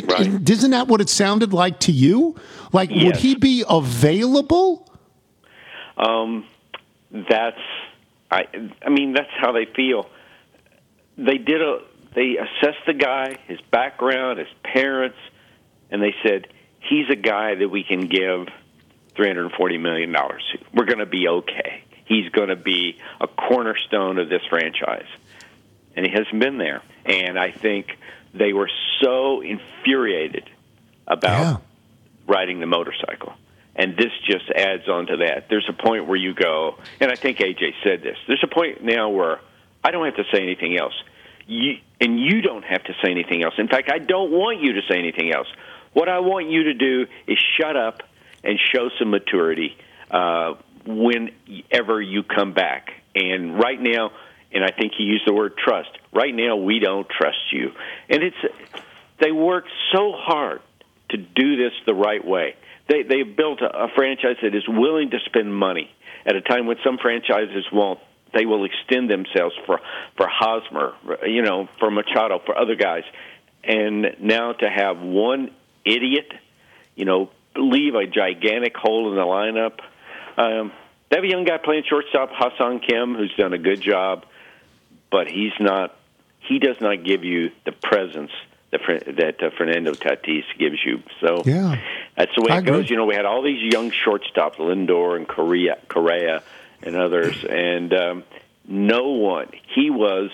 Did, 0.00 0.12
Right. 0.12 0.50
Isn't 0.50 0.70
that 0.72 0.88
what 0.88 1.00
it 1.00 1.08
sounded 1.08 1.52
like 1.52 1.80
to 1.80 1.92
you? 1.92 2.36
Like, 2.72 2.90
would 2.90 3.16
he 3.16 3.34
be 3.34 3.64
available? 3.68 4.88
Um, 5.96 6.46
that's 7.10 7.60
I. 8.30 8.46
I 8.84 8.90
mean, 8.90 9.12
that's 9.14 9.30
how 9.38 9.52
they 9.52 9.64
feel. 9.64 10.08
They 11.16 11.38
did 11.38 11.62
a. 11.62 11.78
They 12.14 12.36
assessed 12.38 12.84
the 12.86 12.94
guy, 12.94 13.36
his 13.46 13.60
background, 13.70 14.38
his 14.38 14.48
parents, 14.62 15.18
and 15.90 16.02
they 16.02 16.14
said 16.22 16.48
he's 16.80 17.08
a 17.10 17.16
guy 17.16 17.54
that 17.54 17.68
we 17.68 17.84
can 17.84 18.08
give 18.08 18.48
three 19.14 19.28
hundred 19.28 19.52
forty 19.52 19.78
million 19.78 20.12
dollars. 20.12 20.42
We're 20.74 20.84
going 20.84 20.98
to 20.98 21.06
be 21.06 21.28
okay. 21.28 21.84
He's 22.04 22.28
going 22.30 22.48
to 22.48 22.56
be 22.56 22.98
a 23.20 23.26
cornerstone 23.26 24.18
of 24.18 24.28
this 24.28 24.42
franchise, 24.48 25.08
and 25.94 26.06
he 26.06 26.12
hasn't 26.12 26.38
been 26.38 26.58
there. 26.58 26.82
And 27.04 27.38
I 27.38 27.50
think 27.50 27.98
they 28.38 28.52
were 28.52 28.70
so 29.00 29.40
infuriated 29.40 30.48
about 31.06 31.40
Yeah. 31.40 31.56
riding 32.26 32.60
the 32.60 32.66
motorcycle. 32.66 33.34
And 33.74 33.96
this 33.96 34.12
just 34.24 34.48
adds 34.50 34.88
on 34.88 35.06
to 35.08 35.16
that. 35.18 35.48
There's 35.50 35.68
a 35.68 35.72
point 35.72 36.06
where 36.06 36.16
you 36.16 36.32
go, 36.34 36.76
and 37.00 37.10
I 37.10 37.14
think 37.14 37.38
AJ 37.40 37.74
said 37.84 38.02
this. 38.02 38.16
There's 38.26 38.42
a 38.42 38.46
point 38.48 38.82
now 38.82 39.10
where 39.10 39.38
I 39.84 39.90
don't 39.90 40.04
have 40.06 40.16
to 40.16 40.24
say 40.32 40.42
anything 40.42 40.78
else. 40.78 40.94
You, 41.46 41.76
and 42.00 42.18
you 42.18 42.40
don't 42.42 42.64
have 42.64 42.82
to 42.84 42.94
say 43.04 43.10
anything 43.10 43.44
else. 43.44 43.54
In 43.58 43.68
fact, 43.68 43.90
I 43.92 43.98
don't 43.98 44.32
want 44.32 44.60
you 44.62 44.72
to 44.74 44.80
say 44.88 44.98
anything 44.98 45.32
else. 45.32 45.46
What 45.92 46.08
I 46.08 46.18
want 46.20 46.50
you 46.50 46.64
to 46.64 46.74
do 46.74 47.06
is 47.26 47.38
shut 47.60 47.76
up 47.76 48.02
and 48.42 48.58
show 48.74 48.88
some 48.98 49.10
maturity 49.10 49.76
uh, 50.10 50.54
whenever 50.86 52.00
you 52.00 52.22
come 52.22 52.52
back. 52.52 52.90
And 53.14 53.58
right 53.58 53.80
now, 53.80 54.12
and 54.56 54.64
I 54.64 54.70
think 54.70 54.92
he 54.96 55.04
used 55.04 55.26
the 55.26 55.34
word 55.34 55.56
trust. 55.58 55.90
Right 56.12 56.34
now, 56.34 56.56
we 56.56 56.78
don't 56.78 57.06
trust 57.08 57.52
you. 57.52 57.72
And 58.08 58.22
it's 58.22 58.36
they 59.20 59.30
work 59.30 59.64
so 59.92 60.12
hard 60.12 60.62
to 61.10 61.18
do 61.18 61.56
this 61.56 61.72
the 61.84 61.94
right 61.94 62.24
way. 62.24 62.56
They 62.88 63.02
they've 63.02 63.36
built 63.36 63.60
a, 63.60 63.84
a 63.84 63.88
franchise 63.94 64.36
that 64.42 64.54
is 64.54 64.66
willing 64.66 65.10
to 65.10 65.18
spend 65.26 65.54
money 65.54 65.90
at 66.24 66.34
a 66.34 66.40
time 66.40 66.66
when 66.66 66.78
some 66.82 66.96
franchises 66.96 67.66
won't. 67.70 68.00
They 68.32 68.46
will 68.46 68.64
extend 68.64 69.10
themselves 69.10 69.54
for 69.66 69.80
for 70.16 70.26
Hosmer, 70.26 70.94
you 71.26 71.42
know, 71.42 71.68
for 71.78 71.90
Machado, 71.90 72.40
for 72.44 72.56
other 72.58 72.76
guys, 72.76 73.04
and 73.62 74.16
now 74.20 74.52
to 74.52 74.70
have 74.70 74.98
one 75.00 75.50
idiot, 75.84 76.32
you 76.94 77.04
know, 77.04 77.30
leave 77.56 77.94
a 77.94 78.06
gigantic 78.06 78.74
hole 78.74 79.10
in 79.10 79.16
the 79.16 79.22
lineup. 79.22 79.80
Um, 80.38 80.72
they 81.10 81.16
have 81.16 81.24
a 81.24 81.28
young 81.28 81.44
guy 81.44 81.58
playing 81.58 81.84
shortstop, 81.88 82.30
Ha-Seong 82.32 82.86
Kim, 82.86 83.14
who's 83.14 83.34
done 83.36 83.52
a 83.52 83.58
good 83.58 83.80
job, 83.80 84.26
but 85.10 85.28
he's 85.28 85.52
not. 85.60 85.94
He 86.40 86.58
does 86.58 86.80
not 86.80 87.04
give 87.04 87.24
you 87.24 87.50
the 87.64 87.72
presence 87.72 88.30
that 88.70 88.80
that 89.16 89.42
uh, 89.42 89.50
Fernando 89.56 89.92
Tatis 89.92 90.44
gives 90.58 90.78
you. 90.84 91.02
So 91.20 91.42
Yeah. 91.44 91.76
that's 92.16 92.32
the 92.36 92.42
way 92.42 92.52
I 92.52 92.58
it 92.58 92.64
goes. 92.64 92.90
You 92.90 92.96
know, 92.96 93.06
we 93.06 93.14
had 93.14 93.24
all 93.24 93.42
these 93.42 93.72
young 93.72 93.90
shortstops, 93.90 94.56
Lindor 94.56 95.16
and 95.16 95.26
Correa, 95.26 95.78
Correa 95.88 96.42
and 96.82 96.96
others, 96.96 97.44
and 97.48 97.92
um, 97.94 98.24
no 98.66 99.10
one. 99.10 99.48
He 99.74 99.90
was 99.90 100.30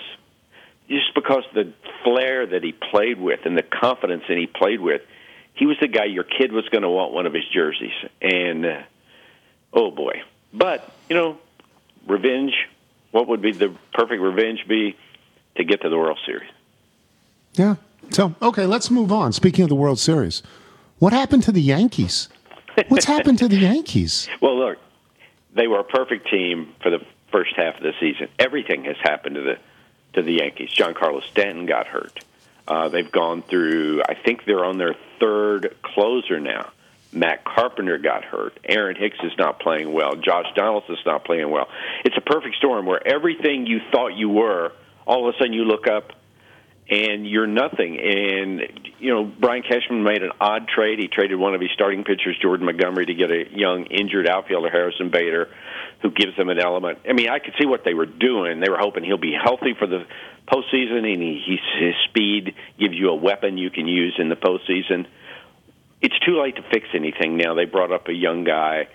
just 0.89 1.13
because 1.15 1.43
the 1.53 1.73
flair 2.03 2.45
that 2.47 2.63
he 2.63 2.73
played 2.73 3.19
with 3.19 3.45
and 3.45 3.57
the 3.57 3.63
confidence 3.63 4.23
that 4.27 4.37
he 4.37 4.47
played 4.47 4.81
with. 4.81 5.01
He 5.55 5.67
was 5.67 5.77
the 5.79 5.87
guy 5.87 6.05
your 6.05 6.23
kid 6.23 6.51
was 6.51 6.67
going 6.69 6.81
to 6.81 6.89
want 6.89 7.13
one 7.13 7.27
of 7.27 7.33
his 7.33 7.43
jerseys, 7.53 7.93
and 8.21 8.65
uh, 8.65 8.81
oh 9.71 9.91
boy! 9.91 10.23
But 10.51 10.91
you 11.09 11.15
know, 11.15 11.37
revenge. 12.07 12.53
What 13.13 13.27
would 13.27 13.43
be 13.43 13.51
the 13.51 13.71
perfect 13.93 14.21
revenge 14.21 14.65
be 14.67 14.97
to 15.55 15.63
get 15.63 15.81
to 15.81 15.89
the 15.89 15.97
World 15.97 16.17
Series? 16.25 16.49
Yeah. 17.53 17.75
So, 18.09 18.33
okay, 18.41 18.65
let's 18.65 18.89
move 18.89 19.11
on. 19.11 19.31
Speaking 19.33 19.63
of 19.63 19.69
the 19.69 19.75
World 19.75 19.99
Series, 19.99 20.41
what 20.97 21.13
happened 21.13 21.43
to 21.43 21.51
the 21.51 21.61
Yankees? 21.61 22.27
What's 22.87 23.05
happened 23.05 23.37
to 23.37 23.47
the 23.47 23.55
Yankees? 23.71 24.27
Well, 24.41 24.57
look, 24.57 24.79
they 25.53 25.67
were 25.67 25.79
a 25.79 25.83
perfect 25.83 26.27
team 26.31 26.73
for 26.81 26.89
the 26.89 27.05
first 27.31 27.53
half 27.55 27.77
of 27.77 27.83
the 27.83 27.93
season. 27.99 28.29
Everything 28.39 28.85
has 28.85 28.97
happened 28.99 29.35
to 29.35 29.41
the 29.41 29.57
to 30.13 30.23
the 30.23 30.33
Yankees. 30.33 30.71
Giancarlo 30.71 31.21
Stanton 31.23 31.67
got 31.67 31.85
hurt. 31.85 32.19
Uh, 32.67 32.89
they've 32.89 33.11
gone 33.11 33.43
through. 33.43 34.01
I 34.09 34.15
think 34.15 34.45
they're 34.45 34.65
on 34.65 34.79
their 34.79 34.95
third 35.19 35.75
closer 35.83 36.39
now. 36.39 36.71
Matt 37.13 37.45
Carpenter 37.45 37.97
got 37.97 38.23
hurt. 38.23 38.59
Aaron 38.63 38.95
Hicks 38.95 39.17
is 39.23 39.31
not 39.37 39.59
playing 39.59 39.91
well. 39.93 40.15
Josh 40.15 40.47
Donaldson's 40.55 40.99
not 41.05 41.25
playing 41.25 41.49
well. 41.49 41.67
It's 42.05 42.17
a 42.17 42.21
perfect 42.21 42.55
storm 42.55 42.85
where 42.85 43.05
everything 43.05 43.65
you 43.67 43.79
thought 43.91 44.09
you 44.09 44.29
were, 44.29 44.71
all 45.05 45.27
of 45.27 45.35
a 45.35 45.37
sudden 45.37 45.53
you 45.53 45.65
look 45.65 45.87
up 45.87 46.11
and 46.89 47.27
you're 47.27 47.47
nothing. 47.47 47.99
And 47.99 48.61
you 48.99 49.13
know, 49.13 49.23
Brian 49.23 49.63
Cashman 49.63 50.03
made 50.03 50.23
an 50.23 50.31
odd 50.39 50.67
trade. 50.67 50.99
He 50.99 51.07
traded 51.07 51.39
one 51.39 51.55
of 51.55 51.61
his 51.61 51.69
starting 51.73 52.03
pitchers, 52.03 52.37
Jordan 52.41 52.65
Montgomery, 52.65 53.05
to 53.05 53.13
get 53.13 53.31
a 53.31 53.45
young 53.51 53.85
injured 53.85 54.27
outfielder, 54.27 54.69
Harrison 54.69 55.09
Bader, 55.09 55.49
who 56.01 56.11
gives 56.11 56.35
them 56.37 56.49
an 56.49 56.59
element. 56.59 56.99
I 57.07 57.13
mean, 57.13 57.29
I 57.29 57.39
could 57.39 57.53
see 57.59 57.65
what 57.65 57.83
they 57.85 57.93
were 57.93 58.05
doing. 58.05 58.59
They 58.59 58.69
were 58.69 58.77
hoping 58.79 59.03
he'll 59.03 59.17
be 59.17 59.35
healthy 59.41 59.73
for 59.77 59.87
the 59.87 60.05
postseason, 60.47 61.11
and 61.11 61.21
he, 61.21 61.41
he's, 61.45 61.59
his 61.79 61.95
speed 62.09 62.53
gives 62.79 62.95
you 62.95 63.09
a 63.09 63.15
weapon 63.15 63.57
you 63.57 63.69
can 63.69 63.87
use 63.87 64.15
in 64.17 64.29
the 64.29 64.35
postseason. 64.35 65.05
It's 66.03 66.19
too 66.19 66.39
late 66.41 66.57
to 66.57 66.63
fix 66.71 66.87
anything 66.93 67.37
now. 67.37 67.55
They 67.55 67.65
brought 67.65 67.93
up 67.93 68.09
a 68.09 68.13
young 68.13 68.43
guy 68.43 68.87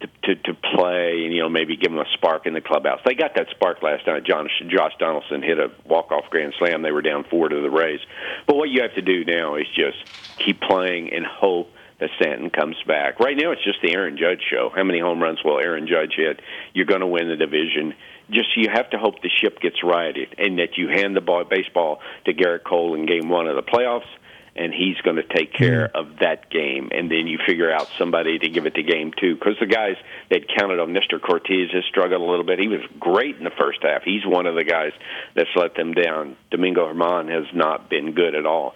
to, 0.00 0.34
to 0.34 0.42
to 0.42 0.54
play 0.54 1.24
and 1.24 1.32
you 1.32 1.40
know 1.40 1.48
maybe 1.48 1.76
give 1.76 1.92
him 1.92 1.98
a 1.98 2.08
spark 2.14 2.46
in 2.46 2.54
the 2.54 2.60
clubhouse. 2.60 3.00
They 3.04 3.14
got 3.14 3.34
that 3.36 3.48
spark 3.50 3.82
last 3.82 4.06
night. 4.06 4.24
John, 4.24 4.48
Josh 4.68 4.92
Donaldson 4.98 5.42
hit 5.42 5.58
a 5.58 5.70
walk 5.86 6.10
off 6.10 6.30
grand 6.30 6.54
slam. 6.58 6.82
They 6.82 6.90
were 6.90 7.02
down 7.02 7.24
four 7.30 7.48
to 7.48 7.60
the 7.60 7.70
Rays. 7.70 8.00
But 8.46 8.56
what 8.56 8.70
you 8.70 8.82
have 8.82 8.94
to 8.94 9.02
do 9.02 9.24
now 9.24 9.56
is 9.56 9.66
just 9.74 9.98
keep 10.38 10.60
playing 10.60 11.12
and 11.12 11.24
hope 11.24 11.70
that 12.00 12.10
Stanton 12.16 12.50
comes 12.50 12.76
back. 12.86 13.20
Right 13.20 13.36
now, 13.36 13.52
it's 13.52 13.62
just 13.62 13.80
the 13.82 13.92
Aaron 13.94 14.16
Judge 14.16 14.40
show. 14.50 14.70
How 14.74 14.82
many 14.84 15.00
home 15.00 15.22
runs 15.22 15.38
will 15.44 15.60
Aaron 15.60 15.86
Judge 15.86 16.14
hit? 16.16 16.40
You're 16.72 16.86
going 16.86 17.02
to 17.02 17.06
win 17.06 17.28
the 17.28 17.36
division. 17.36 17.94
Just 18.30 18.56
you 18.56 18.68
have 18.72 18.90
to 18.90 18.98
hope 18.98 19.22
the 19.22 19.30
ship 19.40 19.60
gets 19.60 19.84
righted 19.84 20.34
and 20.38 20.58
that 20.58 20.76
you 20.76 20.88
hand 20.88 21.14
the 21.14 21.20
ball, 21.20 21.44
baseball 21.44 22.00
to 22.24 22.32
Gerrit 22.32 22.64
Cole 22.64 22.94
in 22.94 23.06
Game 23.06 23.28
One 23.28 23.46
of 23.46 23.54
the 23.54 23.62
playoffs 23.62 24.08
and 24.56 24.72
he's 24.72 24.96
going 24.98 25.16
to 25.16 25.22
take 25.22 25.52
care 25.52 25.88
mm. 25.88 26.00
of 26.00 26.18
that 26.20 26.50
game. 26.50 26.90
And 26.92 27.10
then 27.10 27.26
you 27.26 27.38
figure 27.46 27.72
out 27.72 27.88
somebody 27.98 28.38
to 28.38 28.48
give 28.48 28.66
it 28.66 28.74
to 28.74 28.82
game 28.82 29.12
two 29.18 29.34
because 29.34 29.56
the 29.58 29.66
guys 29.66 29.96
that 30.30 30.42
counted 30.48 30.78
on 30.78 30.92
Nestor 30.92 31.18
Cortes 31.18 31.72
has 31.72 31.84
struggled 31.88 32.20
a 32.20 32.24
little 32.24 32.44
bit. 32.44 32.58
He 32.58 32.68
was 32.68 32.80
great 32.98 33.36
in 33.36 33.44
the 33.44 33.50
first 33.50 33.80
half. 33.82 34.02
He's 34.02 34.24
one 34.24 34.46
of 34.46 34.54
the 34.54 34.64
guys 34.64 34.92
that's 35.34 35.50
let 35.56 35.74
them 35.74 35.92
down. 35.92 36.36
Domingo 36.50 36.86
German 36.86 37.28
has 37.28 37.46
not 37.52 37.90
been 37.90 38.12
good 38.12 38.34
at 38.34 38.46
all. 38.46 38.74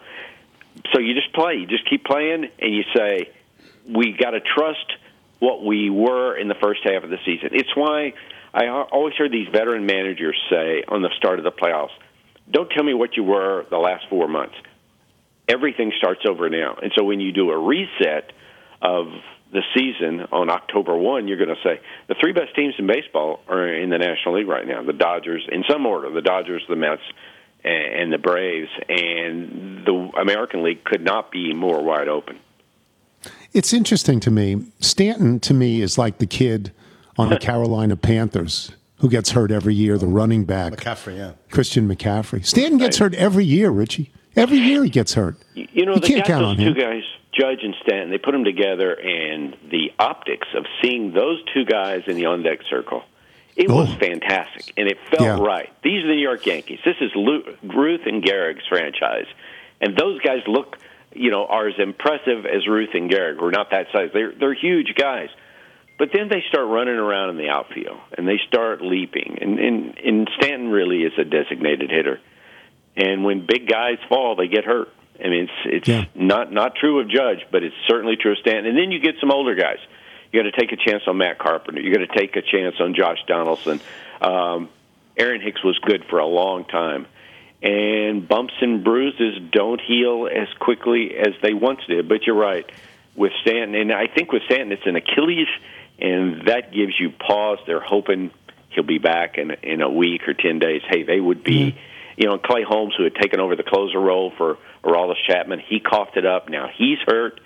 So 0.92 1.00
you 1.00 1.14
just 1.14 1.32
play. 1.32 1.54
You 1.54 1.66
just 1.66 1.88
keep 1.88 2.04
playing, 2.04 2.48
and 2.58 2.74
you 2.74 2.84
say, 2.94 3.30
we 3.88 4.12
got 4.12 4.30
to 4.30 4.40
trust 4.40 4.86
what 5.38 5.64
we 5.64 5.90
were 5.90 6.36
in 6.36 6.48
the 6.48 6.54
first 6.54 6.80
half 6.84 7.04
of 7.04 7.10
the 7.10 7.18
season. 7.24 7.50
It's 7.52 7.74
why 7.76 8.14
I 8.52 8.66
always 8.68 9.14
heard 9.14 9.30
these 9.30 9.48
veteran 9.48 9.86
managers 9.86 10.36
say 10.50 10.82
on 10.88 11.02
the 11.02 11.10
start 11.16 11.38
of 11.38 11.44
the 11.44 11.52
playoffs, 11.52 11.94
don't 12.50 12.70
tell 12.70 12.82
me 12.82 12.94
what 12.94 13.16
you 13.16 13.22
were 13.22 13.66
the 13.70 13.78
last 13.78 14.06
four 14.08 14.26
months 14.26 14.54
everything 15.49 15.92
starts 15.96 16.20
over 16.28 16.49
now. 16.49 16.76
And 16.80 16.92
so 16.96 17.05
when 17.05 17.20
you 17.20 17.32
do 17.32 17.51
a 17.51 17.59
reset 17.59 18.32
of 18.82 19.07
the 19.53 19.62
season 19.74 20.26
on 20.30 20.51
October 20.51 20.96
1, 20.96 21.26
you're 21.26 21.38
going 21.38 21.49
to 21.49 21.62
say 21.62 21.80
the 22.07 22.14
three 22.20 22.32
best 22.32 22.55
teams 22.55 22.74
in 22.78 22.86
baseball 22.86 23.40
are 23.49 23.66
in 23.66 23.90
the 23.90 23.99
National 23.99 24.36
League 24.36 24.49
right 24.49 24.66
now. 24.66 24.82
The 24.82 24.92
Dodgers, 24.92 25.46
in 25.51 25.64
some 25.68 25.86
order, 25.86 26.11
the 26.11 26.22
Dodgers, 26.22 26.62
the 26.68 26.76
Mets, 26.76 27.03
and 27.64 28.12
the 28.12 28.18
Braves. 28.18 28.70
And 28.88 29.84
the 29.84 30.11
American 30.20 30.62
League 30.62 30.84
could 30.84 31.03
not 31.03 31.30
be 31.30 31.55
more 31.55 31.82
wide 31.82 32.09
open. 32.09 32.38
It's 33.53 33.72
interesting 33.72 34.20
to 34.20 34.30
me. 34.30 34.66
Stanton, 34.80 35.40
to 35.40 35.55
me, 35.55 35.80
is 35.80 35.96
like 35.96 36.18
the 36.18 36.26
kid 36.26 36.72
on 37.16 37.30
the 37.30 37.38
Carolina 37.40 37.96
Panthers 37.96 38.72
who 38.99 39.09
gets 39.09 39.30
hurt 39.30 39.51
every 39.51 39.74
year, 39.74 39.96
the 39.96 40.07
running 40.07 40.44
back. 40.44 40.72
McCaffrey, 40.74 41.16
yeah. 41.16 41.32
Christian 41.51 41.88
McCaffrey. 41.88 42.44
Stanton 42.44 42.78
gets 42.78 42.99
hurt 42.99 43.14
every 43.14 43.44
year, 43.44 43.70
Richie. 43.70 44.11
Every 44.39 44.59
year 44.59 44.84
he 44.84 44.91
gets 44.91 45.14
hurt. 45.14 45.36
You 45.55 45.86
know, 45.86 45.95
you 45.95 46.01
they 46.01 46.09
can't 46.09 46.18
got 46.20 46.26
count 46.26 46.43
those 46.43 46.51
on 46.51 46.74
two 46.74 46.80
him. 46.80 46.91
guys, 46.91 47.03
Judge 47.32 47.61
and 47.62 47.74
Stanton. 47.82 48.11
They 48.11 48.18
put 48.18 48.32
them 48.32 48.45
together, 48.45 48.93
and 48.95 49.57
the 49.70 49.93
optics 49.99 50.49
of 50.55 50.64
seeing 50.82 51.12
those 51.12 51.43
two 51.55 51.64
guys 51.64 52.03
in 52.07 52.16
the 52.16 52.26
on-deck 52.26 52.61
circle, 52.70 53.03
it 53.57 53.68
was 53.68 53.89
Oh. 53.91 53.99
fantastic, 53.99 54.72
and 54.76 54.89
it 54.89 54.99
felt 55.11 55.22
Yeah. 55.22 55.39
right. 55.41 55.70
These 55.82 56.05
are 56.05 56.09
the 56.09 56.14
New 56.14 56.22
York 56.22 56.47
Yankees. 56.47 56.80
This 56.84 56.97
is 57.01 57.11
Lu- 57.14 57.45
Ruth 57.62 58.07
and 58.07 58.22
Gehrig's 58.22 58.66
franchise, 58.68 59.26
and 59.80 59.97
those 59.97 60.20
guys 60.20 60.43
look, 60.47 60.78
you 61.14 61.30
know, 61.30 61.47
are 61.47 61.66
as 61.68 61.78
impressive 61.78 62.47
as 62.47 62.66
Ruth 62.66 62.91
and 62.95 63.11
Gehrig. 63.11 63.41
We're 63.41 63.51
not 63.51 63.70
that 63.70 63.86
size. 63.93 64.11
They're 64.12 64.32
they're 64.32 64.55
huge 64.55 64.95
guys. 64.95 65.28
But 65.99 66.11
then 66.12 66.28
they 66.28 66.45
start 66.49 66.68
running 66.68 66.95
around 66.95 67.30
in 67.30 67.39
the 67.39 67.49
outfield, 67.49 67.99
and 68.16 68.28
they 68.28 68.39
start 68.47 68.80
leaping. 68.82 69.39
And, 69.41 69.59
and, 69.59 69.99
and 69.99 70.30
Stanton 70.39 70.68
really 70.68 71.03
is 71.03 71.12
a 71.18 71.24
designated 71.24 71.91
hitter. 71.91 72.20
And 72.99 73.24
when 73.24 73.46
big 73.46 73.68
guys 73.68 73.99
fall, 74.09 74.34
they 74.36 74.49
get 74.49 74.64
hurt. 74.64 74.92
I 75.24 75.28
mean, 75.28 75.49
it's 75.64 75.86
it's 75.88 76.16
not 76.16 76.53
not 76.53 76.74
true 76.74 77.01
of 77.01 77.09
Judge, 77.09 77.46
but 77.51 77.62
it's 77.62 77.74
certainly 77.86 78.16
true 78.16 78.32
of 78.32 78.38
Stanton. 78.38 78.66
And 78.66 78.76
then 78.76 78.90
you 78.90 78.99
get 78.99 79.14
some 79.20 79.30
older 79.30 79.55
guys. 79.55 79.78
You 80.30 80.42
got 80.42 80.51
to 80.51 80.61
take 80.61 80.72
a 80.72 80.76
chance 80.76 81.05
on 81.07 81.16
Matt 81.16 81.38
Carpenter. 81.38 81.80
You 81.80 81.92
got 81.92 82.07
to 82.07 82.18
take 82.18 82.36
a 82.36 82.42
chance 82.42 82.76
on 82.80 82.94
Josh 82.94 83.18
Donaldson. 83.26 83.80
Um, 84.20 84.68
Aaron 85.16 85.40
Hicks 85.40 85.64
was 85.64 85.78
good 85.78 86.05
for 86.11 86.18
a 86.18 86.26
long 86.26 86.64
time, 86.64 87.07
and 87.62 88.28
bumps 88.28 88.55
and 88.61 88.84
bruises 88.84 89.40
don't 89.51 89.80
heal 89.80 90.28
as 90.30 90.49
quickly 90.59 91.16
as 91.16 91.34
they 91.42 91.55
once 91.55 91.80
did. 91.88 92.09
But 92.09 92.26
you're 92.26 92.36
right 92.36 92.70
with 93.16 93.32
Stanton, 93.42 93.74
and 93.74 93.92
I 93.92 94.07
think 94.07 94.32
with 94.32 94.42
Stanton 94.44 94.72
it's 94.72 94.86
an 94.86 94.96
Achilles, 94.96 95.49
and 95.99 96.46
that 96.46 96.72
gives 96.72 96.99
you 96.99 97.11
pause. 97.11 97.59
They're 97.66 97.80
hoping 97.80 98.30
he'll 98.70 98.84
be 98.84 98.99
back 98.99 99.38
in 99.38 99.51
in 99.62 99.80
a 99.82 99.90
week 99.90 100.28
or 100.28 100.34
ten 100.34 100.59
days. 100.59 100.82
Hey, 100.88 101.03
they 101.03 101.20
would 101.20 101.42
be, 101.42 101.76
you 102.18 102.26
know, 102.26 102.36
Clay 102.36 102.64
Holmes 102.68 102.94
who 102.98 103.04
had 103.04 103.14
taken 103.14 103.38
over 103.38 103.54
the 103.54 103.62
closer 103.62 103.98
role 103.98 104.32
for 104.36 104.58
Aroldis 104.84 105.22
Chapman. 105.28 105.60
He 105.60 105.78
coughed 105.78 106.16
it 106.16 106.26
up. 106.26 106.48
Now 106.48 106.68
he's 106.76 106.98
hurt. 107.06 107.40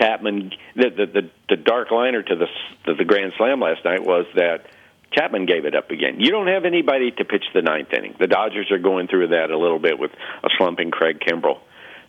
Chapman, 0.00 0.52
the 0.74 0.88
the 0.90 1.06
the, 1.06 1.30
the 1.50 1.56
dark 1.56 1.90
liner 1.90 2.22
to 2.22 2.34
the 2.34 2.46
to 2.86 2.94
the 2.94 3.04
Grand 3.04 3.34
Slam 3.36 3.60
last 3.60 3.84
night 3.84 4.02
was 4.04 4.24
that 4.34 4.66
Chapman 5.12 5.44
gave 5.44 5.66
it 5.66 5.76
up 5.76 5.90
again. 5.90 6.18
You 6.18 6.30
don't 6.30 6.48
have 6.48 6.64
anybody 6.64 7.10
to 7.10 7.24
pitch 7.24 7.44
the 7.54 7.62
ninth 7.62 7.92
inning. 7.92 8.14
The 8.18 8.26
Dodgers 8.26 8.70
are 8.70 8.78
going 8.78 9.06
through 9.06 9.28
that 9.28 9.50
a 9.50 9.58
little 9.58 9.78
bit 9.78 9.98
with 9.98 10.12
a 10.12 10.48
slumping 10.56 10.90
Craig 10.90 11.20
Kimbrel. 11.20 11.60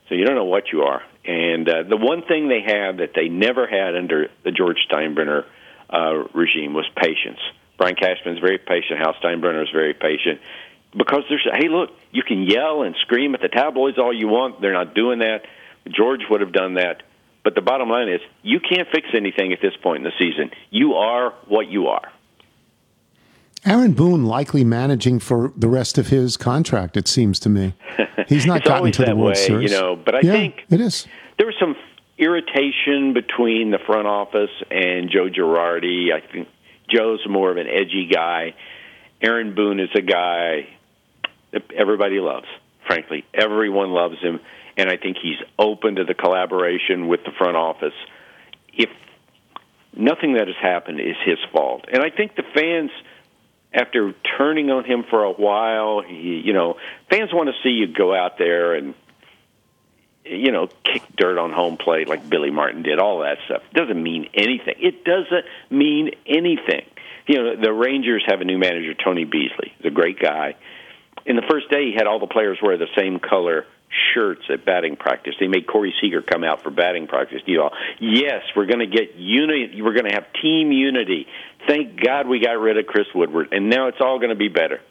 So 0.07 0.15
you 0.15 0.23
don't 0.23 0.35
know 0.35 0.45
what 0.45 0.71
you 0.71 0.83
are. 0.83 1.03
And 1.25 1.67
uh, 1.67 1.83
the 1.83 1.97
one 1.97 2.23
thing 2.23 2.47
they 2.47 2.63
have 2.65 2.97
that 2.97 3.11
they 3.13 3.27
never 3.27 3.67
had 3.67 3.95
under 3.95 4.29
the 4.45 4.51
George 4.51 4.77
Steinbrenner 4.89 5.43
uh, 5.89 6.23
regime 6.33 6.73
was 6.73 6.85
patience. 6.95 7.39
Brian 7.77 7.95
Cashman's 7.95 8.39
very 8.39 8.57
patient. 8.57 8.99
Hal 8.99 9.13
Steinbrenner 9.21 9.61
is 9.61 9.69
very 9.71 9.93
patient 9.93 10.39
because 10.95 11.23
there's 11.29 11.45
hey 11.53 11.67
look 11.69 11.89
you 12.11 12.23
can 12.23 12.43
yell 12.43 12.83
and 12.83 12.95
scream 13.01 13.35
at 13.35 13.41
the 13.41 13.49
tabloids 13.49 13.97
all 13.97 14.13
you 14.13 14.27
want. 14.27 14.61
They're 14.61 14.73
not 14.73 14.93
doing 14.93 15.19
that. 15.19 15.43
George 15.89 16.21
would 16.29 16.41
have 16.41 16.51
done 16.51 16.75
that. 16.75 17.03
But 17.43 17.55
the 17.55 17.61
bottom 17.61 17.89
line 17.89 18.09
is 18.09 18.19
you 18.43 18.59
can't 18.59 18.87
fix 18.91 19.07
anything 19.13 19.53
at 19.53 19.59
this 19.61 19.73
point 19.81 19.99
in 19.99 20.03
the 20.03 20.11
season. 20.19 20.51
You 20.69 20.95
are 20.95 21.33
what 21.47 21.67
you 21.67 21.87
are. 21.87 22.11
Aaron 23.65 23.93
Boone 23.93 24.25
likely 24.25 24.63
managing 24.63 25.19
for 25.19 25.51
the 25.55 25.67
rest 25.67 25.97
of 25.97 26.07
his 26.07 26.37
contract. 26.37 26.95
It 26.95 27.07
seems 27.07 27.39
to 27.41 27.49
me 27.49 27.73
he's 28.27 28.45
not 28.45 28.63
gotten 28.63 28.91
to 28.93 29.05
the 29.05 29.15
World 29.15 29.29
way, 29.29 29.33
Series. 29.35 29.71
you 29.71 29.77
know. 29.77 29.95
But 29.95 30.15
I 30.15 30.19
yeah, 30.21 30.31
think 30.31 30.65
it 30.69 30.79
is. 30.79 31.07
there 31.37 31.47
was 31.47 31.55
some 31.59 31.75
irritation 32.17 33.13
between 33.13 33.71
the 33.71 33.79
front 33.85 34.07
office 34.07 34.51
and 34.71 35.09
Joe 35.09 35.29
Girardi. 35.29 36.13
I 36.13 36.21
think 36.31 36.47
Joe's 36.89 37.25
more 37.29 37.51
of 37.51 37.57
an 37.57 37.67
edgy 37.67 38.09
guy. 38.13 38.55
Aaron 39.21 39.55
Boone 39.55 39.79
is 39.79 39.89
a 39.95 40.01
guy 40.01 40.67
everybody 41.75 42.19
loves. 42.19 42.47
Frankly, 42.85 43.25
everyone 43.33 43.91
loves 43.91 44.19
him, 44.21 44.39
and 44.77 44.89
I 44.89 44.97
think 44.97 45.17
he's 45.21 45.37
open 45.59 45.95
to 45.95 46.03
the 46.03 46.13
collaboration 46.13 47.07
with 47.07 47.23
the 47.25 47.31
front 47.37 47.57
office. 47.57 47.93
If 48.73 48.89
nothing 49.95 50.33
that 50.33 50.47
has 50.47 50.55
happened 50.61 50.99
is 50.99 51.15
his 51.25 51.37
fault, 51.51 51.85
and 51.91 52.01
I 52.01 52.09
think 52.09 52.35
the 52.35 52.43
fans 52.53 52.91
after 53.73 54.13
turning 54.37 54.71
on 54.71 54.85
him 54.85 55.03
for 55.09 55.23
a 55.23 55.33
while, 55.33 56.01
he, 56.01 56.41
you 56.43 56.53
know, 56.53 56.77
fans 57.09 57.31
want 57.33 57.49
to 57.49 57.55
see 57.63 57.69
you 57.69 57.87
go 57.93 58.15
out 58.15 58.37
there 58.37 58.73
and 58.73 58.95
you 60.29 60.51
know, 60.51 60.67
kick 60.83 61.03
dirt 61.15 61.37
on 61.37 61.51
home 61.51 61.77
plate 61.77 62.07
like 62.07 62.29
Billy 62.29 62.51
Martin 62.51 62.83
did, 62.83 62.99
all 62.99 63.19
that 63.19 63.37
stuff. 63.45 63.61
Doesn't 63.73 64.01
mean 64.01 64.29
anything. 64.33 64.75
It 64.79 65.03
doesn't 65.03 65.45
mean 65.69 66.11
anything. 66.25 66.85
You 67.27 67.37
know, 67.37 67.55
the 67.61 67.73
Rangers 67.73 68.23
have 68.27 68.41
a 68.41 68.45
new 68.45 68.57
manager, 68.57 68.93
Tony 68.93 69.25
Beasley. 69.25 69.73
He's 69.77 69.87
a 69.87 69.93
great 69.93 70.19
guy. 70.19 70.55
In 71.27 71.35
the 71.35 71.43
first 71.49 71.69
day, 71.69 71.91
he 71.91 71.93
had 71.93 72.07
all 72.07 72.19
the 72.19 72.27
players 72.27 72.57
wear 72.61 72.77
the 72.77 72.87
same 72.95 73.19
color 73.19 73.65
shirts 74.13 74.43
at 74.49 74.65
batting 74.65 74.95
practice. 74.95 75.35
They 75.39 75.47
made 75.47 75.67
Corey 75.67 75.93
Seager 76.01 76.21
come 76.21 76.43
out 76.43 76.63
for 76.63 76.71
batting 76.71 77.07
practice. 77.07 77.41
You 77.45 77.57
know, 77.57 77.69
yes, 77.99 78.43
we're 78.55 78.65
going 78.65 78.79
to 78.79 78.87
get 78.87 79.15
unity. 79.15 79.81
We're 79.81 79.93
going 79.93 80.05
to 80.05 80.13
have 80.13 80.25
team 80.41 80.71
unity. 80.71 81.27
Thank 81.67 82.01
God 82.01 82.27
we 82.27 82.39
got 82.39 82.59
rid 82.59 82.77
of 82.77 82.87
Chris 82.87 83.07
Woodward, 83.13 83.49
and 83.51 83.69
now 83.69 83.87
it's 83.87 83.99
all 83.99 84.19
going 84.19 84.29
to 84.29 84.35
be 84.35 84.47
better. 84.47 84.81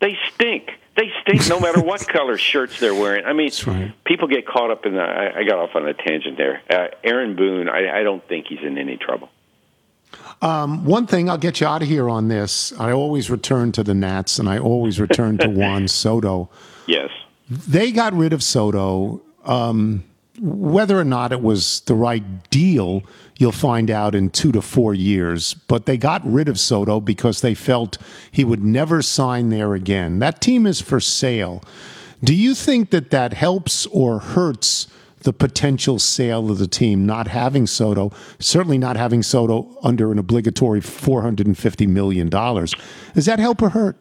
They 0.00 0.16
stink. 0.34 0.70
They 0.96 1.10
stink 1.22 1.48
no 1.48 1.60
matter 1.60 1.80
what 1.80 2.06
color 2.08 2.36
shirts 2.36 2.80
they're 2.80 2.94
wearing. 2.94 3.24
I 3.24 3.32
mean, 3.32 3.50
right. 3.66 3.92
people 4.04 4.28
get 4.28 4.46
caught 4.46 4.70
up 4.70 4.84
in 4.84 4.94
the. 4.94 5.00
I, 5.00 5.40
I 5.40 5.44
got 5.44 5.58
off 5.58 5.70
on 5.74 5.88
a 5.88 5.94
tangent 5.94 6.36
there. 6.36 6.60
Uh, 6.68 6.88
Aaron 7.04 7.36
Boone, 7.36 7.68
I, 7.68 8.00
I 8.00 8.02
don't 8.02 8.26
think 8.26 8.46
he's 8.48 8.60
in 8.62 8.78
any 8.78 8.96
trouble. 8.96 9.28
Um, 10.40 10.84
one 10.84 11.06
thing, 11.06 11.28
I'll 11.28 11.38
get 11.38 11.60
you 11.60 11.66
out 11.66 11.82
of 11.82 11.88
here 11.88 12.08
on 12.08 12.28
this. 12.28 12.72
I 12.78 12.92
always 12.92 13.28
return 13.28 13.72
to 13.72 13.82
the 13.82 13.94
Nats, 13.94 14.38
and 14.38 14.48
I 14.48 14.58
always 14.58 15.00
return 15.00 15.38
to 15.38 15.48
Juan 15.48 15.88
Soto. 15.88 16.48
Yes. 16.86 17.10
They 17.50 17.90
got 17.90 18.12
rid 18.12 18.32
of 18.32 18.42
Soto. 18.42 19.20
Um, 19.44 20.04
whether 20.40 20.98
or 20.98 21.04
not 21.04 21.32
it 21.32 21.42
was 21.42 21.80
the 21.80 21.94
right 21.94 22.22
deal, 22.50 23.02
you'll 23.38 23.50
find 23.50 23.90
out 23.90 24.14
in 24.14 24.30
two 24.30 24.52
to 24.52 24.62
four 24.62 24.94
years. 24.94 25.54
But 25.54 25.86
they 25.86 25.96
got 25.96 26.22
rid 26.24 26.48
of 26.48 26.60
Soto 26.60 27.00
because 27.00 27.40
they 27.40 27.54
felt 27.54 27.98
he 28.30 28.44
would 28.44 28.62
never 28.62 29.02
sign 29.02 29.50
there 29.50 29.74
again. 29.74 30.20
That 30.20 30.40
team 30.40 30.66
is 30.66 30.80
for 30.80 31.00
sale. 31.00 31.62
Do 32.22 32.34
you 32.34 32.54
think 32.54 32.90
that 32.90 33.10
that 33.10 33.32
helps 33.32 33.86
or 33.86 34.20
hurts 34.20 34.86
the 35.20 35.32
potential 35.32 35.98
sale 35.98 36.50
of 36.50 36.58
the 36.58 36.66
team, 36.66 37.06
not 37.06 37.28
having 37.28 37.66
Soto, 37.66 38.12
certainly 38.38 38.78
not 38.78 38.96
having 38.96 39.22
Soto 39.22 39.76
under 39.82 40.12
an 40.12 40.18
obligatory 40.18 40.80
$450 40.80 41.88
million? 41.88 42.28
Does 42.28 43.26
that 43.26 43.38
help 43.38 43.62
or 43.62 43.70
hurt? 43.70 43.96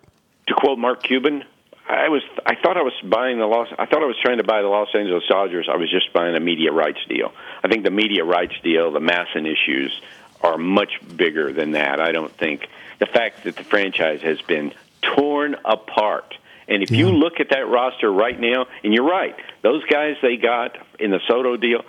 To 0.47 0.53
quote 0.53 0.80
Mark 0.80 1.03
Cuban, 1.03 1.43
I 1.89 2.09
was 2.09 2.22
I 2.45 2.55
thought 2.55 2.78
I 2.78 2.82
was 2.82 2.93
buying 3.03 3.39
the 3.39 3.45
Los 3.45 3.70
I 3.78 3.86
thought 3.86 4.03
I 4.03 4.05
was 4.05 4.18
trying 4.22 4.38
to 4.38 4.43
buy 4.43 4.61
the 4.61 4.68
Los 4.68 4.89
Angeles 4.93 5.24
Dodgers. 5.30 5.70
I 5.72 5.78
was 5.78 5.89
just 5.89 6.11
buying 6.11 6.36
a 6.36 6.39
media 6.39 6.72
rights 6.72 6.99
deal. 7.07 7.34
I 7.63 7.70
think 7.70 7.84
the 7.84 7.91
media 7.91 8.26
rights 8.26 8.55
deal, 8.61 8.91
the 8.91 8.99
MASN 8.99 9.45
issues 9.45 10.01
are 10.41 10.57
much 10.57 10.99
bigger 11.15 11.51
than 11.53 11.72
that. 11.72 11.99
I 11.99 12.11
don't 12.11 12.32
think 12.36 12.68
the 12.99 13.05
fact 13.05 13.45
that 13.45 13.55
the 13.55 13.63
franchise 13.63 14.22
has 14.22 14.41
been 14.41 14.74
torn 15.01 15.55
apart. 15.63 16.36
And 16.68 16.84
if 16.84 16.91
you 16.91 17.09
look 17.09 17.39
at 17.39 17.49
that 17.51 17.68
roster 17.70 18.11
right 18.11 18.38
now, 18.38 18.68
and 18.84 18.93
you're 18.93 19.07
right, 19.07 19.36
those 19.68 19.84
guys 19.84 20.15
they 20.22 20.38
got 20.38 20.78
in 20.97 21.11
the 21.11 21.20
Soto 21.28 21.57
deal, 21.57 21.84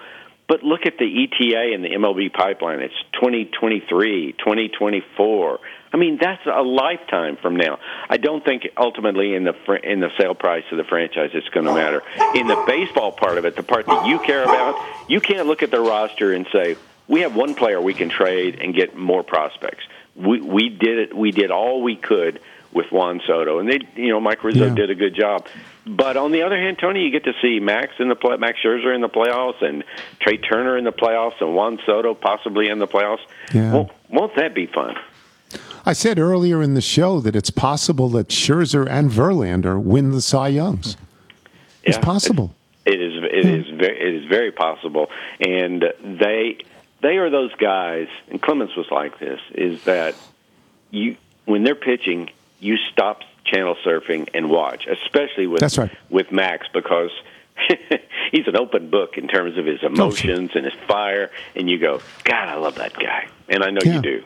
but 0.48 0.64
look 0.64 0.80
at 0.84 0.98
the 0.98 1.04
ETA 1.04 1.74
and 1.74 1.84
the 1.84 1.90
MLB 1.90 2.32
pipeline. 2.32 2.80
It's 2.80 2.94
2023, 3.14 4.32
2024. 4.32 5.58
I 5.92 5.96
mean, 5.96 6.18
that's 6.20 6.44
a 6.46 6.62
lifetime 6.62 7.36
from 7.40 7.54
now. 7.54 7.78
I 8.10 8.16
don't 8.16 8.44
think 8.44 8.66
ultimately 8.76 9.34
in 9.34 9.44
the 9.44 9.54
in 9.84 10.00
the 10.00 10.08
sale 10.18 10.34
price 10.34 10.64
of 10.72 10.78
the 10.78 10.84
franchise 10.84 11.30
it's 11.34 11.48
going 11.50 11.66
to 11.66 11.74
matter. 11.74 12.02
In 12.34 12.48
the 12.48 12.64
baseball 12.66 13.12
part 13.12 13.38
of 13.38 13.44
it, 13.44 13.54
the 13.54 13.62
part 13.62 13.86
that 13.86 14.06
you 14.06 14.18
care 14.18 14.42
about, 14.42 14.74
you 15.08 15.20
can't 15.20 15.46
look 15.46 15.62
at 15.62 15.70
the 15.70 15.80
roster 15.80 16.32
and 16.32 16.48
say 16.52 16.76
we 17.06 17.20
have 17.20 17.36
one 17.36 17.54
player 17.54 17.80
we 17.80 17.94
can 17.94 18.08
trade 18.08 18.58
and 18.60 18.74
get 18.74 18.96
more 18.96 19.22
prospects. 19.22 19.84
We 20.16 20.40
we 20.40 20.68
did 20.68 20.98
it. 20.98 21.16
We 21.16 21.30
did 21.30 21.52
all 21.52 21.80
we 21.80 21.94
could 21.94 22.40
with 22.72 22.86
Juan 22.92 23.20
Soto, 23.26 23.58
and 23.58 23.68
they, 23.68 23.80
you 23.96 24.08
know, 24.10 24.20
Mike 24.20 24.44
Rizzo 24.44 24.66
Yeah. 24.66 24.74
did 24.74 24.90
a 24.90 24.94
good 24.94 25.14
job. 25.14 25.46
But 25.86 26.16
on 26.18 26.32
the 26.32 26.42
other 26.42 26.56
hand, 26.58 26.78
Tony, 26.78 27.02
you 27.04 27.10
get 27.10 27.24
to 27.24 27.32
see 27.40 27.60
Max 27.60 27.92
in 27.98 28.08
the 28.08 28.14
play, 28.14 28.36
Max 28.36 28.58
Scherzer 28.62 28.94
in 28.94 29.00
the 29.00 29.08
playoffs, 29.08 29.62
and 29.62 29.84
Trea 30.20 30.36
Turner 30.36 30.76
in 30.76 30.84
the 30.84 30.92
playoffs, 30.92 31.40
and 31.40 31.54
Juan 31.54 31.78
Soto 31.86 32.12
possibly 32.14 32.68
in 32.68 32.78
the 32.78 32.86
playoffs. 32.86 33.20
Yeah. 33.54 33.72
Won't, 33.72 33.90
won't 34.10 34.36
that 34.36 34.54
be 34.54 34.66
fun? 34.66 34.96
I 35.86 35.94
said 35.94 36.18
earlier 36.18 36.62
in 36.62 36.74
the 36.74 36.82
show 36.82 37.20
that 37.20 37.34
it's 37.34 37.48
possible 37.50 38.10
that 38.10 38.28
Scherzer 38.28 38.86
and 38.86 39.10
Verlander 39.10 39.80
win 39.82 40.10
the 40.10 40.20
Cy 40.20 40.48
Youngs. 40.48 40.98
It's 41.82 41.96
Yeah, 41.96 42.02
possible. 42.02 42.54
It 42.84 43.00
is. 43.00 43.22
It 43.22 43.46
is 43.46 43.66
very. 43.74 43.98
It 44.00 44.14
is 44.22 44.24
very 44.28 44.50
possible, 44.52 45.10
and 45.40 45.84
they 46.02 46.58
they 47.00 47.16
are 47.18 47.28
those 47.30 47.54
guys, 47.54 48.08
and 48.30 48.40
Clemens 48.42 48.74
was 48.76 48.90
like 48.90 49.18
this, 49.18 49.40
is 49.54 49.84
that 49.84 50.14
you 50.90 51.16
when 51.44 51.64
they're 51.64 51.74
pitching, 51.74 52.30
you 52.60 52.76
stop 52.92 53.20
channel 53.44 53.76
surfing 53.84 54.28
and 54.34 54.50
watch, 54.50 54.86
especially 54.86 55.46
with 55.46 55.60
That's 55.60 55.78
right. 55.78 55.90
with 56.10 56.30
Max 56.32 56.66
because 56.72 57.10
he's 58.30 58.46
an 58.46 58.56
open 58.56 58.90
book 58.90 59.16
in 59.16 59.28
terms 59.28 59.56
of 59.58 59.66
his 59.66 59.80
oh, 59.82 59.86
emotions 59.86 60.50
and 60.54 60.64
his 60.64 60.74
fire, 60.86 61.30
and 61.56 61.68
you 61.68 61.78
go, 61.78 62.00
God, 62.24 62.48
I 62.48 62.54
love 62.56 62.76
that 62.76 62.94
guy, 62.94 63.28
and 63.48 63.62
I 63.64 63.70
know 63.70 63.80
Yeah. 63.84 63.96
you 63.96 64.02
do. 64.02 64.24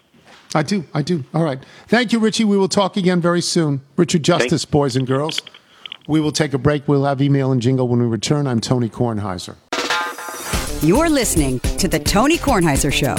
I 0.55 0.63
do. 0.63 0.85
I 0.93 1.01
do. 1.01 1.25
All 1.33 1.45
right. 1.45 1.59
Thank 1.89 2.13
you, 2.13 2.19
Richie. 2.19 2.45
We 2.45 2.59
will 2.59 2.69
talk 2.69 2.99
again 2.99 3.23
very 3.23 3.41
soon. 3.41 3.81
Richard 3.97 4.23
Justice, 4.23 4.67
boys 4.67 4.97
and 4.97 5.07
girls. 5.07 5.41
We 6.07 6.21
will 6.21 6.33
take 6.33 6.53
a 6.53 6.59
break. 6.59 6.87
We'll 6.87 7.05
have 7.05 7.23
email 7.23 7.53
and 7.53 7.63
jingle 7.63 7.89
when 7.89 8.01
we 8.01 8.07
return. 8.07 8.47
I'm 8.47 8.61
Tony 8.61 8.91
Kornheiser. 8.91 9.57
You're 10.83 11.09
listening 11.09 11.61
to 11.61 11.89
The 11.89 12.01
Tony 12.01 12.37
Kornheiser 12.37 12.93
Show. 12.93 13.15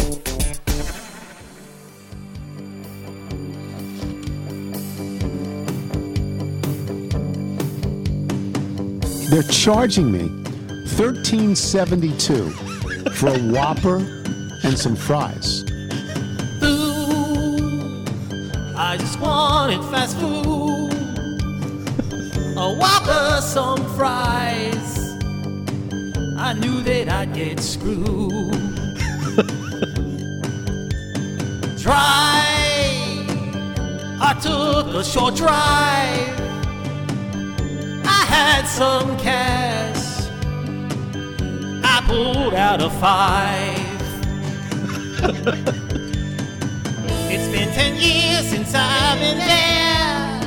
They're 9.34 9.41
charging 9.41 10.11
me 10.11 10.29
thirteen 10.89 11.55
seventy 11.55 12.15
two 12.19 12.51
for 13.15 13.29
a 13.29 13.39
Whopper 13.39 13.97
and 14.63 14.77
some 14.77 14.95
fries. 14.95 15.63
Ooh, 16.61 18.05
I 18.77 18.95
just 18.99 19.19
wanted 19.19 19.81
fast 19.89 20.17
food. 20.17 20.93
A 22.57 22.75
Whopper, 22.75 23.41
some 23.41 23.84
fries. 23.97 24.99
I 26.38 26.53
knew 26.53 26.84
that 26.84 27.09
I'd 27.09 27.34
get 27.34 27.59
screwed. 27.59 28.53
Try. 31.79 32.45
I 34.21 34.39
took 34.39 34.93
a 34.93 35.03
short 35.03 35.34
drive. 35.34 36.43
I 38.34 38.36
had 38.36 38.67
some 38.67 39.15
cash. 39.19 40.27
I 41.84 42.03
pulled 42.07 42.55
out 42.55 42.81
a 42.81 42.89
five. 42.89 43.77
It's 47.31 47.47
been 47.53 47.69
ten 47.73 47.93
years 47.95 48.47
since 48.47 48.73
I've 48.73 49.19
been 49.19 49.38
there, 49.38 50.39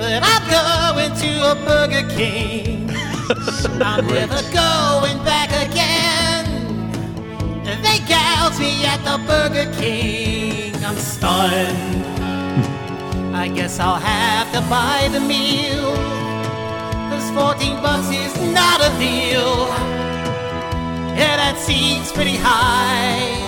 but 0.00 0.20
I'm 0.32 0.44
going 0.58 1.12
to 1.22 1.32
a 1.52 1.54
Burger 1.64 2.08
King. 2.16 2.90
I'm 3.80 4.04
never 4.08 4.42
going 4.52 5.18
back 5.22 5.50
again. 5.68 6.46
They 7.86 7.98
gouged 8.08 8.58
me 8.58 8.84
at 8.84 9.00
the 9.04 9.18
Burger 9.28 9.72
King. 9.80 10.74
I'm 10.84 10.96
stunned. 10.96 12.04
I 13.42 13.46
guess 13.46 13.78
I'll 13.78 13.94
have 14.14 14.52
to 14.54 14.60
buy 14.68 15.08
the 15.12 15.20
meal. 15.20 16.21
Cause 17.34 17.54
14 17.56 17.82
bucks 17.82 18.08
is 18.10 18.34
not 18.52 18.80
a 18.80 18.88
deal. 18.98 19.66
Yeah, 21.16 21.36
that 21.36 21.56
seems 21.58 22.10
pretty 22.12 22.36
high 22.36 23.38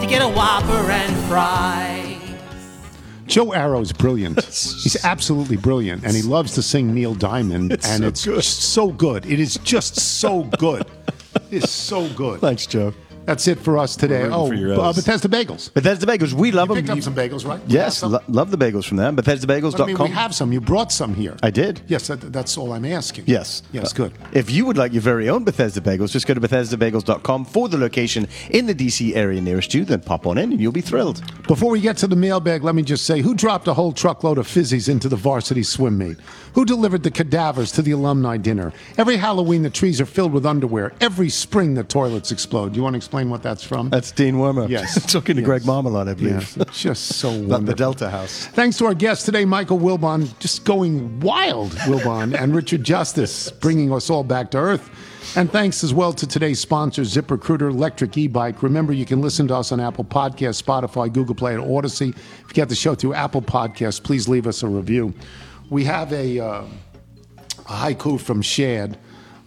to 0.00 0.06
get 0.06 0.20
a 0.22 0.28
Whopper 0.28 0.90
and 0.90 1.16
fries. 1.28 2.10
Joe 3.26 3.52
Arrow's 3.52 3.92
brilliant. 3.92 4.44
He's 4.44 5.02
absolutely 5.04 5.56
brilliant, 5.56 6.04
and 6.04 6.14
he 6.14 6.22
loves 6.22 6.54
to 6.54 6.62
sing 6.62 6.92
Neil 6.94 7.14
Diamond, 7.14 7.72
It's 7.72 7.88
and 7.88 8.02
so 8.02 8.08
it's 8.08 8.24
good. 8.24 8.34
just 8.36 8.60
so 8.72 8.92
good. 8.92 9.24
It 9.26 9.40
is 9.40 9.58
just 9.64 9.96
so 9.98 10.44
good. 10.58 10.86
It's 11.50 11.70
so 11.70 12.08
good. 12.10 12.40
Thanks, 12.40 12.66
Joe. 12.66 12.92
That's 13.24 13.48
it 13.48 13.58
for 13.58 13.78
us 13.78 13.96
today. 13.96 14.18
waiting 14.22 14.32
Oh, 14.32 14.46
for 14.48 14.54
your 14.54 14.74
uh, 14.74 14.82
L's. 14.84 14.96
Bethesda 14.96 15.28
Bagels. 15.28 15.72
Bethesda 15.72 16.06
Bagels, 16.06 16.32
we 16.32 16.52
love 16.52 16.68
You 16.68 16.74
them. 16.76 16.84
picked 16.84 16.98
up 16.98 17.02
some 17.02 17.14
bagels, 17.14 17.46
right? 17.46 17.60
Yes, 17.66 18.02
lo- 18.02 18.18
love 18.28 18.50
the 18.50 18.58
bagels 18.58 18.84
from 18.86 18.98
them. 18.98 19.06
I 19.06 19.10
mean, 19.16 19.24
BethesdaBagels.com. 19.38 20.08
we 20.08 20.14
have 20.14 20.34
some. 20.34 20.52
You 20.52 20.60
brought 20.60 20.92
some 20.92 21.14
here. 21.14 21.36
I 21.42 21.50
did. 21.50 21.80
Yes, 21.86 22.06
that, 22.08 22.20
that's 22.32 22.58
all 22.58 22.72
I'm 22.72 22.84
asking. 22.84 23.24
Yes. 23.26 23.62
Yes, 23.72 23.92
Uh, 23.92 23.96
good. 23.96 24.12
If 24.32 24.50
you 24.50 24.66
would 24.66 24.76
like 24.76 24.92
your 24.92 25.02
very 25.02 25.28
own 25.28 25.44
Bethesda 25.44 25.80
Bagels, 25.80 26.10
just 26.10 26.26
go 26.26 26.34
to 26.34 26.40
BethesdaBagels.com 26.40 27.44
for 27.46 27.68
the 27.68 27.78
location 27.78 28.28
in 28.50 28.66
the 28.66 28.74
DC 28.74 29.14
area 29.16 29.40
nearest 29.40 29.72
you. 29.74 29.84
Then 29.84 30.00
pop 30.00 30.26
on 30.26 30.36
in 30.38 30.52
and 30.52 30.60
you'll 30.60 30.72
be 30.72 30.80
thrilled. 30.80 31.22
Before 31.48 31.70
we 31.70 31.80
get 31.80 31.96
to 31.98 32.06
the 32.06 32.16
mailbag, 32.16 32.62
let 32.62 32.74
me 32.74 32.82
just 32.82 33.06
say 33.06 33.20
who 33.20 33.34
dropped 33.34 33.68
a 33.68 33.74
whole 33.74 33.92
truckload 33.92 34.38
of 34.38 34.46
fizzies 34.46 34.88
into 34.88 35.08
the 35.08 35.16
varsity 35.16 35.62
swim 35.62 35.96
meet? 35.98 36.18
Who 36.54 36.64
delivered 36.64 37.02
the 37.02 37.10
cadavers 37.10 37.72
to 37.72 37.82
the 37.82 37.92
alumni 37.92 38.36
dinner? 38.36 38.72
Every 38.98 39.16
Halloween, 39.16 39.62
the 39.62 39.70
trees 39.70 40.00
are 40.00 40.06
filled 40.06 40.32
with 40.32 40.44
underwear. 40.46 40.92
Every 41.00 41.28
spring, 41.30 41.74
the 41.74 41.84
toilets 41.84 42.30
explode. 42.30 42.72
Do 42.72 42.76
you 42.76 42.82
want 42.82 42.94
to 42.94 42.98
explain 42.98 43.13
what 43.22 43.42
that's 43.42 43.62
from? 43.62 43.90
That's 43.90 44.10
Dean 44.12 44.34
Wormer. 44.34 44.68
Yes. 44.68 44.94
Talking 45.12 45.36
to 45.36 45.42
Yes. 45.42 45.46
Greg 45.46 45.62
Marmalard, 45.62 46.08
I 46.08 46.14
believe. 46.14 46.56
It's 46.60 46.82
just 46.82 47.04
so 47.14 47.30
wonderful. 47.30 47.60
the 47.60 47.74
Delta 47.74 48.10
House. 48.10 48.46
Thanks 48.46 48.76
to 48.78 48.86
our 48.86 48.94
guest 48.94 49.24
today, 49.26 49.44
Michael 49.44 49.78
Wilbon, 49.78 50.36
just 50.40 50.64
going 50.64 51.20
wild, 51.20 51.70
Wilbon, 51.86 52.34
and 52.38 52.54
Richard 52.54 52.82
Justice, 52.84 53.50
bringing 53.50 53.92
us 53.92 54.10
all 54.10 54.24
back 54.24 54.50
to 54.52 54.58
earth. 54.58 54.90
And 55.36 55.50
thanks 55.50 55.82
as 55.82 55.94
well 55.94 56.12
to 56.12 56.26
today's 56.26 56.60
sponsors, 56.60 57.14
ZipRecruiter, 57.14 57.70
Electric 57.70 58.16
E-Bike. 58.18 58.62
Remember, 58.62 58.92
you 58.92 59.06
can 59.06 59.20
listen 59.22 59.48
to 59.48 59.56
us 59.56 59.72
on 59.72 59.80
Apple 59.80 60.04
Podcasts, 60.04 60.62
Spotify, 60.62 61.12
Google 61.12 61.34
Play, 61.34 61.54
and 61.54 61.64
Audacy. 61.64 62.10
If 62.10 62.16
you 62.48 62.54
get 62.54 62.68
the 62.68 62.74
show 62.74 62.94
through 62.94 63.14
Apple 63.14 63.40
Podcasts, 63.42 64.02
please 64.02 64.28
leave 64.28 64.46
us 64.46 64.62
a 64.62 64.68
review. 64.68 65.14
We 65.70 65.84
have 65.84 66.12
a, 66.12 66.38
uh, 66.40 66.64
a 67.66 67.72
haiku 67.72 68.20
from 68.20 68.42
Shad 68.42 68.98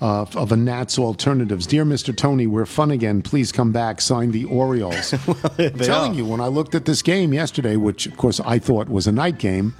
uh, 0.02 0.26
of 0.36 0.52
a 0.52 0.58
Nats 0.58 1.00
Alternatives. 1.00 1.66
Dear 1.66 1.86
Mr. 1.86 2.16
Tony, 2.16 2.48
we're 2.48 2.66
fun 2.66 2.92
again. 2.92 3.22
Please 3.22 3.52
come 3.52 3.72
back. 3.72 4.02
Signed 4.02 4.34
the 4.34 4.46
Orioles. 4.46 5.14
I'm 5.58 5.80
telling 5.80 6.14
you, 6.14 6.26
when 6.26 6.40
I 6.40 6.48
looked 6.48 6.76
at 6.76 6.86
this 6.86 7.02
game 7.02 7.34
yesterday, 7.34 7.76
which 7.76 8.06
of 8.06 8.18
course 8.18 8.40
I 8.42 8.60
thought 8.60 8.90
was 8.90 9.08
a 9.08 9.12
night 9.12 9.40
game, 9.40 9.74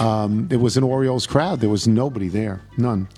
um, 0.00 0.48
it 0.50 0.56
was 0.56 0.76
an 0.76 0.84
Orioles 0.84 1.26
crowd. 1.26 1.60
There 1.60 1.70
was 1.70 1.88
nobody 1.88 2.28
there, 2.28 2.60
none. 2.76 3.08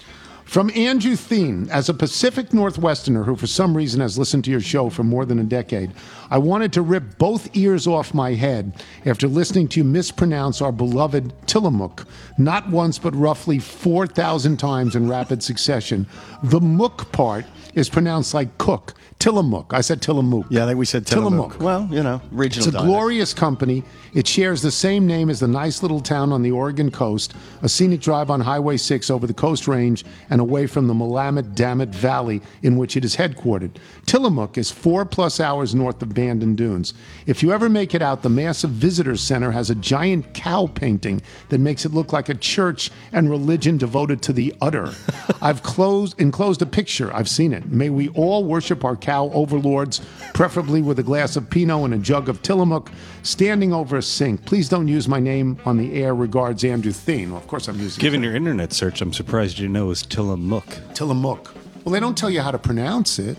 From 0.46 0.70
Andrew 0.76 1.16
Thien, 1.16 1.68
as 1.70 1.88
a 1.88 1.94
Pacific 1.94 2.50
Northwesterner 2.50 3.24
who 3.24 3.34
for 3.34 3.48
some 3.48 3.76
reason 3.76 4.00
has 4.00 4.16
listened 4.16 4.44
to 4.44 4.50
your 4.50 4.60
show 4.60 4.88
for 4.88 5.02
more 5.02 5.24
than 5.26 5.40
a 5.40 5.44
decade, 5.44 5.90
I 6.30 6.38
wanted 6.38 6.72
to 6.74 6.82
rip 6.82 7.18
both 7.18 7.54
ears 7.56 7.86
off 7.88 8.14
my 8.14 8.32
head 8.34 8.72
after 9.04 9.26
listening 9.26 9.66
to 9.68 9.80
you 9.80 9.84
mispronounce 9.84 10.62
our 10.62 10.72
beloved 10.72 11.32
Tillamook, 11.46 12.06
not 12.38 12.70
once 12.70 12.96
but 12.98 13.14
roughly 13.16 13.58
4,000 13.58 14.56
times 14.56 14.94
in 14.94 15.08
rapid 15.08 15.42
succession. 15.42 16.06
The 16.44 16.60
mook 16.60 17.10
part 17.10 17.44
is 17.74 17.88
pronounced 17.90 18.32
like 18.32 18.56
cook, 18.56 18.94
Tillamook. 19.18 19.72
I 19.74 19.80
said 19.82 20.00
Tillamook. 20.00 20.46
Yeah, 20.48 20.64
I 20.64 20.68
think 20.68 20.78
we 20.78 20.86
said 20.86 21.06
Tillamook. 21.06 21.58
Tillamook. 21.58 21.60
Well, 21.60 21.88
you 21.94 22.02
know, 22.02 22.22
regional 22.30 22.66
It's 22.66 22.68
a 22.68 22.78
dialect. 22.78 22.88
glorious 22.90 23.34
company. 23.34 23.82
It 24.14 24.26
shares 24.26 24.62
the 24.62 24.70
same 24.70 25.06
name 25.06 25.28
as 25.28 25.40
the 25.40 25.48
nice 25.48 25.82
little 25.82 26.00
town 26.00 26.32
on 26.32 26.42
the 26.42 26.50
Oregon 26.52 26.90
coast, 26.90 27.34
a 27.62 27.68
scenic 27.68 28.00
drive 28.00 28.30
on 28.30 28.40
Highway 28.40 28.76
6 28.78 29.10
over 29.10 29.26
the 29.26 29.34
Coast 29.34 29.68
Range 29.68 30.02
and 30.30 30.35
away 30.40 30.66
from 30.66 30.86
the 30.86 30.94
Willamette 30.94 31.54
Dammit 31.54 31.90
Valley 31.90 32.42
in 32.62 32.76
which 32.76 32.96
it 32.96 33.04
is 33.04 33.16
headquartered. 33.16 33.76
Tillamook 34.06 34.58
is 34.58 34.70
four 34.70 35.04
plus 35.04 35.40
hours 35.40 35.74
north 35.74 36.02
of 36.02 36.14
Bandon 36.14 36.54
Dunes. 36.54 36.94
If 37.26 37.42
you 37.42 37.52
ever 37.52 37.68
make 37.68 37.94
it 37.94 38.02
out, 38.02 38.22
the 38.22 38.28
massive 38.28 38.70
visitor 38.70 39.16
center 39.16 39.50
has 39.50 39.70
a 39.70 39.74
giant 39.74 40.34
cow 40.34 40.66
painting 40.66 41.22
that 41.48 41.58
makes 41.58 41.84
it 41.84 41.92
look 41.92 42.12
like 42.12 42.28
a 42.28 42.34
church 42.34 42.90
and 43.12 43.30
religion 43.30 43.78
devoted 43.78 44.22
to 44.22 44.32
the 44.32 44.54
udder. 44.60 44.92
I've 45.40 45.62
closed 45.62 46.20
enclosed 46.20 46.62
a 46.62 46.66
picture. 46.66 47.14
I've 47.14 47.28
seen 47.28 47.52
it. 47.52 47.66
May 47.66 47.90
we 47.90 48.08
all 48.10 48.44
worship 48.44 48.84
our 48.84 48.96
cow 48.96 49.30
overlords, 49.30 50.00
preferably 50.34 50.82
with 50.82 50.98
a 50.98 51.02
glass 51.02 51.36
of 51.36 51.48
Pinot 51.50 51.84
and 51.84 51.94
a 51.94 51.98
jug 51.98 52.28
of 52.28 52.42
Tillamook, 52.42 52.90
standing 53.22 53.72
over 53.72 53.96
a 53.96 54.02
sink. 54.02 54.44
Please 54.44 54.68
don't 54.68 54.88
use 54.88 55.08
my 55.08 55.20
name 55.20 55.58
on 55.64 55.76
the 55.76 55.94
air. 55.94 56.14
Regards, 56.14 56.64
Andrew 56.64 56.92
Thien. 56.92 57.28
Well, 57.28 57.38
of 57.38 57.46
course, 57.46 57.68
I'm 57.68 57.78
using 57.78 58.00
Given 58.00 58.22
your 58.22 58.34
internet 58.34 58.72
search, 58.72 59.00
I'm 59.00 59.12
surprised 59.12 59.58
you 59.58 59.68
know 59.68 59.86
it 59.86 59.88
was 59.88 60.02
Tillamook. 60.26 60.66
Tillamook. 60.94 61.54
Well, 61.84 61.92
they 61.92 62.00
don't 62.00 62.18
tell 62.18 62.30
you 62.30 62.40
how 62.40 62.50
to 62.50 62.58
pronounce 62.58 63.20
it. 63.20 63.38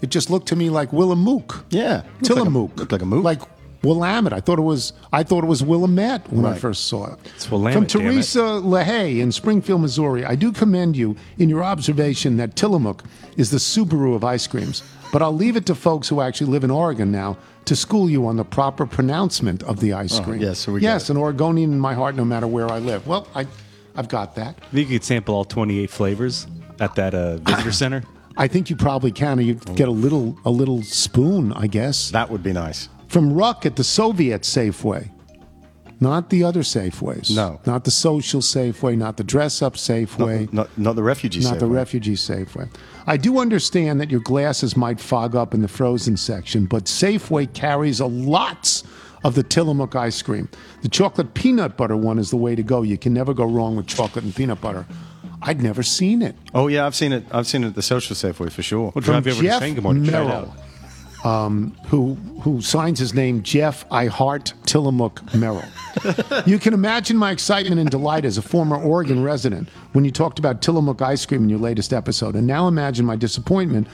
It 0.00 0.10
just 0.10 0.30
looked 0.30 0.48
to 0.48 0.56
me 0.56 0.70
like 0.70 0.90
Willamook. 0.92 1.64
Yeah. 1.70 2.04
Tillamook. 2.22 2.76
Looked 2.76 2.92
like 2.92 3.02
a 3.02 3.06
mook. 3.06 3.24
Like 3.24 3.40
Willamette. 3.82 4.32
I 4.32 4.40
thought 4.40 4.58
it 4.58 4.62
was. 4.62 4.92
I 5.12 5.24
thought 5.24 5.42
it 5.42 5.48
was 5.48 5.62
Willamette 5.64 6.32
when 6.32 6.46
I 6.46 6.56
first 6.56 6.86
saw 6.86 7.12
it. 7.12 7.18
It's 7.34 7.50
Willamette, 7.50 7.74
From. 7.74 7.86
Teresa 7.86 8.40
LaHaye 8.40 9.20
in 9.20 9.32
Springfield, 9.32 9.80
Missouri. 9.80 10.24
I 10.24 10.36
do 10.36 10.52
commend 10.52 10.96
you 10.96 11.16
in 11.38 11.48
your 11.48 11.64
observation 11.64 12.36
that 12.36 12.54
Tillamook 12.54 13.02
is 13.36 13.50
the 13.50 13.58
Subaru 13.58 14.14
of 14.14 14.22
ice 14.22 14.46
creams. 14.46 14.84
But 15.12 15.22
I'll 15.22 15.34
leave 15.34 15.56
it 15.56 15.66
to 15.66 15.74
folks 15.74 16.08
who 16.08 16.20
actually 16.20 16.52
live 16.52 16.62
in 16.62 16.70
Oregon 16.70 17.10
now 17.10 17.36
to 17.64 17.74
school 17.74 18.08
you 18.08 18.26
on 18.26 18.36
the 18.36 18.44
proper 18.44 18.86
pronouncement 18.86 19.64
of 19.64 19.80
the 19.80 19.92
ice 19.92 20.20
oh, 20.20 20.22
cream. 20.22 20.40
yes, 20.40 20.60
so 20.60 20.72
we 20.72 20.80
yes, 20.80 21.08
got 21.08 21.10
an 21.10 21.16
Oregonian 21.16 21.72
in 21.72 21.80
my 21.80 21.94
heart, 21.94 22.14
no 22.14 22.24
matter 22.24 22.46
where 22.46 22.70
I 22.70 22.78
live. 22.78 23.06
Well, 23.06 23.26
I, 23.34 23.46
I've 23.96 24.08
got 24.08 24.34
that. 24.36 24.58
I 24.60 24.66
think 24.74 24.88
you 24.90 24.98
could 24.98 25.04
sample 25.04 25.34
all 25.34 25.44
28 25.44 25.90
flavors 25.90 26.46
at 26.78 26.94
that 26.94 27.14
uh, 27.14 27.36
visitor 27.38 27.72
center. 27.72 28.02
I 28.36 28.48
think 28.48 28.70
you 28.70 28.76
probably 28.76 29.12
can. 29.12 29.40
You 29.40 29.54
get 29.54 29.88
a 29.88 29.92
little 29.92 30.38
a 30.44 30.50
little 30.50 30.82
spoon, 30.82 31.52
I 31.52 31.66
guess. 31.66 32.10
That 32.10 32.30
would 32.30 32.42
be 32.42 32.52
nice. 32.52 32.88
From 33.08 33.32
Ruck 33.32 33.66
at 33.66 33.76
the 33.76 33.84
Soviet 33.84 34.42
Safeway. 34.42 35.10
Not 36.02 36.30
the 36.30 36.44
other 36.44 36.60
Safeways. 36.60 37.34
No. 37.36 37.60
Not 37.66 37.84
the 37.84 37.90
social 37.90 38.40
Safeway, 38.40 38.96
not 38.96 39.18
the 39.18 39.24
dress 39.24 39.60
up 39.60 39.74
Safeway. 39.74 40.50
Not, 40.50 40.70
not 40.78 40.96
the 40.96 41.02
refugee 41.02 41.40
not 41.40 41.58
the 41.58 41.66
Safeway. 41.66 41.74
refugee 41.74 42.14
Safeway. 42.14 42.74
I 43.06 43.18
do 43.18 43.38
understand 43.38 44.00
that 44.00 44.10
your 44.10 44.20
glasses 44.20 44.78
might 44.78 44.98
fog 44.98 45.36
up 45.36 45.52
in 45.52 45.60
the 45.60 45.68
frozen 45.68 46.16
section, 46.16 46.64
but 46.64 46.84
Safeway 46.84 47.52
carries 47.52 48.00
a 48.00 48.06
lots 48.06 48.82
of 49.24 49.34
the 49.34 49.42
Tillamook 49.42 49.94
ice 49.94 50.20
cream. 50.22 50.48
The 50.82 50.88
chocolate 50.88 51.34
peanut 51.34 51.76
butter 51.76 51.96
one 51.96 52.18
is 52.18 52.30
the 52.30 52.36
way 52.36 52.54
to 52.54 52.62
go. 52.62 52.82
You 52.82 52.96
can 52.98 53.12
never 53.12 53.34
go 53.34 53.44
wrong 53.44 53.76
with 53.76 53.86
chocolate 53.86 54.24
and 54.24 54.34
peanut 54.34 54.60
butter. 54.60 54.86
I'd 55.42 55.62
never 55.62 55.82
seen 55.82 56.20
it. 56.22 56.36
Oh 56.54 56.68
yeah, 56.68 56.86
I've 56.86 56.94
seen 56.94 57.12
it. 57.12 57.24
I've 57.30 57.46
seen 57.46 57.64
it 57.64 57.68
at 57.68 57.74
the 57.74 57.82
social 57.82 58.14
Safeway 58.16 58.52
for 58.52 58.62
sure. 58.62 58.92
We'll 58.94 59.02
From 59.02 59.02
drive 59.02 59.26
you 59.26 59.32
over 59.32 59.42
to 59.42 59.46
Jeff 59.48 59.60
Sangamore 59.62 59.94
to 59.94 60.00
try 60.00 60.20
it 60.20 60.24
Merrill, 60.26 60.54
out. 61.24 61.26
um, 61.26 61.76
who 61.86 62.14
who 62.42 62.60
signs 62.60 62.98
his 62.98 63.14
name 63.14 63.42
Jeff 63.42 63.84
I 63.90 64.06
Heart 64.06 64.52
Tillamook 64.66 65.22
Merrill. 65.34 65.64
you 66.46 66.58
can 66.58 66.74
imagine 66.74 67.16
my 67.16 67.30
excitement 67.30 67.80
and 67.80 67.90
delight 67.90 68.24
as 68.26 68.36
a 68.38 68.42
former 68.42 68.76
Oregon 68.76 69.22
resident 69.22 69.68
when 69.92 70.04
you 70.04 70.10
talked 70.10 70.38
about 70.38 70.60
Tillamook 70.62 71.00
ice 71.02 71.24
cream 71.26 71.42
in 71.44 71.48
your 71.48 71.58
latest 71.58 71.92
episode, 71.94 72.36
and 72.36 72.46
now 72.46 72.68
imagine 72.68 73.06
my 73.06 73.16
disappointment. 73.16 73.88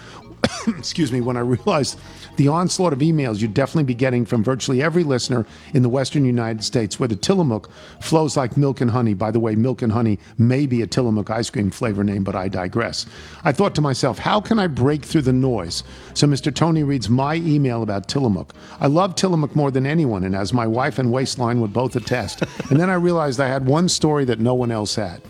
excuse 0.79 1.13
me, 1.13 1.21
when 1.21 1.37
I 1.37 1.41
realized 1.41 1.99
the 2.37 2.49
onslaught 2.49 2.93
of 2.93 2.99
emails 2.99 3.41
you'd 3.41 3.55
definitely 3.55 3.85
be 3.85 3.95
getting 3.95 4.25
from 4.25 4.45
virtually 4.45 4.83
every 4.83 5.05
listener 5.05 5.47
in 5.73 5.83
the 5.83 5.89
western 5.89 6.25
United 6.25 6.63
States 6.65 7.01
where 7.01 7.09
the 7.09 7.17
Tillamook 7.17 7.71
flows 8.01 8.37
like 8.37 8.57
milk 8.57 8.81
and 8.81 8.91
honey. 8.91 9.15
By 9.15 9.31
the 9.31 9.41
way, 9.41 9.55
milk 9.55 9.83
and 9.83 9.93
honey 9.93 10.19
may 10.39 10.67
be 10.67 10.83
a 10.83 10.87
Tillamook 10.87 11.31
ice 11.31 11.51
cream 11.51 11.71
flavor 11.71 12.05
name, 12.05 12.25
but 12.25 12.35
I 12.35 12.49
digress. 12.49 13.07
I 13.45 13.53
thought 13.53 13.75
to 13.77 13.81
myself, 13.81 14.19
how 14.19 14.41
can 14.41 14.59
I 14.59 14.67
break 14.67 15.05
through 15.05 15.23
the 15.23 15.33
noise? 15.33 15.83
So 16.15 16.27
Mr. 16.27 16.55
Tony 16.55 16.83
reads 16.83 17.09
my 17.09 17.37
email 17.37 17.83
about 17.83 18.09
Tillamook. 18.09 18.53
I 18.81 18.87
love 18.87 19.15
Tillamook 19.15 19.55
more 19.57 19.71
than 19.71 19.87
anyone, 19.87 20.25
and 20.25 20.35
as 20.35 20.53
my 20.53 20.67
wife 20.67 20.99
and 20.99 21.13
waistline 21.13 21.61
would 21.61 21.73
both 21.73 21.97
attest. 21.97 22.43
and 22.71 22.79
then 22.79 22.91
I 22.91 22.95
realized 22.95 23.41
I 23.41 23.49
had 23.49 23.67
one 23.67 23.89
story 23.89 24.25
that 24.27 24.41
no 24.41 24.55
one 24.55 24.71
else 24.71 24.95
had. 24.97 25.23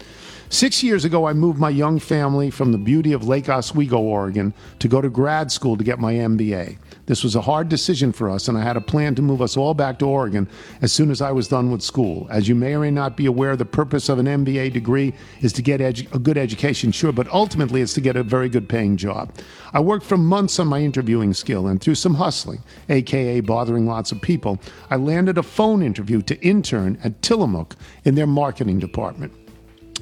Six 0.49 0.81
years 0.81 1.05
ago, 1.05 1.27
I 1.27 1.33
moved 1.33 1.59
my 1.59 1.71
young 1.71 1.99
family 1.99 2.51
from 2.51 2.71
the 2.71 2.79
beauty 2.79 3.13
of 3.13 3.27
Lake 3.27 3.49
Oswego, 3.49 3.99
Oregon, 3.99 4.55
to 4.79 4.87
go 4.87 5.01
to 5.01 5.11
grad 5.11 5.51
school 5.51 5.77
to 5.77 5.83
get 5.83 5.99
my 5.99 6.15
MBA. 6.15 6.79
This 7.07 7.25
was 7.25 7.35
a 7.35 7.41
hard 7.41 7.69
decision 7.69 8.13
for 8.13 8.31
us, 8.31 8.47
and 8.47 8.57
I 8.57 8.63
had 8.63 8.77
a 8.77 8.81
plan 8.81 9.17
to 9.17 9.23
move 9.23 9.43
us 9.43 9.57
all 9.57 9.75
back 9.75 9.99
to 9.99 10.07
Oregon 10.07 10.49
as 10.83 10.93
soon 10.93 11.11
as 11.11 11.21
I 11.21 11.33
was 11.33 11.49
done 11.49 11.73
with 11.73 11.83
school. 11.83 12.29
As 12.31 12.49
you 12.49 12.55
may 12.55 12.75
or 12.75 12.81
may 12.81 12.93
not 12.93 13.17
be 13.17 13.27
aware, 13.27 13.57
the 13.57 13.65
purpose 13.65 14.09
of 14.09 14.21
an 14.21 14.27
MBA 14.27 14.73
degree 14.73 15.15
is 15.41 15.53
to 15.55 15.63
get 15.63 15.81
edu- 15.81 16.13
a 16.15 16.19
good 16.19 16.39
education, 16.39 16.93
sure, 16.93 17.13
but 17.13 17.29
ultimately 17.29 17.81
it's 17.81 17.95
to 17.95 18.01
get 18.01 18.17
a 18.17 18.23
very 18.23 18.49
good 18.49 18.69
paying 18.69 18.97
job. 18.97 19.33
I 19.73 19.81
worked 19.81 20.07
for 20.07 20.17
months 20.17 20.61
on 20.61 20.69
my 20.69 20.81
interviewing 20.81 21.35
skill, 21.35 21.67
and 21.67 21.81
through 21.81 21.97
some 21.97 22.15
hustling, 22.15 22.63
aka 22.89 23.41
bothering 23.41 23.87
lots 23.87 24.13
of 24.13 24.21
people, 24.21 24.61
I 24.91 24.97
landed 24.97 25.39
a 25.39 25.43
phone 25.43 25.83
interview 25.83 26.23
to 26.23 26.41
intern 26.41 26.99
at 27.03 27.21
Tillamook 27.21 27.75
in 28.05 28.15
their 28.15 28.29
marketing 28.29 28.79
department. 28.79 29.33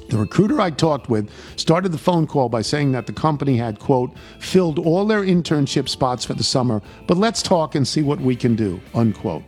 The 0.09 0.17
recruiter 0.17 0.61
I 0.61 0.69
talked 0.69 1.09
with 1.09 1.29
started 1.55 1.91
the 1.91 1.97
phone 1.97 2.27
call 2.27 2.47
by 2.47 2.61
saying 2.61 2.91
that 2.91 3.07
the 3.07 3.13
company 3.13 3.57
had, 3.57 3.79
quote, 3.79 4.11
filled 4.39 4.77
all 4.77 5.05
their 5.05 5.23
internship 5.23 5.89
spots 5.89 6.23
for 6.23 6.33
the 6.33 6.43
summer, 6.43 6.81
but 7.07 7.17
let's 7.17 7.41
talk 7.41 7.75
and 7.75 7.87
see 7.87 8.01
what 8.01 8.19
we 8.19 8.35
can 8.35 8.55
do, 8.55 8.79
unquote. 8.93 9.43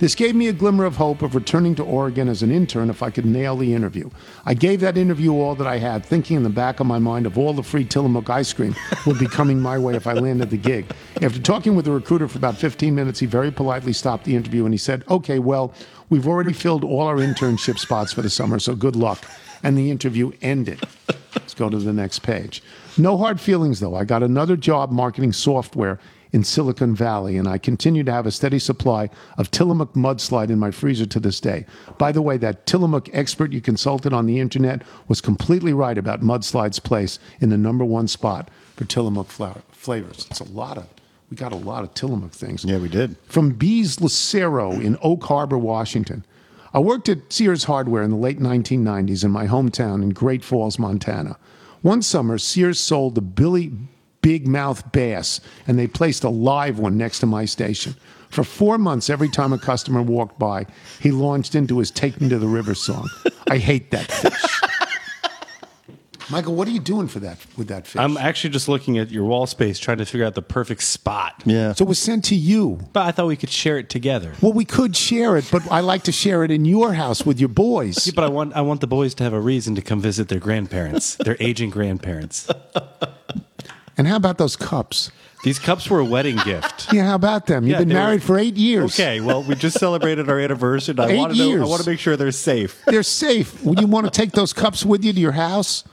This 0.00 0.14
gave 0.14 0.34
me 0.36 0.46
a 0.46 0.52
glimmer 0.52 0.84
of 0.84 0.96
hope 0.96 1.22
of 1.22 1.34
returning 1.34 1.74
to 1.74 1.82
Oregon 1.82 2.28
as 2.28 2.42
an 2.42 2.52
intern 2.52 2.88
if 2.88 3.02
I 3.02 3.10
could 3.10 3.26
nail 3.26 3.56
the 3.56 3.74
interview. 3.74 4.08
I 4.46 4.54
gave 4.54 4.80
that 4.80 4.96
interview 4.96 5.32
all 5.32 5.56
that 5.56 5.66
I 5.66 5.78
had, 5.78 6.06
thinking 6.06 6.36
in 6.36 6.44
the 6.44 6.50
back 6.50 6.78
of 6.78 6.86
my 6.86 7.00
mind 7.00 7.26
of 7.26 7.36
all 7.36 7.52
the 7.52 7.64
free 7.64 7.84
Tillamook 7.84 8.30
ice 8.30 8.52
cream 8.52 8.76
would 9.06 9.18
be 9.18 9.26
coming 9.26 9.60
my 9.60 9.76
way 9.76 9.94
if 9.94 10.06
I 10.06 10.12
landed 10.12 10.50
the 10.50 10.56
gig. 10.56 10.86
After 11.20 11.40
talking 11.40 11.74
with 11.74 11.84
the 11.84 11.90
recruiter 11.90 12.28
for 12.28 12.38
about 12.38 12.56
15 12.56 12.94
minutes, 12.94 13.18
he 13.18 13.26
very 13.26 13.50
politely 13.50 13.92
stopped 13.92 14.24
the 14.24 14.36
interview 14.36 14.64
and 14.64 14.72
he 14.72 14.78
said, 14.78 15.02
Okay, 15.10 15.40
well, 15.40 15.74
we've 16.10 16.28
already 16.28 16.52
filled 16.52 16.84
all 16.84 17.02
our 17.02 17.16
internship 17.16 17.78
spots 17.78 18.12
for 18.12 18.22
the 18.22 18.30
summer, 18.30 18.60
so 18.60 18.76
good 18.76 18.94
luck 18.94 19.24
and 19.62 19.76
the 19.76 19.90
interview 19.90 20.32
ended. 20.42 20.80
Let's 21.34 21.54
go 21.54 21.68
to 21.68 21.78
the 21.78 21.92
next 21.92 22.20
page. 22.20 22.62
No 22.96 23.16
hard 23.16 23.40
feelings, 23.40 23.80
though. 23.80 23.94
I 23.94 24.04
got 24.04 24.22
another 24.22 24.56
job 24.56 24.90
marketing 24.90 25.32
software 25.32 25.98
in 26.32 26.44
Silicon 26.44 26.94
Valley, 26.94 27.36
and 27.38 27.48
I 27.48 27.58
continue 27.58 28.04
to 28.04 28.12
have 28.12 28.26
a 28.26 28.30
steady 28.30 28.58
supply 28.58 29.08
of 29.38 29.50
Tillamook 29.50 29.94
mudslide 29.94 30.50
in 30.50 30.58
my 30.58 30.70
freezer 30.70 31.06
to 31.06 31.20
this 31.20 31.40
day. 31.40 31.64
By 31.96 32.12
the 32.12 32.22
way, 32.22 32.36
that 32.38 32.66
Tillamook 32.66 33.08
expert 33.12 33.52
you 33.52 33.60
consulted 33.60 34.12
on 34.12 34.26
the 34.26 34.40
internet 34.40 34.82
was 35.08 35.20
completely 35.20 35.72
right 35.72 35.96
about 35.96 36.20
mudslide's 36.20 36.80
place 36.80 37.18
in 37.40 37.48
the 37.48 37.56
number 37.56 37.84
one 37.84 38.08
spot 38.08 38.50
for 38.76 38.84
Tillamook 38.84 39.28
flour, 39.28 39.62
flavors. 39.70 40.26
It's 40.30 40.40
a 40.40 40.44
lot 40.44 40.76
of, 40.76 40.86
we 41.30 41.36
got 41.36 41.52
a 41.52 41.56
lot 41.56 41.82
of 41.82 41.94
Tillamook 41.94 42.32
things. 42.32 42.64
Yeah, 42.64 42.78
we 42.78 42.88
did. 42.88 43.16
From 43.26 43.52
Bees 43.52 44.00
Lucero 44.00 44.72
in 44.72 44.98
Oak 45.02 45.24
Harbor, 45.24 45.56
Washington. 45.56 46.24
I 46.74 46.80
worked 46.80 47.08
at 47.08 47.32
Sears 47.32 47.64
Hardware 47.64 48.02
in 48.02 48.10
the 48.10 48.16
late 48.16 48.40
1990s 48.40 49.24
in 49.24 49.30
my 49.30 49.46
hometown 49.46 50.02
in 50.02 50.10
Great 50.10 50.44
Falls, 50.44 50.78
Montana. 50.78 51.38
One 51.80 52.02
summer, 52.02 52.38
Sears 52.38 52.78
sold 52.78 53.14
the 53.14 53.22
Billy 53.22 53.72
Big 54.20 54.46
Mouth 54.46 54.92
Bass, 54.92 55.40
and 55.66 55.78
they 55.78 55.86
placed 55.86 56.24
a 56.24 56.28
live 56.28 56.78
one 56.78 56.98
next 56.98 57.20
to 57.20 57.26
my 57.26 57.44
station. 57.44 57.94
For 58.30 58.44
four 58.44 58.76
months, 58.76 59.08
every 59.08 59.28
time 59.28 59.52
a 59.52 59.58
customer 59.58 60.02
walked 60.02 60.38
by, 60.38 60.66
he 61.00 61.10
launched 61.10 61.54
into 61.54 61.78
his 61.78 61.90
Take 61.90 62.20
Me 62.20 62.28
to 62.28 62.38
the 62.38 62.46
River 62.46 62.74
song. 62.74 63.08
I 63.48 63.56
hate 63.56 63.90
that 63.92 64.10
fish. 64.10 64.67
Michael, 66.30 66.54
what 66.54 66.68
are 66.68 66.70
you 66.70 66.80
doing 66.80 67.08
for 67.08 67.20
that 67.20 67.38
with 67.56 67.68
that 67.68 67.86
fish? 67.86 67.98
I'm 68.00 68.16
actually 68.18 68.50
just 68.50 68.68
looking 68.68 68.98
at 68.98 69.10
your 69.10 69.24
wall 69.24 69.46
space, 69.46 69.78
trying 69.78 69.98
to 69.98 70.04
figure 70.04 70.26
out 70.26 70.34
the 70.34 70.42
perfect 70.42 70.82
spot. 70.82 71.42
Yeah. 71.46 71.72
so 71.72 71.84
it 71.84 71.88
was 71.88 71.98
sent 71.98 72.24
to 72.26 72.34
you. 72.34 72.80
But 72.92 73.06
I 73.06 73.12
thought 73.12 73.26
we 73.28 73.36
could 73.36 73.50
share 73.50 73.78
it 73.78 73.88
together. 73.88 74.32
Well, 74.42 74.52
we 74.52 74.64
could 74.66 74.94
share 74.94 75.36
it, 75.38 75.48
but 75.50 75.62
I 75.70 75.80
like 75.80 76.02
to 76.04 76.12
share 76.12 76.44
it 76.44 76.50
in 76.50 76.64
your 76.66 76.92
house 76.94 77.24
with 77.24 77.40
your 77.40 77.48
boys. 77.48 78.06
Yeah, 78.06 78.12
but 78.14 78.24
I 78.24 78.28
want 78.28 78.54
I 78.54 78.60
want 78.60 78.80
the 78.82 78.86
boys 78.86 79.14
to 79.14 79.24
have 79.24 79.32
a 79.32 79.40
reason 79.40 79.74
to 79.76 79.82
come 79.82 80.00
visit 80.00 80.28
their 80.28 80.40
grandparents, 80.40 81.16
their 81.16 81.36
aging 81.40 81.70
grandparents. 81.70 82.48
And 83.96 84.06
how 84.06 84.16
about 84.16 84.38
those 84.38 84.54
cups? 84.54 85.10
These 85.44 85.58
cups 85.58 85.88
were 85.88 85.98
a 86.00 86.04
wedding 86.04 86.36
gift. 86.44 86.92
Yeah, 86.92 87.04
how 87.06 87.14
about 87.14 87.46
them? 87.46 87.64
You've 87.64 87.72
Yeah, 87.72 87.78
been 87.78 87.88
they 87.88 87.94
were- 87.94 88.00
married 88.00 88.22
for 88.22 88.38
eight 88.38 88.56
years. 88.56 88.94
Okay, 88.98 89.20
well, 89.20 89.42
we 89.42 89.54
just 89.54 89.78
celebrated 89.78 90.28
our 90.28 90.38
anniversary. 90.38 90.92
and 90.92 91.00
I 91.00 91.08
Eight 91.10 91.16
want 91.16 91.32
to 91.32 91.38
know, 91.38 91.44
I 91.44 91.48
years. 91.48 91.68
want 91.68 91.82
to 91.82 91.88
make 91.90 91.98
sure 92.00 92.16
they're 92.16 92.32
safe. 92.32 92.82
They're 92.86 93.02
safe. 93.02 93.64
Would 93.64 93.80
you 93.80 93.86
want 93.86 94.06
to 94.06 94.10
take 94.10 94.32
those 94.32 94.52
cups 94.52 94.84
with 94.84 95.04
you 95.04 95.12
to 95.12 95.20
your 95.20 95.32
house? 95.32 95.84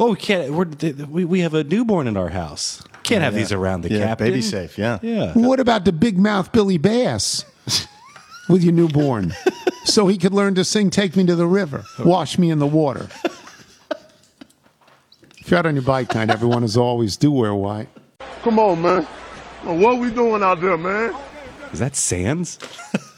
Well, 0.00 0.08
we 0.08 0.16
can't. 0.16 0.50
We're, 0.54 0.64
we 1.10 1.26
we 1.26 1.40
have 1.40 1.52
a 1.52 1.62
newborn 1.62 2.08
in 2.08 2.16
our 2.16 2.30
house. 2.30 2.82
Can't 3.02 3.20
oh, 3.20 3.24
have 3.26 3.34
these 3.34 3.52
around 3.52 3.82
the 3.82 3.90
Yeah, 3.90 4.06
captain. 4.06 4.28
baby 4.28 4.40
safe. 4.40 4.78
Yeah. 4.78 4.98
Yeah. 5.02 5.34
What 5.34 5.60
about 5.60 5.84
the 5.84 5.92
big 5.92 6.16
mouth 6.18 6.52
Billy 6.52 6.78
Bass 6.78 7.44
with 8.48 8.64
your 8.64 8.72
newborn? 8.72 9.34
so 9.84 10.06
he 10.06 10.16
could 10.16 10.32
learn 10.32 10.54
to 10.54 10.64
sing 10.64 10.88
Take 10.88 11.16
Me 11.16 11.26
to 11.26 11.36
the 11.36 11.46
River, 11.46 11.84
Wash 11.98 12.38
Me 12.38 12.48
in 12.50 12.60
the 12.60 12.66
Water. 12.66 13.08
If 15.36 15.50
you're 15.50 15.58
out 15.58 15.66
on 15.66 15.74
your 15.74 15.84
bike 15.84 16.14
night, 16.14 16.30
everyone 16.30 16.64
as 16.64 16.78
always 16.78 17.18
do 17.18 17.30
wear 17.30 17.54
white. 17.54 17.88
Come 18.40 18.58
on, 18.58 18.80
man. 18.80 19.06
Well, 19.66 19.76
what 19.76 19.98
we 19.98 20.10
doing 20.10 20.42
out 20.42 20.62
there, 20.62 20.78
man? 20.78 21.14
Is 21.74 21.78
that 21.78 21.94
Sands? 21.94 22.58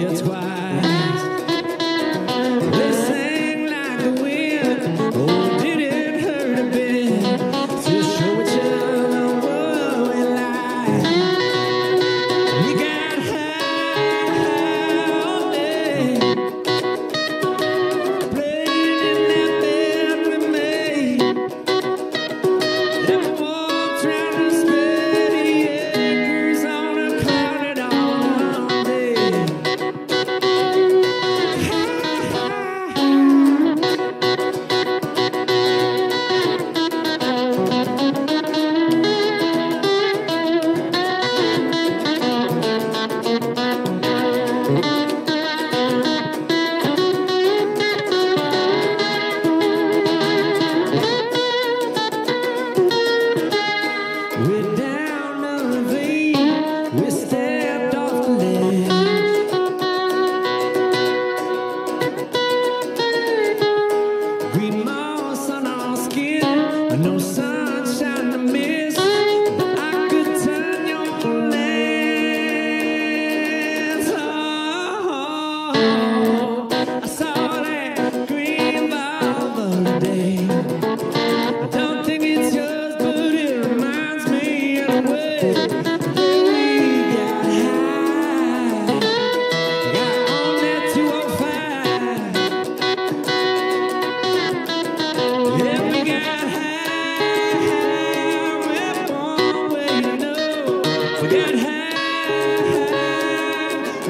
Jetzt 0.00 0.26
war 0.26 0.39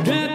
dread 0.03 0.30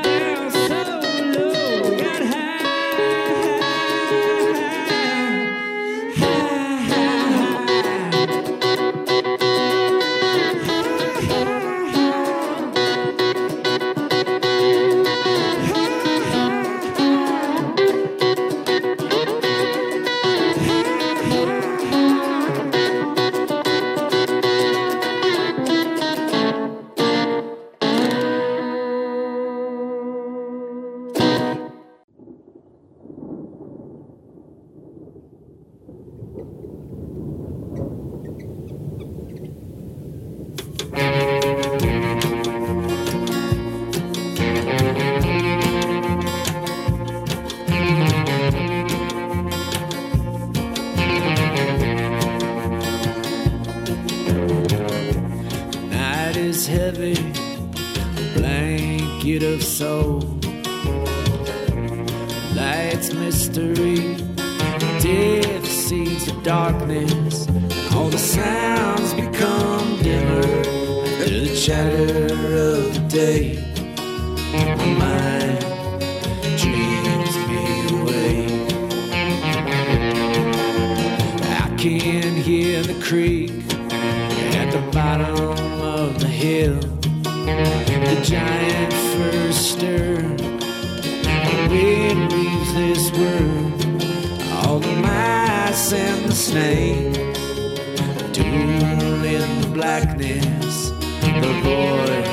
the 100.62 101.51
void 101.64 102.26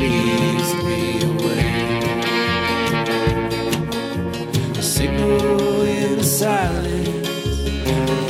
leads 0.00 0.70
me 0.86 1.00
away. 1.30 1.66
A 4.78 4.82
signal 4.82 5.82
in 5.82 6.22
silence 6.22 7.28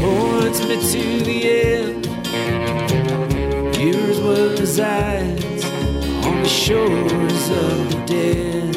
points 0.00 0.60
me 0.68 0.76
to 0.92 1.04
the 1.24 1.38
end. 1.50 2.06
Years 3.76 4.18
were 4.20 4.50
resides 4.56 5.64
on 6.26 6.36
the 6.42 6.48
shores 6.48 7.50
of 7.50 7.90
the 7.90 7.98
dead. 8.06 8.74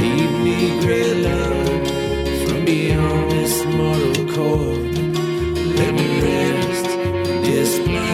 Lead 0.00 0.30
me, 0.44 0.56
great 0.80 1.16
love, 1.28 1.86
from 2.46 2.64
beyond 2.64 3.30
this 3.30 3.64
mortal 3.64 4.26
coil. 4.34 4.78
Let 5.78 5.92
me 5.94 6.06
rest 6.20 6.86
this 7.44 7.78
night. 7.86 8.11